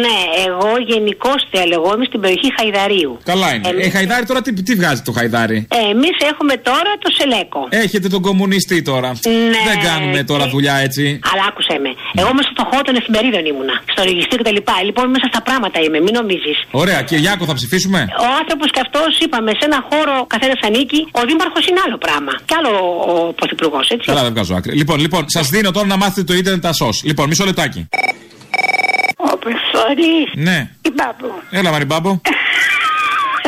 Ναι, 0.06 0.20
εγώ 0.48 0.70
γενικώ 0.88 1.30
θέλω. 1.52 1.74
Εγώ 1.74 1.94
είμαι 1.96 2.06
στην 2.06 2.20
περιοχή 2.20 2.54
Χαϊδαρίου. 2.58 3.18
Καλά 3.24 3.54
είναι. 3.54 3.68
Εμείς- 3.70 3.86
Ε, 3.86 3.90
Χαϊδάρι 3.90 4.26
τώρα 4.26 4.42
τι, 4.42 4.54
τι 4.64 4.76
βγάζει 4.76 5.02
το 5.02 5.12
Χαϊδάρι. 5.12 5.68
Ε, 5.70 5.90
Εμείς 5.92 6.16
έχουμε 6.32 6.58
τώρα 6.58 6.92
το 7.00 7.10
Σελέκο. 7.18 7.68
Έχετε 7.70 8.08
τον 8.08 8.22
κομμουνιστή 8.22 8.82
τώρα. 8.82 9.08
Ναι. 9.10 9.34
Δεν 9.74 9.80
κάνουμε 9.84 10.24
τώρα 10.24 10.48
δουλειά 10.48 10.76
έτσι. 10.76 11.20
Αλλά 11.34 11.44
άκουσε 11.50 11.80
με. 11.82 11.90
Εγώ 12.22 12.32
μέσα 12.38 12.50
στο 12.56 12.64
χώρο 12.70 12.84
των 12.88 12.96
εφημερίδων 13.02 13.44
ήμουνα. 13.52 13.76
Στο 13.94 14.02
λογιστή 14.10 14.36
κτλ. 14.40 14.60
Λοιπόν, 14.90 15.06
μέσα 15.16 15.28
στα 15.34 15.42
πράγματα 15.48 15.78
είμαι, 15.86 16.00
μην 16.06 16.14
νομίζεις. 16.20 16.58
Ωραία, 16.72 17.00
Κυριάκο 17.10 17.44
θα 17.46 17.54
ψηφίσουμε; 17.60 18.00
Ο 18.26 18.28
άνθρωπος 18.40 18.68
και 18.76 18.82
αυτός 18.86 19.10
είπαμε, 19.24 19.52
σε 19.60 19.66
ένα 19.70 19.80
χώρο 19.90 20.16
καθένας 20.34 20.60
ανήκει. 20.68 21.00
Ο 21.20 21.22
δήμαρχος 21.30 21.64
είναι 21.70 21.82
άλλο 21.86 21.98
πράγμα. 22.06 22.34
Κι 22.48 22.56
άλλο 22.60 22.72
ο 23.14 23.34
πρωθυπουργός, 23.40 23.86
έτσι. 23.96 24.06
Καλά, 24.12 24.24
δεν 24.24 24.32
βγάζω 24.34 24.54
άκρη. 24.56 24.72
Λοιπόν, 24.82 24.98
λοιπόν, 25.06 25.24
σας 25.36 25.46
δίνω 25.50 25.72
τώρα 25.72 25.88
να 25.88 25.98
μάθετε 25.98 26.24
το 26.24 26.34
ίντερνετ 26.34 26.62
τα 26.62 26.74
σως. 26.74 26.96
Λοιπόν, 27.10 27.28
μισό 27.28 27.46
λεπτάκι. 27.46 27.82
Ο 29.18 29.38
Προσφορής. 29.38 30.30
Ναι. 30.36 30.70
Η 30.82 30.92
Μπάμπου. 30.96 31.34
Έλα, 31.50 31.72
Μαριμπάμπο. 31.72 32.12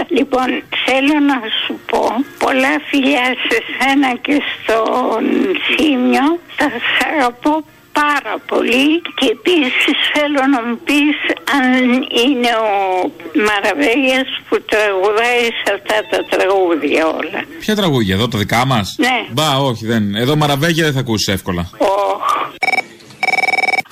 Λοιπόν, 0.07 0.47
θέλω 0.85 1.19
να 1.31 1.39
σου 1.65 1.79
πω 1.91 2.03
πολλά 2.39 2.73
φιλιά 2.89 3.25
σε 3.47 3.57
σένα 3.77 4.09
και 4.21 4.41
στον 4.55 5.23
Σίμιο. 5.65 6.39
Θα 6.55 6.65
σ' 6.69 7.05
αγαπώ 7.13 7.63
πάρα 8.01 8.35
πολύ 8.45 9.01
και 9.17 9.27
επίσης 9.37 9.95
θέλω 10.13 10.41
να 10.53 10.59
μου 10.65 10.77
πεις 10.87 11.17
αν 11.59 11.81
είναι 12.25 12.51
ο 12.67 12.71
Μαραβέγιας 13.47 14.27
που 14.47 14.55
τραγουδάει 14.71 15.43
σε 15.61 15.69
αυτά 15.77 15.97
τα 16.11 16.19
τραγούδια 16.31 17.07
όλα. 17.07 17.39
Ποια 17.59 17.75
τραγούδια 17.75 18.15
εδώ, 18.15 18.27
τα 18.27 18.37
δικά 18.37 18.65
μας; 18.65 18.95
Ναι. 18.97 19.17
Μπα, 19.31 19.57
όχι, 19.57 19.85
δεν. 19.85 20.15
Εδώ 20.15 20.35
μαραβέγια 20.35 20.83
δεν 20.83 20.93
θα 20.93 20.99
ακούσεις 20.99 21.27
εύκολα. 21.27 21.69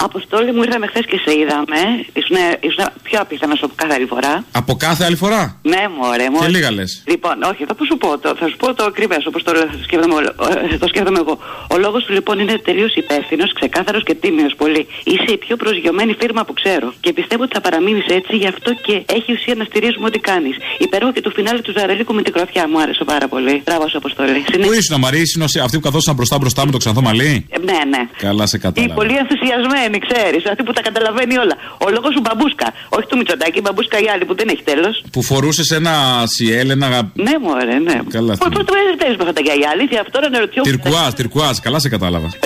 Αποστόλη 0.08 0.52
μου 0.56 0.62
ήρθαμε 0.66 0.88
χθες 0.92 1.06
και 1.12 1.18
σε 1.26 1.32
είδαμε. 1.40 1.80
Ήσουν, 2.20 2.38
ήσουν 2.68 2.82
πιο 3.08 3.18
απίθανο 3.24 3.54
από 3.62 3.74
κάθε 3.82 3.94
άλλη 3.98 4.06
φορά. 4.14 4.34
Από 4.52 4.74
κάθε 4.86 5.04
άλλη 5.08 5.16
φορά; 5.24 5.42
Ναι, 5.72 5.82
μωρέ, 5.98 6.28
μωρέ. 6.34 6.46
Και 6.46 6.52
λίγα 6.58 6.72
λες. 6.78 6.92
Λοιπόν, 7.14 7.36
όχι, 7.52 7.62
θα 7.70 7.76
σου 7.90 7.98
πω 8.04 8.10
το, 8.24 8.30
θα 8.40 8.48
σου 8.50 8.58
πω 8.62 8.68
το 8.74 8.84
ακριβές 8.92 9.22
όπως 9.30 9.42
το, 9.44 9.52
σκέφτομαι, 9.86 10.14
όλο- 10.20 10.34
ε, 10.74 10.78
το 10.78 10.88
σκέφτομαι 10.88 11.20
εγώ. 11.24 11.34
Ο 11.74 11.78
λόγος 11.78 12.02
του 12.06 12.14
λοιπόν 12.18 12.36
είναι 12.40 12.56
τελείως 12.68 12.94
υπεύθυνος, 13.04 13.50
ξεκάθαρος 13.54 14.04
και 14.04 14.14
τίμιος 14.24 14.54
πολύ. 14.62 14.88
Είσαι 15.04 15.32
η 15.38 15.38
πιο 15.38 15.56
προσγειωμένη 15.56 16.14
φίρμα 16.20 16.42
που 16.46 16.54
ξέρω. 16.54 16.94
Και 17.00 17.14
πιστεύω 17.14 17.44
ότι 17.44 17.54
θα 17.54 17.62
παραμείνεις 17.62 18.06
έτσι, 18.20 18.36
γι' 18.36 18.48
αυτό 18.54 18.70
και 18.86 18.96
έχει 19.18 19.30
ουσία 19.34 19.56
να 19.56 19.64
στηρίζουμε 19.64 20.06
ό,τι 20.06 20.20
κάνεις. 20.20 20.56
Υπερό 20.78 21.12
και 21.12 21.22
το 21.22 21.30
φινάλε 21.36 21.60
του 21.62 21.72
Ζαρελίκου 21.78 22.14
με 22.14 22.22
την 22.22 22.34
κροφιά 22.34 22.64
μου 22.70 22.82
άρεσε 22.82 23.04
πάρα 23.04 23.28
πολύ. 23.28 23.62
Μπράβο, 23.66 23.88
σου, 23.90 23.98
Αποστόλη. 23.98 24.40
Πού 24.66 24.72
ήσουν, 24.74 25.00
Μαρή, 25.00 25.20
ήσουν 25.22 25.42
αυτή 25.42 25.76
που 25.78 25.84
καθόσαν 25.88 26.16
μπροστά 26.16 26.38
μπροστά 26.38 26.66
με 26.66 26.72
το 26.72 26.78
ξανθό 26.78 27.02
μαλλί; 27.02 27.46
Ε, 27.50 27.58
ναι, 27.60 27.80
ναι. 27.94 28.02
Καλά, 28.18 28.46
σε 28.48 28.58
Η 28.58 28.60
κατάλαβα. 28.60 28.94
πολύ 28.94 29.16
ενθουσιασμένη, 29.24 29.91
ξέρεις. 30.06 30.42
Αυτή 30.52 30.64
που 30.64 30.74
τα 30.78 30.82
καταλαβαίνει 30.82 31.38
όλα. 31.38 31.56
Ο 31.86 31.88
λόγος 31.96 32.12
σου 32.16 32.22
μπαμπούσκα. 32.26 32.68
Όχι 32.90 33.06
του 33.10 33.18
Μητσοτάκη, 33.18 33.58
η 33.62 33.64
μπαμπούσκα 33.66 33.98
η 34.06 34.08
άλλη 34.14 34.26
που 34.26 34.36
δεν 34.36 34.48
έχει 34.54 34.64
τέλος. 34.72 35.04
Που 35.12 35.22
φορούσες 35.24 35.72
ένα 35.80 35.94
σιέλ, 36.34 36.70
ένα. 36.70 36.88
Ναι, 37.26 37.34
μωρέ, 37.46 37.78
ναι. 37.88 37.98
Καλά, 38.18 38.34
Πώ 38.44 38.50
το 38.50 38.64
παίζει 38.72 39.16
με 39.20 39.24
αυτά 39.26 39.34
τα 39.34 39.42
γυαλιά, 39.42 39.70
αλήθεια, 39.76 40.00
αυτό 40.06 40.20
να 40.34 40.40
ρωτιόμουν. 40.40 40.72
Τυρκουάζ, 40.72 41.12
τυρκουάζ, 41.14 41.58
καλά 41.66 41.80
σε 41.80 41.90
κατάλαβα. 41.90 42.30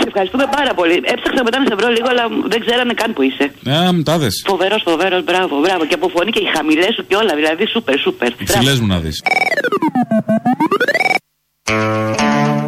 Σε 0.00 0.06
ευχαριστούμε 0.06 0.46
πάρα 0.56 0.72
πολύ. 0.74 0.96
Έψαξα 1.12 1.42
μετά 1.46 1.58
να 1.58 1.66
σε 1.68 1.74
βρω 1.80 1.88
λίγο, 1.96 2.08
αλλά 2.12 2.24
δεν 2.52 2.60
ξέρανε 2.64 2.92
καν 3.00 3.12
που 3.12 3.22
είσαι. 3.22 3.44
Ε, 3.66 3.90
μου 3.92 4.02
τα 4.02 4.18
δες. 4.18 4.34
Φοβερός, 4.46 4.82
φοβερός, 4.84 5.24
μπράβο, 5.24 5.60
μπράβο. 5.60 5.84
Και 5.88 5.94
από 5.94 6.08
φωνή 6.08 6.30
και 6.30 6.42
οι 6.44 6.48
χαμηλές 6.54 6.92
σου 6.96 7.06
και 7.08 7.16
όλα, 7.16 7.32
δηλαδή 7.34 7.66
σούπερ, 7.72 7.98
σούπερ. 7.98 8.30
Φιλές 8.44 8.78
μου 8.80 8.86
να 8.86 8.98
δεις. 8.98 9.22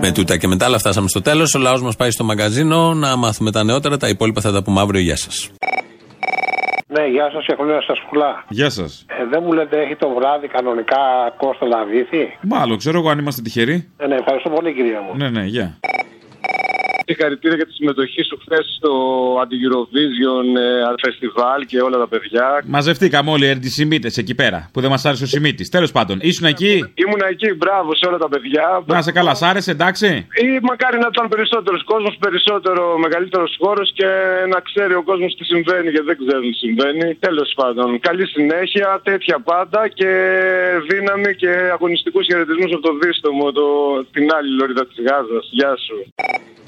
Με 0.00 0.12
τούτα 0.14 0.36
και 0.36 0.46
μετά, 0.48 0.64
αλλά 0.64 0.78
φτάσαμε 0.78 1.08
στο 1.08 1.22
τέλος. 1.22 1.54
Ο 1.54 1.58
λαός 1.58 1.82
μας 1.82 1.96
πάει 1.96 2.10
στο 2.10 2.24
μαγκαζίνο 2.24 2.94
να 2.94 3.16
μάθουμε 3.16 3.50
τα 3.50 3.64
νεότερα. 3.64 3.96
Τα 3.96 4.08
υπόλοιπα 4.08 4.40
θα 4.40 4.52
τα 4.52 4.62
πούμε 4.62 4.80
αύριο. 4.80 5.00
Γεια 5.00 5.16
σας. 5.16 5.50
Ναι, 6.86 7.06
γεια 7.06 7.30
σας, 7.32 7.46
Ευκολία 7.46 7.82
σα 7.82 8.08
πουλά. 8.08 8.44
Γεια 8.48 8.70
σας. 8.70 9.04
Ε, 9.08 9.26
δεν 9.30 9.42
μου 9.44 9.52
λέτε, 9.52 9.76
έχει 9.80 9.96
το 9.96 10.08
βράδυ 10.18 10.48
κανονικά 10.48 10.96
Κώστα 11.36 11.66
Λαβίθη. 11.66 12.36
Μάλλον, 12.40 12.78
ξέρω 12.78 12.98
εγώ 12.98 13.08
αν 13.10 13.18
είμαστε 13.18 13.42
τυχεροί. 13.42 13.88
Ε, 13.96 14.06
ναι, 14.06 14.14
ευχαριστώ 14.14 14.50
πολύ, 14.50 14.74
κυρία 14.74 15.00
μου. 15.00 15.16
Ναι, 15.16 15.28
ναι, 15.30 15.44
γεια. 15.44 15.78
Συγχαρητήρια 17.08 17.56
για 17.56 17.66
τη 17.66 17.72
συμμετοχή 17.72 18.22
σου 18.22 18.38
χθες 18.42 18.64
στο 18.76 18.92
Anti-Eurovision 19.42 20.46
ε, 20.66 20.92
Festival 21.04 21.60
και 21.66 21.80
όλα 21.80 21.98
τα 21.98 22.08
παιδιά. 22.08 22.62
Μαζευτήκαμε 22.66 23.30
όλοι 23.30 23.46
οι 23.46 23.50
αντισημίτε 23.50 24.10
εκεί 24.16 24.34
πέρα 24.34 24.70
που 24.72 24.80
δεν 24.80 24.90
μας 24.90 25.04
άρεσε 25.04 25.24
ο 25.24 25.26
Σιμίτης. 25.26 25.68
Τέλος 25.68 25.92
πάντων, 25.92 26.18
ήσουν 26.20 26.46
εκεί; 26.46 26.72
Ήμουν 26.94 27.22
εκεί, 27.30 27.54
μπράβο 27.54 27.94
σε 27.94 28.06
όλα 28.08 28.18
τα 28.18 28.28
παιδιά. 28.28 28.82
Να 28.86 29.02
σε 29.02 29.12
καλά, 29.12 29.34
σ' 29.34 29.42
άρεσε, 29.42 29.70
εντάξει; 29.70 30.06
Ή 30.44 30.46
μακάρι 30.62 30.98
να 30.98 31.08
ήταν 31.12 31.28
περισσότερος 31.28 31.84
κόσμος, 31.84 32.16
περισσότερο 32.20 32.98
μεγαλύτερος 32.98 33.56
χώρος 33.60 33.92
και 33.94 34.08
να 34.52 34.60
ξέρει 34.60 34.94
ο 34.94 35.02
κόσμος 35.02 35.34
τι 35.36 35.44
συμβαίνει 35.44 35.90
γιατί 35.90 36.06
δεν 36.06 36.18
ξέρουν 36.22 36.50
τι 36.50 36.56
συμβαίνει. 36.56 37.14
Τέλος 37.14 37.52
πάντων, 37.56 38.00
καλή 38.00 38.26
συνέχεια, 38.26 39.00
τέτοια 39.02 39.38
πάντα 39.40 39.88
και 39.88 40.10
δύναμη 40.90 41.34
και 41.34 41.50
αγωνιστικούς 41.72 42.26
χαιρετισμούς 42.26 42.72
από 42.72 42.82
το 42.88 42.92
δίστομο, 43.02 43.52
το, 43.52 43.66
την 44.12 44.26
άλλη 44.36 44.50
λωρίδα 44.58 44.86
της 44.86 44.98
Γάζας. 45.06 45.48
Γεια 45.50 45.72
σου. 45.84 45.96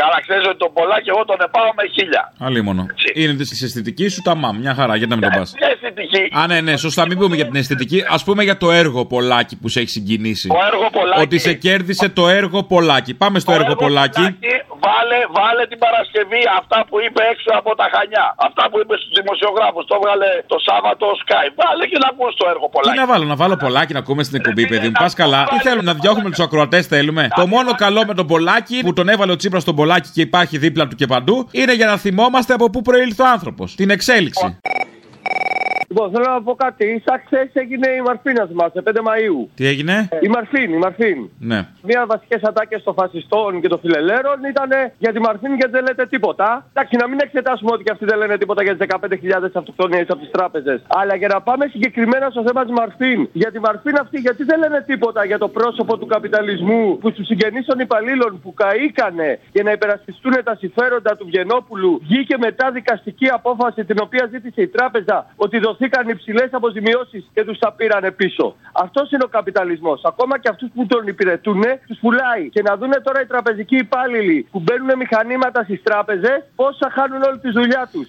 Καλά, 0.00 0.16
ξέρεις 0.26 0.44
ότι 0.50 0.58
τον 0.64 0.72
Πολάκη 0.78 1.08
εγώ 1.14 1.24
τον 1.24 1.38
επάω 1.46 1.70
με 1.78 1.84
χίλια. 1.94 2.22
Αλίμονο. 2.46 2.86
Είναι 3.14 3.34
τη 3.34 3.64
αισθητικής 3.64 4.12
σου 4.14 4.22
τα 4.28 4.34
μαμ. 4.42 4.54
Μια 4.58 4.74
χαρά, 4.78 4.96
γιατί 4.96 5.10
να 5.14 5.16
μην 5.18 5.24
τον 5.30 5.38
πας. 5.38 5.52
Μια 5.58 5.68
αισθητική. 5.74 6.22
Α, 6.38 6.46
ναι, 6.46 6.60
ναι, 6.60 6.76
σωστά. 6.76 7.06
Μην 7.06 7.18
πούμε 7.18 7.34
για 7.36 7.44
την 7.44 7.56
αισθητική. 7.56 7.98
Α 8.16 8.18
πούμε 8.24 8.42
για 8.48 8.56
το 8.56 8.70
έργο 8.70 9.00
Πολάκη 9.06 9.54
που 9.60 9.68
σε 9.68 9.80
έχει 9.80 9.88
συγκινήσει. 9.88 10.48
Το 10.48 10.58
έργο 10.72 10.86
Πολάκη. 10.98 11.20
Ότι 11.22 11.38
σε 11.38 11.52
κέρδισε 11.52 12.08
το 12.08 12.28
έργο 12.28 12.62
Πολάκη. 12.62 13.14
Πάμε 13.14 13.38
στο 13.38 13.52
έργο 13.52 13.74
Πολάκη. 13.84 14.24
Βάλε, 14.86 15.18
βάλε 15.38 15.62
την 15.72 15.78
Παρασκευή 15.84 16.42
αυτά 16.60 16.78
που 16.88 16.96
είπε 17.04 17.22
έξω 17.32 17.50
από 17.60 17.70
τα 17.80 17.86
Χανιά. 17.94 18.26
Αυτά 18.48 18.62
που 18.70 18.76
είπε 18.82 18.94
στους 19.00 19.12
δημοσιογράφους. 19.20 19.82
Το 19.90 19.94
έβγαλε 19.98 20.28
το 20.52 20.56
Σάββατο 20.68 21.04
ο 21.12 21.16
Sky. 21.22 21.46
Βάλε 21.60 21.84
και 21.90 21.98
να 22.02 22.08
ακούς 22.12 22.32
το 22.40 22.44
έργο 22.52 22.66
Τι 22.68 22.72
Πολάκη. 22.74 22.98
να 23.02 23.06
βάλω, 23.12 23.24
να 23.32 23.36
βάλω 23.42 23.56
Πολάκη 23.64 23.92
να 23.96 23.98
ακούμε 24.04 24.22
στην 24.26 24.36
εκπομπή, 24.38 24.62
παιδί 24.72 24.86
μου. 24.90 24.96
Πας 25.02 25.14
καλά. 25.22 25.40
Τι 25.52 25.56
θέλουμε, 25.66 25.86
να 25.90 25.94
διώχνουμε 26.02 26.30
τους 26.34 26.42
ακροατές, 26.46 26.82
θέλουμε. 26.94 27.22
Το 27.40 27.44
μόνο 27.54 27.70
καλό 27.84 28.00
με 28.10 28.14
τον 28.20 28.26
Πολάκη 28.32 28.76
που 28.86 28.92
τον 28.98 29.06
έβαλε 29.14 29.32
ο 29.32 29.36
Τσίπρας 29.40 29.62
στον 29.62 29.74
Πολάκη 29.74 29.85
και 30.12 30.20
υπάρχει 30.20 30.58
δίπλα 30.58 30.88
του 30.88 30.96
και 30.96 31.06
παντού 31.06 31.48
είναι 31.50 31.74
για 31.74 31.86
να 31.86 31.96
θυμόμαστε 31.96 32.54
από 32.54 32.70
πού 32.70 32.82
προήλθε 32.82 33.22
ο 33.22 33.28
άνθρωπος. 33.28 33.74
Την 33.74 33.90
εξέλιξη. 33.90 34.58
Λοιπόν, 35.88 36.10
θέλω 36.12 36.24
να 36.34 36.42
πω 36.42 36.54
κάτι. 36.54 37.02
Σαν 37.06 37.20
χθες 37.24 37.48
έγινε 37.52 37.88
η 37.98 38.00
Μαρφίνας 38.08 38.50
μας, 38.58 38.70
5 38.72 39.00
Μαου. 39.08 39.50
Τι 39.54 39.66
έγινε; 39.66 40.08
Η 40.20 40.28
Μαρφίν, 40.28 40.72
η 40.72 40.78
Μαρφίν. 40.84 41.18
Ναι. 41.38 41.60
Μία 41.82 42.06
βασικές 42.06 42.42
ατάκες 42.42 42.82
των 42.82 42.94
φασιστών 42.94 43.60
και 43.60 43.68
των 43.68 43.78
φιλελέρων 43.78 44.38
ήταν 44.52 44.70
για 44.98 45.12
τη 45.12 45.20
Μαρφίν 45.20 45.54
γιατί 45.54 45.72
δεν 45.72 45.84
λέτε 45.88 46.06
τίποτα. 46.06 46.66
Εντάξει, 46.72 46.96
να 46.96 47.06
μην 47.08 47.18
εξετάσουμε 47.22 47.70
ότι 47.72 47.82
και 47.84 47.90
αυτοί 47.90 48.04
δεν 48.04 48.18
λένε 48.18 48.38
τίποτα 48.38 48.62
για 48.62 48.76
τις 48.76 48.86
15.000 48.90 49.50
αυτοκτονίες 49.52 50.06
από 50.08 50.20
τις 50.20 50.30
τράπεζες. 50.30 50.78
Αλλά 50.86 51.14
για 51.16 51.28
να 51.28 51.40
πάμε 51.40 51.64
συγκεκριμένα 51.66 52.30
στο 52.30 52.42
θέμα 52.46 52.64
της 52.64 52.72
Μαρφίν. 52.80 53.28
Για 53.32 53.50
τη 53.52 53.58
Μαρφίν 53.60 53.98
αυτή, 53.98 54.18
γιατί 54.18 54.42
δεν 54.44 54.58
λένε 54.58 54.82
τίποτα 54.86 55.24
για 55.24 55.38
το 55.38 55.48
πρόσωπο 55.48 55.98
του 55.98 56.06
καπιταλισμού 56.06 56.98
που 56.98 57.10
στους 57.10 57.26
συγγενείς 57.26 57.64
των 57.66 57.78
υπαλλήλων 57.78 58.40
που 58.42 58.54
καήκανε 58.54 59.38
για 59.52 59.62
να 59.62 59.70
υπερασπιστούν 59.72 60.34
τα 60.44 60.54
συμφέροντα 60.54 61.16
του 61.16 61.26
Βγενόπουλου 61.26 62.00
βγήκε 62.02 62.36
μετά 62.38 62.70
δικαστική 62.70 63.28
απόφαση 63.28 63.84
την 63.84 63.98
οποία 64.02 64.28
ζήτησε 64.32 64.62
η 64.62 64.68
τράπεζα 64.68 65.26
ότι 65.36 65.58
δοθήκαν 65.78 66.08
υψηλές 66.08 66.48
αποζημιώσεις 66.52 67.30
και 67.34 67.44
τους 67.44 67.58
τα 67.58 67.72
πήρανε 67.72 68.10
πίσω. 68.10 68.56
Αυτός 68.72 69.10
είναι 69.10 69.24
ο 69.24 69.28
καπιταλισμός. 69.28 70.00
Ακόμα 70.04 70.38
και 70.38 70.48
αυτούς 70.48 70.68
που 70.74 70.86
τον 70.86 71.06
υπηρετούν, 71.06 71.62
τους 71.86 71.98
πουλάει. 71.98 72.48
Και 72.48 72.62
να 72.62 72.76
δούνε 72.76 73.00
τώρα 73.00 73.20
οι 73.20 73.26
τραπεζικοί 73.26 73.76
υπάλληλοι 73.76 74.46
που 74.50 74.60
μπαίνουν 74.60 74.96
μηχανήματα 74.96 75.62
στις 75.62 75.82
τράπεζες, 75.82 76.44
πόσα 76.56 76.90
χάνουν 76.90 77.22
όλη 77.22 77.38
τη 77.38 77.50
δουλειά 77.50 77.88
τους. 77.92 78.08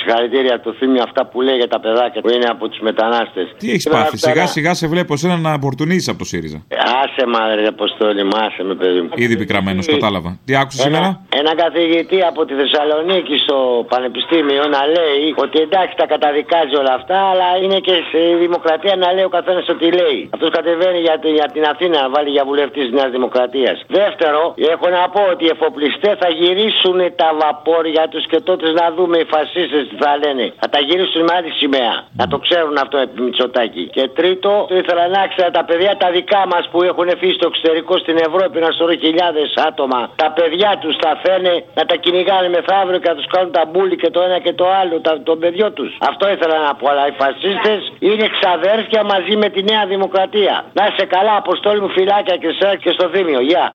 Συγχαρητήρια 0.00 0.60
του 0.60 0.70
θύμιο 0.78 1.02
αυτά 1.08 1.22
που 1.30 1.40
λέει 1.46 1.56
για 1.62 1.68
τα 1.74 1.80
παιδάκια 1.80 2.20
που 2.20 2.30
είναι 2.36 2.48
από 2.54 2.68
τους 2.68 2.80
μετανάστες. 2.88 3.46
Τι 3.58 3.66
έχεις 3.70 3.88
πάθει, 3.88 4.16
σιγά 4.18 4.46
σιγά 4.46 4.72
σε 4.74 4.86
βλέπω 4.92 5.12
εσένα 5.12 5.36
να 5.36 5.52
απορτουνίσει 5.52 6.10
από 6.10 6.18
το 6.18 6.24
ΣΥΡΙΖΑ. 6.24 6.58
Άσε 7.02 7.24
μα, 7.32 7.40
ρε 7.54 7.66
Αποστόλη, 7.74 8.22
μου, 8.28 8.36
άσε 8.46 8.62
με, 8.68 8.74
παιδί 8.80 9.00
μου. 9.00 9.08
Ήδη 9.24 9.36
πικραμένος, 9.42 9.86
κατάλαβα. 9.94 10.30
Τι 10.46 10.52
άκουσες 10.62 10.84
Ένα, 10.84 10.88
σήμερα; 10.96 11.08
ένα 11.40 11.52
καθηγητή 11.64 12.18
από 12.30 12.40
τη 12.48 12.54
Θεσσαλονίκη 12.60 13.36
στο 13.46 13.56
Πανεπιστήμιο 13.92 14.64
να 14.76 14.82
λέει 14.96 15.24
ότι 15.44 15.56
εντάξει 15.66 15.94
τα 16.00 16.06
καταδικάζει 16.14 16.74
όλα 16.82 16.92
αυτά, 17.00 17.18
αλλά 17.30 17.48
είναι 17.62 17.78
και 17.86 17.94
στη 18.08 18.22
δημοκρατία 18.44 18.94
να 19.02 19.08
λέει 19.14 19.24
ο 19.30 19.32
καθένας 19.38 19.64
ό,τι 19.74 19.86
λέει. 20.00 20.20
Αυτός 20.34 20.50
κατεβαίνει 20.58 20.98
για, 21.06 21.16
την- 21.22 21.34
για 21.40 21.48
την 21.54 21.64
Αθήνα 21.72 21.96
να 22.04 22.08
βάλει 22.14 22.30
για 22.36 22.44
βουλευτής 22.50 22.82
της 22.86 22.92
Νέας 22.98 23.10
Δημοκρατίας. 23.16 23.76
Δεύτερο, 24.00 24.40
έχω 24.74 24.86
να 24.96 25.02
πω 25.14 25.22
ότι 25.32 25.42
οι 25.46 25.50
εφοπλιστές 25.56 26.14
θα 26.22 26.28
γυρίσουν 26.40 26.98
τα 27.22 27.28
βαπόρια 27.40 28.04
τους 28.12 28.24
και 28.30 28.38
τότε 28.48 28.66
να 28.80 28.86
δούμε 28.96 29.16
οι 29.22 29.26
φασίστες 29.34 29.82
τι 29.88 29.89
θα 30.02 30.16
λένε. 30.22 30.44
Θα 30.60 30.68
τα 30.68 30.80
γυρίσουν 30.86 31.22
με 31.22 31.32
άλλη 31.36 31.50
σημαία. 31.60 31.94
Να 32.20 32.24
το 32.32 32.38
ξέρουν 32.38 32.76
αυτό 32.84 32.96
επί 32.98 33.22
Μητσοτάκη. 33.22 33.84
Και 33.96 34.08
τρίτο, 34.18 34.52
το 34.68 34.76
ήθελα 34.76 35.08
να 35.08 35.26
ξέρω 35.32 35.50
τα 35.50 35.64
παιδιά 35.64 35.96
τα 35.96 36.10
δικά 36.10 36.42
μας 36.52 36.68
που 36.70 36.82
έχουν 36.82 37.08
φύγει 37.18 37.32
στο 37.38 37.46
εξωτερικό 37.50 37.98
στην 37.98 38.16
Ευρώπη, 38.16 38.58
ένα 38.62 38.70
σωρό 38.78 38.94
χιλιάδες 39.04 39.48
άτομα. 39.68 40.00
Τα 40.16 40.30
παιδιά 40.36 40.70
τους 40.80 40.94
θα 41.02 41.12
φαίνε 41.22 41.64
να 41.74 41.84
τα 41.84 41.96
κυνηγάνε 41.96 42.48
μεθαύριο 42.48 42.98
και 43.02 43.08
να 43.08 43.14
τους 43.14 43.26
κάνουν 43.34 43.52
τα 43.52 43.64
μπούλι 43.68 43.96
και 43.96 44.10
το 44.10 44.20
ένα 44.26 44.38
και 44.38 44.52
το 44.52 44.66
άλλο, 44.80 45.00
τα, 45.00 45.22
τον 45.22 45.38
παιδιό 45.38 45.68
τους. 45.72 45.90
Αυτό 46.10 46.30
ήθελα 46.30 46.56
να 46.66 46.74
πω. 46.74 46.88
Αλλά 46.90 47.06
οι 47.06 47.14
φασίστες 47.22 47.80
είναι 47.98 48.26
ξαδέρφια 48.36 49.02
μαζί 49.04 49.36
με 49.36 49.48
τη 49.48 49.62
Νέα 49.62 49.86
Δημοκρατία. 49.86 50.64
Να 50.72 50.82
είσαι 50.86 51.04
καλά, 51.06 51.36
Αποστόλη 51.36 51.80
μου, 51.80 51.88
φυλάκια 51.88 52.36
και 52.36 52.50
σε 52.58 52.76
και 52.82 52.90
στο 52.90 53.08
θύμιο. 53.12 53.40
Γεια. 53.40 53.72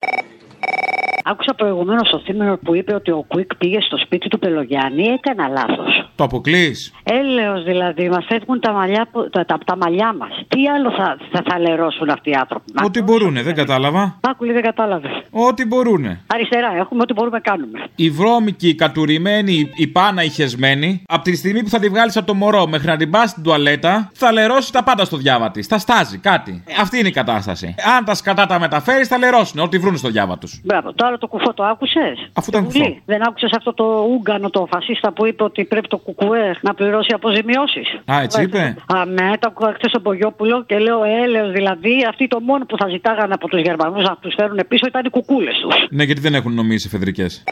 Άκουσα 1.27 1.53
προηγουμένως 1.53 2.09
το 2.09 2.19
θύμιο 2.25 2.59
που 2.63 2.75
είπε 2.75 2.93
ότι 2.95 3.11
ο 3.11 3.25
Κουίκ 3.27 3.55
πήγε 3.55 3.81
στο 3.81 3.97
σπίτι 3.97 4.27
του 4.27 4.39
Πελογιάννη. 4.39 5.03
Έκανα 5.03 5.47
λάθος. 5.47 6.09
Το 6.15 6.23
αποκλείς; 6.23 6.93
Έλεος 7.03 7.63
δηλαδή, 7.63 8.09
μας 8.09 8.25
φεύγουν 8.27 8.59
τα 8.59 8.71
μαλλιά, 8.71 9.07
που- 9.11 9.29
τα, 9.29 9.45
τα, 9.45 9.57
τα 9.65 9.77
μαλλιά 9.77 10.13
μας. 10.13 10.29
Τι 10.47 10.67
άλλο 10.69 10.91
θα, 10.91 11.17
θα, 11.31 11.41
θα 11.49 11.59
λερώσουν 11.59 12.09
αυτοί 12.09 12.29
οι 12.29 12.33
άνθρωποι; 12.33 12.71
Ό,τι 12.85 13.01
μπορούνε, 13.01 13.41
δεν 13.41 13.55
κατάλαβα. 13.55 14.19
Μάκουλη 14.27 14.53
δεν 14.53 14.61
κατάλαβε. 14.61 15.07
Ό,τι 15.31 15.65
μπορούνε. 15.65 16.21
Αριστερά 16.33 16.67
έχουμε, 16.77 17.01
ό,τι 17.01 17.13
μπορούμε 17.13 17.39
κάνουμε. 17.39 17.79
Η 17.95 18.09
βρώμικη, 18.09 18.67
η 18.67 18.75
κατουρημένη, 18.75 19.69
η 19.75 19.87
πάνα, 19.87 20.23
η 20.23 20.29
χεσμένη, 20.29 21.03
από 21.07 21.23
τη 21.23 21.35
στιγμή 21.35 21.63
που 21.63 21.69
θα 21.69 21.79
τη 21.79 21.89
βγάλει 21.89 22.11
από 22.15 22.25
το 22.27 22.33
μωρό 22.33 22.67
μέχρι 22.67 22.87
να 22.87 22.97
την 22.97 23.09
πας 23.09 23.29
στην 23.29 23.43
τουαλέτα, 23.43 24.09
θα 24.13 24.31
λερώσει 24.31 24.71
τα 24.71 24.83
πάντα 24.83 25.05
στο 25.05 25.17
διάβα 25.17 25.51
της. 25.51 25.67
Θα 25.67 25.77
στάζει 25.77 26.17
κάτι. 26.17 26.63
Αυτή 26.81 26.99
είναι 26.99 27.07
η 27.07 27.11
κατάσταση. 27.11 27.75
Αν 27.97 28.05
τα 28.05 28.13
σκατά 28.15 28.45
τα 28.45 28.59
μεταφέρεις, 28.59 29.07
θα 29.07 29.17
λερώσουν 29.17 29.59
ό,τι 29.59 29.77
βρουν 29.77 29.97
στο 29.97 30.09
διάβα 30.09 30.37
τους. 30.37 30.61
Μπράβο, 30.63 30.93
το 30.93 31.05
άλλο 31.05 31.14
το 31.17 31.27
κουφό 31.27 31.53
το 31.53 31.63
άκουσες; 31.63 32.29
Αφού 32.33 32.47
ήταν 32.49 32.63
κουφό. 32.63 32.97
Δεν 33.05 33.27
άκουσες 33.27 33.51
αυτό 33.57 33.73
το 33.73 33.85
Ούγκανο, 34.11 34.49
το 34.49 34.67
φασίστα 34.71 35.13
που 35.13 35.25
είπε 35.25 35.43
ότι 35.43 35.65
πρέπει 35.65 35.87
το 35.87 35.97
κουκουέ 35.97 36.57
να 36.61 36.73
πληρώσει 36.73 37.11
αποζημιώσεις; 37.13 37.87
Α, 38.05 38.21
έτσι 38.21 38.41
είπε. 38.41 38.75
Αμέ, 38.87 39.31
το 39.39 39.47
άκουγα 39.47 39.73
χθες 39.73 39.89
στον 39.89 40.01
Πογιόπουλο 40.01 40.63
και 40.63 40.77
λέω 40.77 41.03
έλεος 41.23 41.51
δηλαδή. 41.51 42.05
Αυτοί 42.09 42.27
το 42.27 42.39
μόνο 42.39 42.65
που 42.65 42.77
θα 42.77 42.87
ζητάγανε 42.87 43.33
από 43.33 43.47
τους 43.47 43.61
Γερμανούς 43.61 44.03
να 44.03 44.17
τους 44.19 44.33
φέρουν 44.37 44.59
πίσω 44.67 44.85
ήταν 44.87 45.05
οι 45.05 45.09
κουκούλες 45.09 45.55
τους. 45.61 45.75
Ναι, 45.89 46.03
γιατί 46.03 46.21
δεν 46.21 46.33
έχουν 46.35 46.53
νομίσει 46.53 46.85
εφεδρικές. 46.87 47.43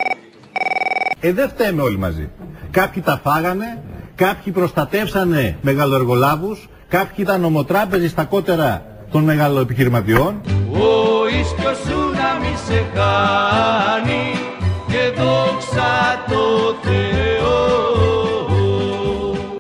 Ε, 1.20 1.34
δεν 1.34 1.50
φταίμε 1.50 1.82
όλοι 1.82 1.98
μαζί. 1.98 2.30
Κάποιοι 2.72 3.02
τα 3.02 3.20
φάγανε, 3.24 3.84
κάποιοι 4.16 4.54
προστατεύσανε 4.54 5.58
μεγαλοεργολάβους, 5.62 6.70
κάποιοι 6.88 7.16
ήταν 7.18 7.44
ομοτράπεζοι 7.44 8.08
στα 8.08 8.24
κότερα 8.24 8.86
των 9.12 9.24
μεγαλοεπιχειρηματιών. 9.24 10.42
Ο 10.72 11.28
ίσκιος 11.28 11.78
σου 11.78 12.03
να 12.03 12.03
μη 12.03 12.03
σε 12.66 12.86
χάνει 12.96 14.32
και 14.88 15.22
δόξα 15.22 16.24
το 16.28 16.76
Θεό. 16.82 17.62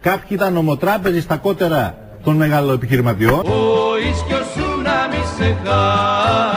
Κάποιοι 0.01 0.29
ήταν 0.29 0.57
ομοτράπεζοι 0.57 1.21
στα 1.21 1.37
κότερα 1.37 1.97
των 2.23 2.35
μεγαλοεπιχειρηματιών. 2.35 3.39
Ο 3.39 3.97
ίσκιος 4.09 4.45
σου 4.53 4.81
να 4.81 5.07
μη 5.11 5.23
σε 5.37 5.57
χάνει 5.63 6.52